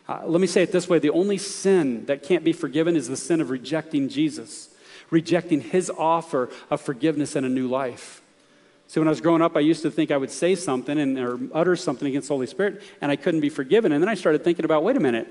Uh, 0.08 0.22
let 0.26 0.42
me 0.42 0.48
say 0.48 0.64
it 0.64 0.72
this 0.72 0.90
way 0.90 1.00
the 1.00 1.10
only 1.10 1.38
sin 1.38 2.06
that 2.08 2.24
can't 2.24 2.44
be 2.44 2.54
forgiven 2.54 2.96
is 2.96 3.08
the 3.08 3.18
sin 3.18 3.40
of 3.40 3.50
rejecting 3.50 4.10
Jesus, 4.10 4.70
rejecting 5.10 5.62
his 5.62 5.90
offer 5.90 6.50
of 6.70 6.82
forgiveness 6.82 7.36
and 7.36 7.46
a 7.46 7.50
new 7.50 7.68
life. 7.68 8.22
See, 8.88 9.00
when 9.00 9.08
I 9.08 9.12
was 9.12 9.22
growing 9.22 9.42
up, 9.42 9.56
I 9.56 9.62
used 9.62 9.82
to 9.84 9.92
think 9.92 10.12
I 10.12 10.18
would 10.18 10.32
say 10.32 10.56
something 10.56 11.00
and, 11.00 11.18
or 11.18 11.40
utter 11.54 11.76
something 11.76 12.08
against 12.08 12.28
the 12.28 12.34
Holy 12.34 12.48
Spirit, 12.48 12.82
and 13.02 13.12
I 13.12 13.16
couldn't 13.16 13.42
be 13.42 13.50
forgiven. 13.50 13.92
And 13.92 14.04
then 14.04 14.10
I 14.10 14.14
started 14.14 14.44
thinking 14.44 14.66
about 14.66 14.84
wait 14.84 14.98
a 14.98 15.00
minute, 15.00 15.28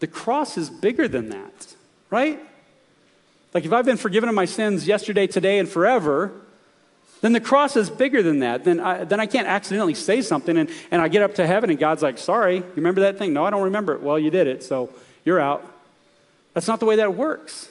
the 0.00 0.06
cross 0.06 0.56
is 0.56 0.70
bigger 0.70 1.08
than 1.08 1.30
that, 1.30 1.74
right? 2.10 2.40
Like 3.54 3.64
if 3.64 3.72
I've 3.72 3.84
been 3.84 3.96
forgiven 3.96 4.28
of 4.28 4.34
my 4.34 4.44
sins 4.44 4.86
yesterday, 4.86 5.26
today, 5.26 5.58
and 5.58 5.68
forever, 5.68 6.32
then 7.20 7.32
the 7.32 7.40
cross 7.40 7.76
is 7.76 7.90
bigger 7.90 8.22
than 8.22 8.40
that. 8.40 8.64
Then 8.64 8.78
I, 8.78 9.04
then 9.04 9.18
I 9.18 9.26
can't 9.26 9.48
accidentally 9.48 9.94
say 9.94 10.22
something 10.22 10.56
and, 10.56 10.70
and 10.90 11.02
I 11.02 11.08
get 11.08 11.22
up 11.22 11.34
to 11.36 11.46
heaven 11.46 11.70
and 11.70 11.78
God's 11.78 12.02
like, 12.02 12.18
sorry, 12.18 12.56
you 12.56 12.72
remember 12.76 13.00
that 13.02 13.18
thing? 13.18 13.32
No, 13.32 13.44
I 13.44 13.50
don't 13.50 13.64
remember 13.64 13.94
it. 13.94 14.02
Well, 14.02 14.18
you 14.18 14.30
did 14.30 14.46
it, 14.46 14.62
so 14.62 14.90
you're 15.24 15.40
out. 15.40 15.64
That's 16.54 16.68
not 16.68 16.80
the 16.80 16.86
way 16.86 16.96
that 16.96 17.14
works. 17.14 17.68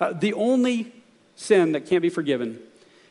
Uh, 0.00 0.12
the 0.12 0.32
only 0.34 0.92
sin 1.36 1.72
that 1.72 1.86
can't 1.86 2.02
be 2.02 2.08
forgiven 2.08 2.58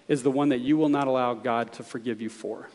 is 0.07 0.23
the 0.23 0.31
one 0.31 0.49
that 0.49 0.59
you 0.59 0.77
will 0.77 0.89
not 0.89 1.07
allow 1.07 1.33
God 1.33 1.71
to 1.73 1.83
forgive 1.83 2.21
you 2.21 2.29
for. 2.29 2.69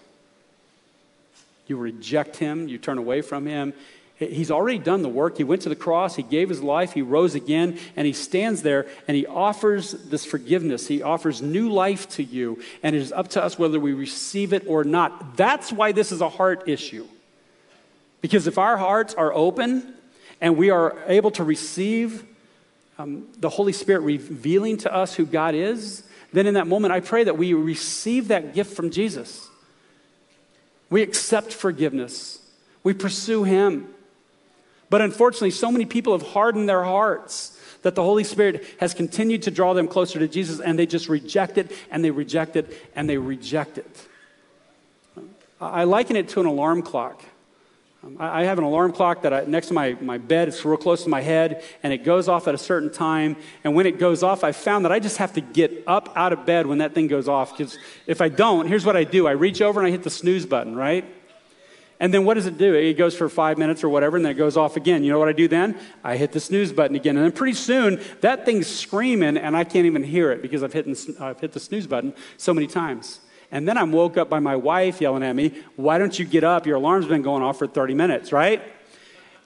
You 1.67 1.77
reject 1.77 2.37
Him, 2.37 2.67
you 2.67 2.79
turn 2.79 2.99
away 2.99 3.21
from 3.21 3.47
Him, 3.47 3.73
He's 4.21 4.51
already 4.51 4.79
done 4.79 5.01
the 5.01 5.09
work. 5.09 5.39
He 5.39 5.45
went 5.45 5.63
to 5.63 5.71
the 5.71 5.77
cross, 5.77 6.15
he 6.15 6.23
gave 6.23 6.51
his 6.51 6.63
life, 6.63 6.93
he 6.93 7.01
rose 7.01 7.35
again, 7.35 7.79
and 7.97 8.07
he 8.07 8.13
stands 8.13 8.61
there 8.61 8.87
and 9.09 9.17
he 9.17 9.27
offers 9.27 9.93
this 9.93 10.27
forgiveness. 10.27 10.87
He 10.87 11.03
offers 11.03 11.41
new 11.41 11.73
life 11.73 12.07
to 12.11 12.23
you, 12.23 12.63
and 12.83 12.95
it 12.95 13.01
is 13.01 13.13
up 13.13 13.29
to 13.29 13.43
us 13.43 13.59
whether 13.59 13.81
we 13.81 13.95
receive 13.95 14.53
it 14.53 14.65
or 14.67 14.85
not. 14.85 15.39
That's 15.39 15.73
why 15.73 15.93
this 15.93 16.13
is 16.13 16.21
a 16.21 16.29
heart 16.29 16.69
issue. 16.69 17.07
Because 18.21 18.47
if 18.47 18.59
our 18.59 18.77
hearts 18.77 19.15
are 19.15 19.33
open 19.33 19.95
and 20.39 20.59
we 20.59 20.69
are 20.69 20.99
able 21.07 21.31
to 21.33 21.45
receive 21.45 22.23
um, 22.99 23.27
the 23.39 23.49
Holy 23.49 23.73
Spirit 23.73 24.01
revealing 24.01 24.77
to 24.79 24.95
us 24.95 25.15
who 25.15 25.25
God 25.25 25.55
is, 25.55 26.03
then 26.35 26.47
in 26.47 26.55
that 26.55 26.67
moment, 26.67 26.93
I 26.93 27.01
pray 27.01 27.25
that 27.25 27.39
we 27.39 27.55
receive 27.55 28.29
that 28.29 28.53
gift 28.53 28.77
from 28.77 28.91
Jesus. 28.91 29.49
We 30.91 31.01
accept 31.01 31.55
forgiveness, 31.55 32.39
we 32.83 32.93
pursue 32.93 33.45
Him. 33.45 33.95
But 34.91 35.01
unfortunately, 35.01 35.53
so 35.53 35.71
many 35.71 35.87
people 35.87 36.13
have 36.19 36.27
hardened 36.29 36.69
their 36.69 36.83
hearts 36.83 37.57
that 37.83 37.95
the 37.95 38.03
Holy 38.03 38.25
Spirit 38.25 38.65
has 38.81 38.93
continued 38.93 39.43
to 39.43 39.51
draw 39.51 39.73
them 39.73 39.89
closer 39.89 40.19
to 40.19 40.29
Jesus, 40.29 40.61
and 40.61 40.79
they 40.79 40.87
just 40.87 41.09
reject 41.09 41.57
it, 41.57 41.73
and 41.91 42.05
they 42.05 42.11
reject 42.11 42.57
it, 42.57 42.77
and 42.95 43.09
they 43.09 43.17
reject 43.17 43.79
it. 43.79 44.07
I 45.61 45.85
liken 45.85 46.17
it 46.17 46.29
to 46.31 46.41
an 46.41 46.47
alarm 46.47 46.83
clock. 46.83 47.23
Um, 48.03 48.17
I 48.19 48.45
have 48.45 48.57
an 48.57 48.65
alarm 48.65 48.93
clock 48.93 49.23
that 49.23 49.33
I, 49.33 49.45
next 49.45 49.69
to 49.69 49.75
my, 49.75 49.95
my 50.01 50.17
bed, 50.17 50.49
it's 50.49 50.65
real 50.65 50.79
close 50.79 51.05
to 51.05 51.11
my 51.11 51.21
head, 51.21 51.63
and 51.83 51.93
it 51.93 52.03
goes 52.03 52.29
off 52.29 52.49
at 52.49 52.55
a 52.55 52.59
certain 52.59 52.91
time. 52.91 53.37
And 53.63 53.75
when 53.75 53.87
it 53.87 53.99
goes 53.99 54.23
off, 54.23 54.43
I 54.43 54.53
found 54.53 54.87
that 54.87 54.93
I 54.93 54.99
just 54.99 55.19
have 55.19 55.35
to 55.35 55.41
get 55.41 55.85
up 55.87 56.11
out 56.17 56.33
of 56.33 56.47
bed 56.47 56.67
when 56.67 56.79
that 56.79 56.95
thing 56.95 57.09
goes 57.09 57.29
off. 57.29 57.57
Because 57.57 57.79
if 58.07 58.23
I 58.23 58.31
don't, 58.31 58.67
here's 58.67 58.87
what 58.87 58.97
I 58.97 59.05
do 59.05 59.27
I 59.27 59.33
reach 59.33 59.61
over 59.61 59.81
and 59.81 59.87
I 59.87 59.91
hit 59.91 60.03
the 60.03 60.11
snooze 60.11 60.47
button, 60.47 60.75
right? 60.75 61.05
And 62.01 62.15
then 62.15 62.25
what 62.25 62.35
does 62.35 62.47
it 62.47 62.57
do? 62.57 62.75
It 62.75 62.95
goes 62.95 63.15
for 63.15 63.29
five 63.29 63.59
minutes 63.59 63.85
or 63.85 63.91
whatever, 63.91 64.17
and 64.17 64.25
then 64.25 64.33
it 64.33 64.39
goes 64.39 64.57
off 64.57 64.77
again. 64.77 65.05
You 65.05 65.13
know 65.13 65.19
what 65.19 65.29
I 65.29 65.33
do 65.33 65.47
then? 65.47 65.79
I 66.03 66.17
hit 66.17 66.33
the 66.33 66.41
snooze 66.41 66.73
button 66.73 66.97
again. 66.97 67.15
And 67.17 67.25
then 67.27 67.33
pretty 67.33 67.53
soon, 67.53 68.01
that 68.23 68.47
thing's 68.47 68.67
screaming, 68.67 69.37
and 69.37 69.55
I 69.55 69.65
can't 69.65 69.85
even 69.85 70.03
hear 70.03 70.33
it 70.33 70.41
because 70.41 70.63
I've 70.63 70.73
hit, 70.73 70.89
I've 71.21 71.39
hit 71.39 71.53
the 71.53 71.61
snooze 71.61 71.87
button 71.87 72.15
so 72.39 72.55
many 72.55 72.67
times. 72.67 73.21
And 73.53 73.69
then 73.69 73.77
I'm 73.77 73.93
woke 73.93 74.17
up 74.17 74.31
by 74.31 74.39
my 74.39 74.57
wife 74.57 75.01
yelling 75.01 75.23
at 75.23 75.37
me, 75.37 75.55
Why 75.77 75.99
don't 75.99 76.19
you 76.19 76.25
get 76.25 76.43
up? 76.43 76.67
Your 76.67 76.77
alarm's 76.77 77.07
been 77.07 77.23
going 77.23 77.43
off 77.43 77.59
for 77.59 77.67
30 77.67 77.93
minutes, 77.93 78.33
right? 78.33 78.63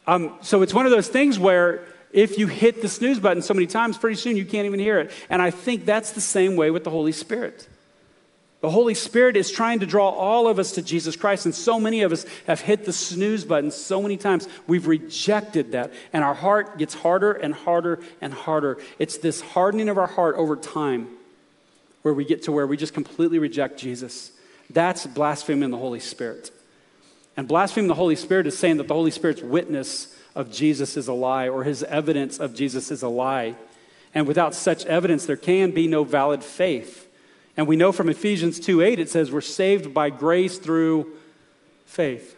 Um, 0.06 0.38
so 0.40 0.62
it's 0.62 0.74
one 0.74 0.86
of 0.86 0.92
those 0.92 1.08
things 1.08 1.38
where 1.38 1.84
if 2.12 2.38
you 2.38 2.46
hit 2.46 2.82
the 2.82 2.88
snooze 2.88 3.18
button 3.18 3.42
so 3.42 3.54
many 3.54 3.66
times, 3.66 3.98
pretty 3.98 4.16
soon 4.16 4.36
you 4.36 4.44
can't 4.44 4.66
even 4.66 4.78
hear 4.78 5.00
it. 5.00 5.10
And 5.28 5.42
I 5.42 5.50
think 5.50 5.86
that's 5.86 6.12
the 6.12 6.20
same 6.20 6.54
way 6.54 6.70
with 6.70 6.84
the 6.84 6.90
Holy 6.90 7.10
Spirit. 7.10 7.66
The 8.64 8.70
Holy 8.70 8.94
Spirit 8.94 9.36
is 9.36 9.50
trying 9.50 9.80
to 9.80 9.86
draw 9.86 10.08
all 10.08 10.48
of 10.48 10.58
us 10.58 10.72
to 10.72 10.80
Jesus 10.80 11.16
Christ, 11.16 11.44
and 11.44 11.54
so 11.54 11.78
many 11.78 12.00
of 12.00 12.12
us 12.12 12.24
have 12.46 12.62
hit 12.62 12.86
the 12.86 12.94
snooze 12.94 13.44
button 13.44 13.70
so 13.70 14.00
many 14.00 14.16
times. 14.16 14.48
We've 14.66 14.86
rejected 14.86 15.72
that, 15.72 15.92
and 16.14 16.24
our 16.24 16.32
heart 16.32 16.78
gets 16.78 16.94
harder 16.94 17.32
and 17.32 17.52
harder 17.52 18.02
and 18.22 18.32
harder. 18.32 18.78
It's 18.98 19.18
this 19.18 19.42
hardening 19.42 19.90
of 19.90 19.98
our 19.98 20.06
heart 20.06 20.36
over 20.36 20.56
time 20.56 21.08
where 22.00 22.14
we 22.14 22.24
get 22.24 22.44
to 22.44 22.52
where 22.52 22.66
we 22.66 22.78
just 22.78 22.94
completely 22.94 23.38
reject 23.38 23.78
Jesus. 23.78 24.32
That's 24.70 25.06
blaspheming 25.06 25.70
the 25.70 25.76
Holy 25.76 26.00
Spirit. 26.00 26.50
And 27.36 27.46
blaspheming 27.46 27.88
the 27.88 27.94
Holy 27.94 28.16
Spirit 28.16 28.46
is 28.46 28.56
saying 28.56 28.78
that 28.78 28.88
the 28.88 28.94
Holy 28.94 29.10
Spirit's 29.10 29.42
witness 29.42 30.16
of 30.34 30.50
Jesus 30.50 30.96
is 30.96 31.06
a 31.06 31.12
lie 31.12 31.50
or 31.50 31.64
his 31.64 31.82
evidence 31.82 32.38
of 32.40 32.54
Jesus 32.54 32.90
is 32.90 33.02
a 33.02 33.08
lie. 33.08 33.56
And 34.14 34.26
without 34.26 34.54
such 34.54 34.86
evidence, 34.86 35.26
there 35.26 35.36
can 35.36 35.72
be 35.72 35.86
no 35.86 36.02
valid 36.02 36.42
faith. 36.42 37.10
And 37.56 37.66
we 37.68 37.76
know 37.76 37.92
from 37.92 38.08
Ephesians 38.08 38.58
2 38.58 38.82
8, 38.82 38.98
it 38.98 39.10
says 39.10 39.30
we're 39.30 39.40
saved 39.40 39.94
by 39.94 40.10
grace 40.10 40.58
through 40.58 41.12
faith. 41.86 42.36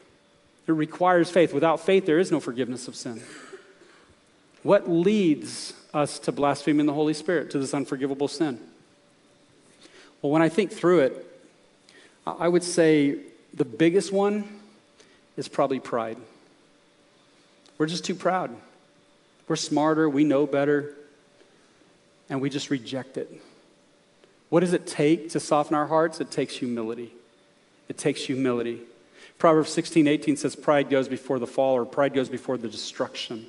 It 0.66 0.72
requires 0.72 1.30
faith. 1.30 1.54
Without 1.54 1.80
faith, 1.80 2.06
there 2.06 2.18
is 2.18 2.30
no 2.30 2.40
forgiveness 2.40 2.88
of 2.88 2.96
sin. 2.96 3.22
What 4.62 4.90
leads 4.90 5.72
us 5.94 6.18
to 6.20 6.32
blaspheming 6.32 6.86
the 6.86 6.92
Holy 6.92 7.14
Spirit, 7.14 7.50
to 7.52 7.58
this 7.58 7.72
unforgivable 7.72 8.28
sin? 8.28 8.60
Well, 10.20 10.32
when 10.32 10.42
I 10.42 10.48
think 10.48 10.72
through 10.72 11.00
it, 11.00 11.26
I 12.26 12.48
would 12.48 12.64
say 12.64 13.18
the 13.54 13.64
biggest 13.64 14.12
one 14.12 14.60
is 15.36 15.46
probably 15.48 15.78
pride. 15.78 16.18
We're 17.78 17.86
just 17.86 18.04
too 18.04 18.14
proud. 18.14 18.54
We're 19.46 19.56
smarter, 19.56 20.08
we 20.10 20.24
know 20.24 20.46
better, 20.46 20.94
and 22.28 22.40
we 22.40 22.50
just 22.50 22.70
reject 22.70 23.16
it. 23.16 23.40
What 24.49 24.61
does 24.61 24.72
it 24.72 24.86
take 24.86 25.30
to 25.30 25.40
soften 25.40 25.74
our 25.74 25.86
hearts? 25.86 26.20
It 26.20 26.30
takes 26.30 26.55
humility. 26.57 27.12
It 27.88 27.99
takes 27.99 28.22
humility. 28.22 28.80
Proverbs 29.38 29.70
16, 29.70 30.07
18 30.07 30.36
says, 30.36 30.57
Pride 30.57 30.88
goes 30.88 31.09
before 31.09 31.38
the 31.38 31.47
fall, 31.47 31.74
or 31.74 31.84
pride 31.84 32.14
goes 32.14 32.28
before 32.28 32.57
the 32.57 32.68
destruction. 32.68 33.47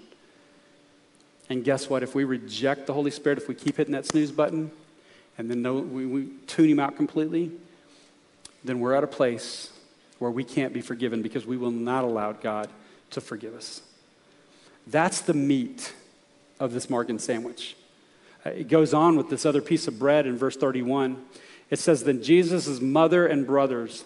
And 1.50 1.64
guess 1.64 1.89
what? 1.89 2.04
If 2.04 2.14
we 2.14 2.24
reject 2.26 2.88
the 2.88 2.93
Holy 2.93 3.12
Spirit, 3.12 3.38
if 3.38 3.48
we 3.48 3.56
keep 3.56 3.78
hitting 3.78 3.93
that 3.93 4.06
snooze 4.06 4.32
button, 4.32 4.72
and 5.38 5.50
then 5.50 5.62
no, 5.62 5.76
we, 5.76 6.06
we 6.06 6.30
tune 6.48 6.70
him 6.70 6.80
out 6.80 6.98
completely, 6.98 7.52
then 8.64 8.80
we're 8.80 8.93
at 8.93 9.04
a 9.04 9.08
place 9.08 9.72
where 10.20 10.32
we 10.32 10.43
can't 10.43 10.74
be 10.74 10.82
forgiven 10.82 11.22
because 11.22 11.45
we 11.45 11.58
will 11.58 11.72
not 11.72 12.04
allow 12.04 12.32
God 12.32 12.70
to 13.12 13.22
forgive 13.22 13.54
us. 13.54 13.82
That's 14.88 15.22
the 15.22 15.34
meat 15.34 15.93
of 16.60 16.74
this 16.74 16.88
Markan 16.88 17.20
sandwich. 17.20 17.76
Uh, 18.48 18.52
it 18.52 18.68
goes 18.70 18.93
on 18.93 19.18
with 19.18 19.30
this 19.30 19.45
other 19.45 19.62
piece 19.62 19.88
of 19.88 20.00
bread 20.00 20.26
in 20.26 20.38
verse 20.38 20.56
31. 20.56 21.22
It 21.70 21.80
says, 21.80 22.04
Then 22.04 22.24
Jesus' 22.24 22.80
mother 22.80 23.28
and 23.28 23.45
brothers 23.45 24.06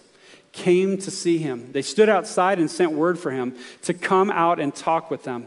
came 0.50 0.98
to 0.98 1.10
see 1.10 1.38
him. 1.38 1.70
They 1.72 1.82
stood 1.82 2.08
outside 2.08 2.58
and 2.58 2.70
sent 2.70 2.92
word 2.92 3.18
for 3.18 3.30
him 3.30 3.56
to 3.82 3.94
come 3.94 4.30
out 4.30 4.58
and 4.58 4.74
talk 4.74 5.10
with 5.10 5.22
them. 5.22 5.46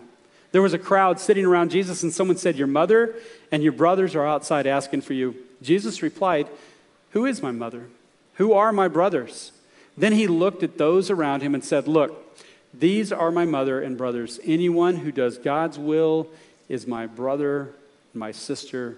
There 0.52 0.62
was 0.62 0.74
a 0.74 0.80
crowd 0.80 1.20
sitting 1.20 1.46
around 1.46 1.72
Jesus, 1.72 2.04
and 2.04 2.14
someone 2.14 2.38
said, 2.38 2.56
Your 2.56 2.68
mother 2.68 3.16
and 3.52 3.62
your 3.62 3.74
brothers 3.74 4.16
are 4.16 4.26
outside 4.26 4.66
asking 4.66 5.02
for 5.02 5.14
you. 5.14 5.36
Jesus 5.62 6.02
replied, 6.02 6.48
Who 7.12 7.26
is 7.26 7.44
my 7.44 7.52
mother? 7.52 7.88
Who 8.36 8.54
are 8.54 8.72
my 8.72 8.88
brothers? 8.88 9.52
Then 9.98 10.14
he 10.14 10.28
looked 10.28 10.64
at 10.64 10.78
those 10.78 11.10
around 11.10 11.42
him 11.42 11.54
and 11.54 11.64
said, 11.64 11.88
Look, 11.88 12.40
these 12.74 13.12
are 13.12 13.32
my 13.32 13.46
mother 13.46 13.82
and 13.82 13.98
brothers. 13.98 14.40
Anyone 14.46 14.98
who 14.98 15.12
does 15.12 15.38
God's 15.38 15.78
will 15.78 16.28
is 16.70 16.88
my 16.88 17.06
brother, 17.06 17.74
my 18.16 18.32
sister, 18.32 18.98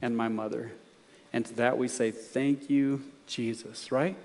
and 0.00 0.16
my 0.16 0.28
mother. 0.28 0.72
And 1.32 1.44
to 1.46 1.54
that 1.54 1.78
we 1.78 1.88
say, 1.88 2.10
Thank 2.10 2.70
you, 2.70 3.02
Jesus, 3.26 3.90
right? 3.90 4.16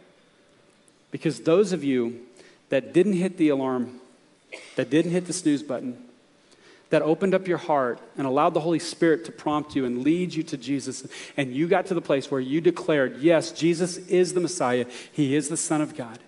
Because 1.11 1.41
those 1.41 1.73
of 1.73 1.83
you 1.83 2.21
that 2.69 2.93
didn't 2.93 3.13
hit 3.13 3.37
the 3.37 3.49
alarm, 3.49 3.99
that 4.75 4.89
didn't 4.89 5.11
hit 5.11 5.25
the 5.25 5.33
snooze 5.33 5.63
button, 5.63 6.05
that 6.89 7.01
opened 7.01 7.33
up 7.33 7.47
your 7.47 7.57
heart 7.57 7.99
and 8.17 8.25
allowed 8.25 8.53
the 8.53 8.59
Holy 8.59 8.79
Spirit 8.79 9.25
to 9.25 9.31
prompt 9.31 9.75
you 9.75 9.85
and 9.85 10.03
lead 10.03 10.33
you 10.33 10.43
to 10.43 10.57
Jesus. 10.57 11.07
And 11.37 11.53
you 11.53 11.67
got 11.67 11.85
to 11.87 11.93
the 11.93 12.01
place 12.01 12.31
where 12.31 12.41
you 12.41 12.61
declared, 12.61 13.17
Yes, 13.19 13.51
Jesus 13.51 13.97
is 13.97 14.33
the 14.33 14.39
Messiah, 14.39 14.85
He 15.11 15.35
is 15.35 15.49
the 15.49 15.57
Son 15.57 15.81
of 15.81 15.95
God. 15.95 16.19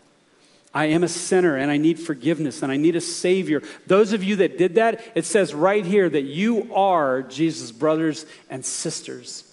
I 0.74 0.86
am 0.86 1.04
a 1.04 1.08
sinner 1.08 1.58
and 1.58 1.70
I 1.70 1.78
need 1.78 2.00
forgiveness 2.00 2.64
and 2.64 2.72
I 2.72 2.78
need 2.78 2.96
a 2.96 3.02
Savior. 3.02 3.62
Those 3.88 4.14
of 4.14 4.24
you 4.24 4.38
that 4.38 4.58
did 4.58 4.76
that, 4.76 5.04
it 5.16 5.26
says 5.26 5.54
right 5.54 5.86
here 5.86 6.10
that 6.10 6.24
you 6.24 6.74
are 6.74 7.24
Jesus' 7.24 7.72
brothers 7.72 8.26
and 8.50 8.66
sisters. 8.66 9.44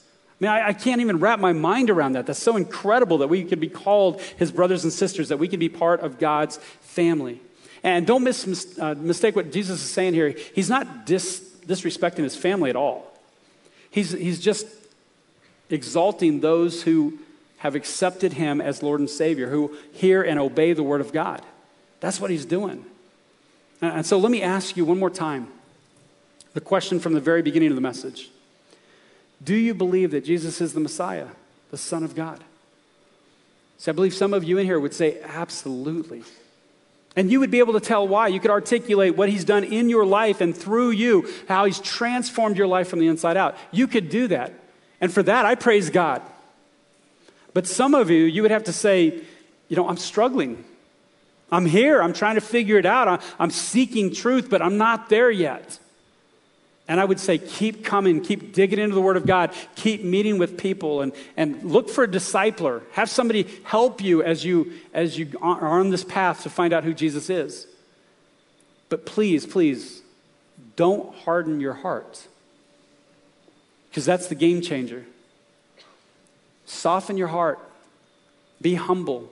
I 0.41 0.45
mean, 0.45 0.51
I, 0.53 0.69
I, 0.69 0.73
can't 0.73 1.01
even 1.01 1.19
wrap 1.19 1.41
my 1.41 1.53
mind 1.53 1.91
around 1.91 2.13
that. 2.13 2.27
That's 2.27 2.39
so 2.39 2.57
incredible 2.57 3.19
that 3.19 3.29
we 3.29 3.43
could 3.43 3.59
be 3.59 3.69
called 3.69 4.21
His 4.37 4.53
brothers 4.53 4.85
and 4.85 4.93
sisters, 4.93 5.31
that 5.31 5.39
we 5.39 5.49
could 5.49 5.59
be 5.59 5.69
part 5.69 6.01
of 6.01 6.21
God's 6.21 6.59
family. 6.81 7.41
And 7.83 8.07
don't 8.07 8.23
mis- 8.23 8.79
uh, 8.79 8.95
mistake 8.95 9.35
what 9.35 9.51
Jesus 9.51 9.83
is 9.83 9.91
saying 9.91 10.15
here. 10.15 10.35
He's 10.55 10.71
not 10.71 11.07
dis- 11.07 11.41
disrespecting 11.67 12.23
his 12.23 12.37
family 12.37 12.71
at 12.71 12.77
all. 12.77 13.13
He's, 13.91 14.13
he's 14.13 14.39
just 14.39 14.67
exalting 15.71 16.41
those 16.41 16.83
who 16.83 17.19
have 17.59 17.75
accepted 17.75 18.35
him 18.35 18.61
as 18.61 18.83
Lord 18.83 19.01
and 19.01 19.11
Savior, 19.11 19.49
who 19.49 19.77
hear 19.93 20.23
and 20.23 20.39
obey 20.39 20.73
the 20.73 20.83
word 20.83 21.01
of 21.01 21.13
God. 21.13 21.43
That's 22.01 22.21
what 22.21 22.31
he's 22.31 22.45
doing. 22.45 22.85
And 23.81 24.07
so 24.07 24.19
let 24.19 24.31
me 24.31 24.43
ask 24.43 24.77
you 24.77 24.85
one 24.85 24.99
more 24.99 25.11
time 25.11 25.49
the 26.55 26.61
question 26.61 26.99
from 26.99 27.13
the 27.13 27.21
very 27.21 27.43
beginning 27.43 27.71
of 27.71 27.75
the 27.75 27.81
message 27.81 28.31
Do 29.43 29.55
you 29.55 29.75
believe 29.75 30.11
that 30.13 30.25
Jesus 30.25 30.61
is 30.61 30.73
the 30.73 30.81
Messiah, 30.81 31.29
the 31.71 31.79
Son 31.79 32.03
of 32.03 32.15
God? 32.15 32.43
So 33.77 33.93
I 33.93 33.95
believe 33.95 34.15
some 34.15 34.35
of 34.35 34.43
you 34.43 34.59
in 34.59 34.67
here 34.67 34.81
would 34.81 34.95
say, 34.95 35.21
Absolutely. 35.23 36.23
And 37.17 37.33
you 37.33 37.41
would 37.41 37.51
be 37.51 37.59
able 37.59 37.73
to 37.73 37.81
tell 37.81 38.07
why. 38.07 38.29
You 38.29 38.39
could 38.39 38.51
articulate 38.51 39.17
what 39.17 39.29
he's 39.29 39.45
done 39.45 39.65
in 39.65 39.89
your 39.89 40.07
life 40.07 40.41
and 40.41 40.57
through 40.57 40.91
you, 40.91 41.29
how 41.49 41.65
he's 41.65 41.81
transformed 41.81 42.57
your 42.57 42.69
life 42.69 42.89
from 42.89 43.01
the 43.01 43.09
inside 43.09 43.37
out. 43.37 43.57
You 43.73 43.89
could 43.89 44.09
do 44.09 44.29
that. 44.29 44.53
And 45.01 45.13
for 45.13 45.25
that, 45.25 45.45
I 45.45 45.57
praise 45.57 45.91
God. 45.91 46.23
But 47.59 47.67
some 47.67 47.93
of 47.93 48.09
you, 48.09 48.23
you 48.23 48.43
would 48.43 48.53
have 48.53 48.63
to 48.65 48.73
say, 48.73 49.21
you 49.67 49.77
know, 49.77 49.89
I'm 49.89 49.97
struggling. 49.97 50.63
I'm 51.51 51.67
here. 51.67 52.01
I'm 52.01 52.13
trying 52.13 52.37
to 52.37 52.41
figure 52.41 52.79
it 52.79 52.87
out. 52.87 53.21
I'm 53.37 53.51
seeking 53.51 54.15
truth, 54.15 54.49
but 54.49 54.63
I'm 54.63 54.79
not 54.79 55.09
there 55.09 55.29
yet. 55.29 55.81
And 56.87 57.01
I 57.01 57.05
would 57.05 57.19
say, 57.19 57.37
keep 57.37 57.85
coming, 57.85 58.21
keep 58.21 58.55
digging 58.55 58.79
into 58.79 58.95
the 58.95 59.01
Word 59.01 59.17
of 59.17 59.27
God, 59.27 59.53
keep 59.75 60.05
meeting 60.05 60.39
with 60.39 60.57
people, 60.57 61.01
and, 61.01 61.13
and 61.37 61.61
look 61.65 61.91
for 61.91 62.05
a 62.05 62.07
discipler. 62.07 62.83
Have 62.93 63.11
somebody 63.11 63.49
help 63.65 64.03
you 64.03 64.23
as 64.23 64.45
you 64.45 64.75
as 64.95 65.19
you 65.19 65.33
are 65.43 65.81
on 65.81 65.91
this 65.91 66.05
path 66.05 66.45
to 66.45 66.51
find 66.51 66.73
out 66.73 66.85
who 66.85 66.95
Jesus 66.95 67.29
is. 67.29 67.67
But 68.89 69.05
please, 69.05 69.47
please, 69.47 70.01
don't 70.77 71.13
harden 71.13 71.59
your 71.59 71.75
heart. 71.75 72.25
Because 73.91 74.05
that's 74.05 74.29
the 74.29 74.37
game 74.37 74.61
changer. 74.61 75.07
Soften 76.69 77.17
your 77.17 77.29
heart, 77.29 77.59
be 78.61 78.75
humble, 78.75 79.31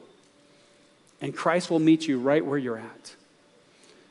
and 1.21 1.37
Christ 1.37 1.71
will 1.71 1.79
meet 1.79 2.09
you 2.09 2.19
right 2.19 2.45
where 2.45 2.57
you're 2.57 2.79
at. 2.79 3.15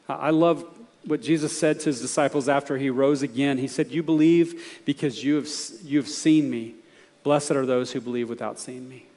I 0.08 0.30
love 0.30 0.64
what 1.06 1.24
Jesus 1.24 1.58
said 1.58 1.80
to 1.80 1.86
his 1.88 2.00
disciples 2.00 2.48
after 2.48 2.78
he 2.78 2.92
rose 2.92 3.24
again. 3.24 3.58
He 3.58 3.68
said, 3.68 3.90
You 3.90 4.04
believe 4.04 4.82
because 4.86 5.24
you 5.24 5.36
have, 5.38 5.50
you 5.84 5.98
have 5.98 6.08
seen 6.08 6.52
me. 6.52 6.76
Blessed 7.24 7.52
are 7.52 7.66
those 7.66 7.92
who 7.94 8.00
believe 8.00 8.30
without 8.30 8.60
seeing 8.60 8.88
me. 8.88 9.08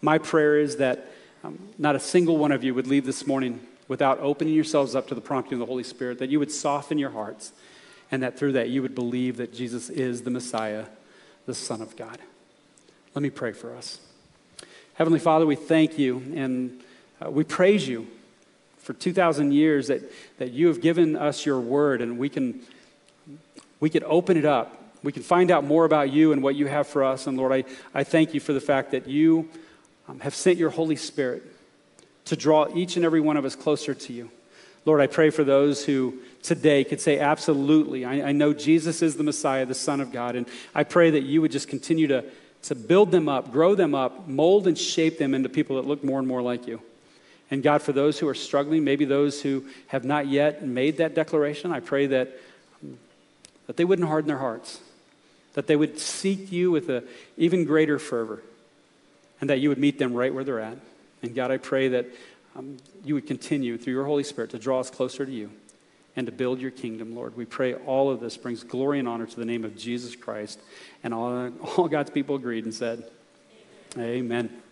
My 0.00 0.16
prayer 0.16 0.58
is 0.58 0.76
that 0.76 1.12
um, 1.44 1.58
not 1.76 1.94
a 1.94 2.00
single 2.00 2.38
one 2.38 2.50
of 2.50 2.64
you 2.64 2.72
would 2.72 2.86
leave 2.86 3.04
this 3.04 3.26
morning 3.26 3.60
without 3.88 4.18
opening 4.20 4.54
yourselves 4.54 4.94
up 4.94 5.06
to 5.08 5.14
the 5.14 5.20
prompting 5.20 5.54
of 5.54 5.58
the 5.60 5.66
Holy 5.66 5.84
Spirit, 5.84 6.18
that 6.18 6.30
you 6.30 6.38
would 6.38 6.50
soften 6.50 6.96
your 6.96 7.10
hearts, 7.10 7.52
and 8.10 8.22
that 8.22 8.38
through 8.38 8.52
that 8.52 8.70
you 8.70 8.80
would 8.80 8.94
believe 8.94 9.36
that 9.36 9.52
Jesus 9.52 9.90
is 9.90 10.22
the 10.22 10.30
Messiah, 10.30 10.86
the 11.44 11.54
Son 11.54 11.82
of 11.82 11.94
God. 11.94 12.18
Let 13.14 13.22
me 13.22 13.30
pray 13.30 13.52
for 13.52 13.74
us. 13.74 14.00
Heavenly 14.94 15.18
Father, 15.18 15.46
we 15.46 15.56
thank 15.56 15.98
you 15.98 16.22
and 16.34 16.80
uh, 17.24 17.30
we 17.30 17.42
praise 17.42 17.88
you 17.88 18.06
for 18.78 18.92
2,000 18.92 19.52
years 19.52 19.88
that, 19.88 20.02
that 20.38 20.52
you 20.52 20.68
have 20.68 20.80
given 20.80 21.16
us 21.16 21.44
your 21.44 21.60
word, 21.60 22.00
and 22.00 22.18
we 22.18 22.28
can, 22.28 22.60
we 23.80 23.90
can 23.90 24.02
open 24.04 24.36
it 24.36 24.44
up. 24.44 24.82
We 25.02 25.12
can 25.12 25.22
find 25.22 25.50
out 25.50 25.64
more 25.64 25.84
about 25.84 26.10
you 26.10 26.32
and 26.32 26.42
what 26.42 26.54
you 26.54 26.66
have 26.66 26.86
for 26.86 27.04
us. 27.04 27.26
And 27.26 27.36
Lord, 27.36 27.52
I, 27.52 27.64
I 27.94 28.04
thank 28.04 28.34
you 28.34 28.40
for 28.40 28.52
the 28.52 28.60
fact 28.60 28.92
that 28.92 29.06
you 29.06 29.48
um, 30.08 30.20
have 30.20 30.34
sent 30.34 30.58
your 30.58 30.70
Holy 30.70 30.96
Spirit 30.96 31.42
to 32.26 32.36
draw 32.36 32.66
each 32.74 32.96
and 32.96 33.04
every 33.04 33.20
one 33.20 33.36
of 33.36 33.44
us 33.44 33.54
closer 33.54 33.94
to 33.94 34.12
you. 34.12 34.30
Lord, 34.84 35.00
I 35.00 35.06
pray 35.06 35.30
for 35.30 35.44
those 35.44 35.84
who 35.84 36.18
today 36.42 36.82
could 36.84 37.00
say, 37.00 37.18
Absolutely, 37.18 38.04
I, 38.04 38.28
I 38.28 38.32
know 38.32 38.52
Jesus 38.52 39.02
is 39.02 39.16
the 39.16 39.22
Messiah, 39.22 39.66
the 39.66 39.74
Son 39.74 40.00
of 40.00 40.12
God. 40.12 40.34
And 40.34 40.46
I 40.74 40.84
pray 40.84 41.10
that 41.10 41.22
you 41.22 41.42
would 41.42 41.52
just 41.52 41.68
continue 41.68 42.06
to, 42.06 42.24
to 42.62 42.74
build 42.74 43.10
them 43.10 43.28
up, 43.28 43.52
grow 43.52 43.74
them 43.74 43.94
up, 43.94 44.28
mold 44.28 44.66
and 44.66 44.76
shape 44.76 45.18
them 45.18 45.34
into 45.34 45.48
people 45.48 45.76
that 45.76 45.86
look 45.86 46.02
more 46.02 46.18
and 46.18 46.28
more 46.28 46.42
like 46.42 46.66
you. 46.66 46.80
And 47.50 47.62
God, 47.62 47.80
for 47.80 47.92
those 47.92 48.18
who 48.18 48.28
are 48.28 48.34
struggling, 48.34 48.84
maybe 48.84 49.04
those 49.04 49.40
who 49.40 49.64
have 49.86 50.04
not 50.04 50.26
yet 50.26 50.66
made 50.66 50.98
that 50.98 51.14
declaration, 51.14 51.72
I 51.72 51.80
pray 51.80 52.06
that, 52.06 52.38
that 53.66 53.76
they 53.76 53.84
wouldn't 53.84 54.08
harden 54.08 54.28
their 54.28 54.38
hearts, 54.38 54.80
that 55.54 55.66
they 55.66 55.76
would 55.76 55.98
seek 55.98 56.52
you 56.52 56.70
with 56.70 56.90
an 56.90 57.04
even 57.36 57.64
greater 57.64 57.98
fervor, 57.98 58.42
and 59.40 59.48
that 59.48 59.60
you 59.60 59.70
would 59.70 59.78
meet 59.78 59.98
them 59.98 60.12
right 60.12 60.34
where 60.34 60.44
they're 60.44 60.60
at. 60.60 60.76
And 61.22 61.34
God, 61.34 61.50
I 61.50 61.56
pray 61.56 61.88
that 61.88 62.06
um, 62.54 62.76
you 63.04 63.14
would 63.14 63.26
continue 63.26 63.78
through 63.78 63.94
your 63.94 64.04
Holy 64.04 64.24
Spirit 64.24 64.50
to 64.50 64.58
draw 64.58 64.80
us 64.80 64.90
closer 64.90 65.24
to 65.24 65.32
you 65.32 65.50
and 66.18 66.26
to 66.26 66.32
build 66.32 66.60
your 66.60 66.72
kingdom, 66.72 67.14
Lord. 67.14 67.36
We 67.36 67.44
pray 67.44 67.74
all 67.74 68.10
of 68.10 68.18
this 68.18 68.36
brings 68.36 68.64
glory 68.64 68.98
and 68.98 69.06
honor 69.06 69.24
to 69.24 69.36
the 69.36 69.44
name 69.44 69.64
of 69.64 69.76
Jesus 69.76 70.16
Christ. 70.16 70.58
And 71.04 71.14
all, 71.14 71.52
all 71.76 71.86
God's 71.86 72.10
people 72.10 72.34
agreed 72.34 72.64
and 72.64 72.74
said, 72.74 73.08
Amen. 73.96 74.50
Amen. 74.50 74.62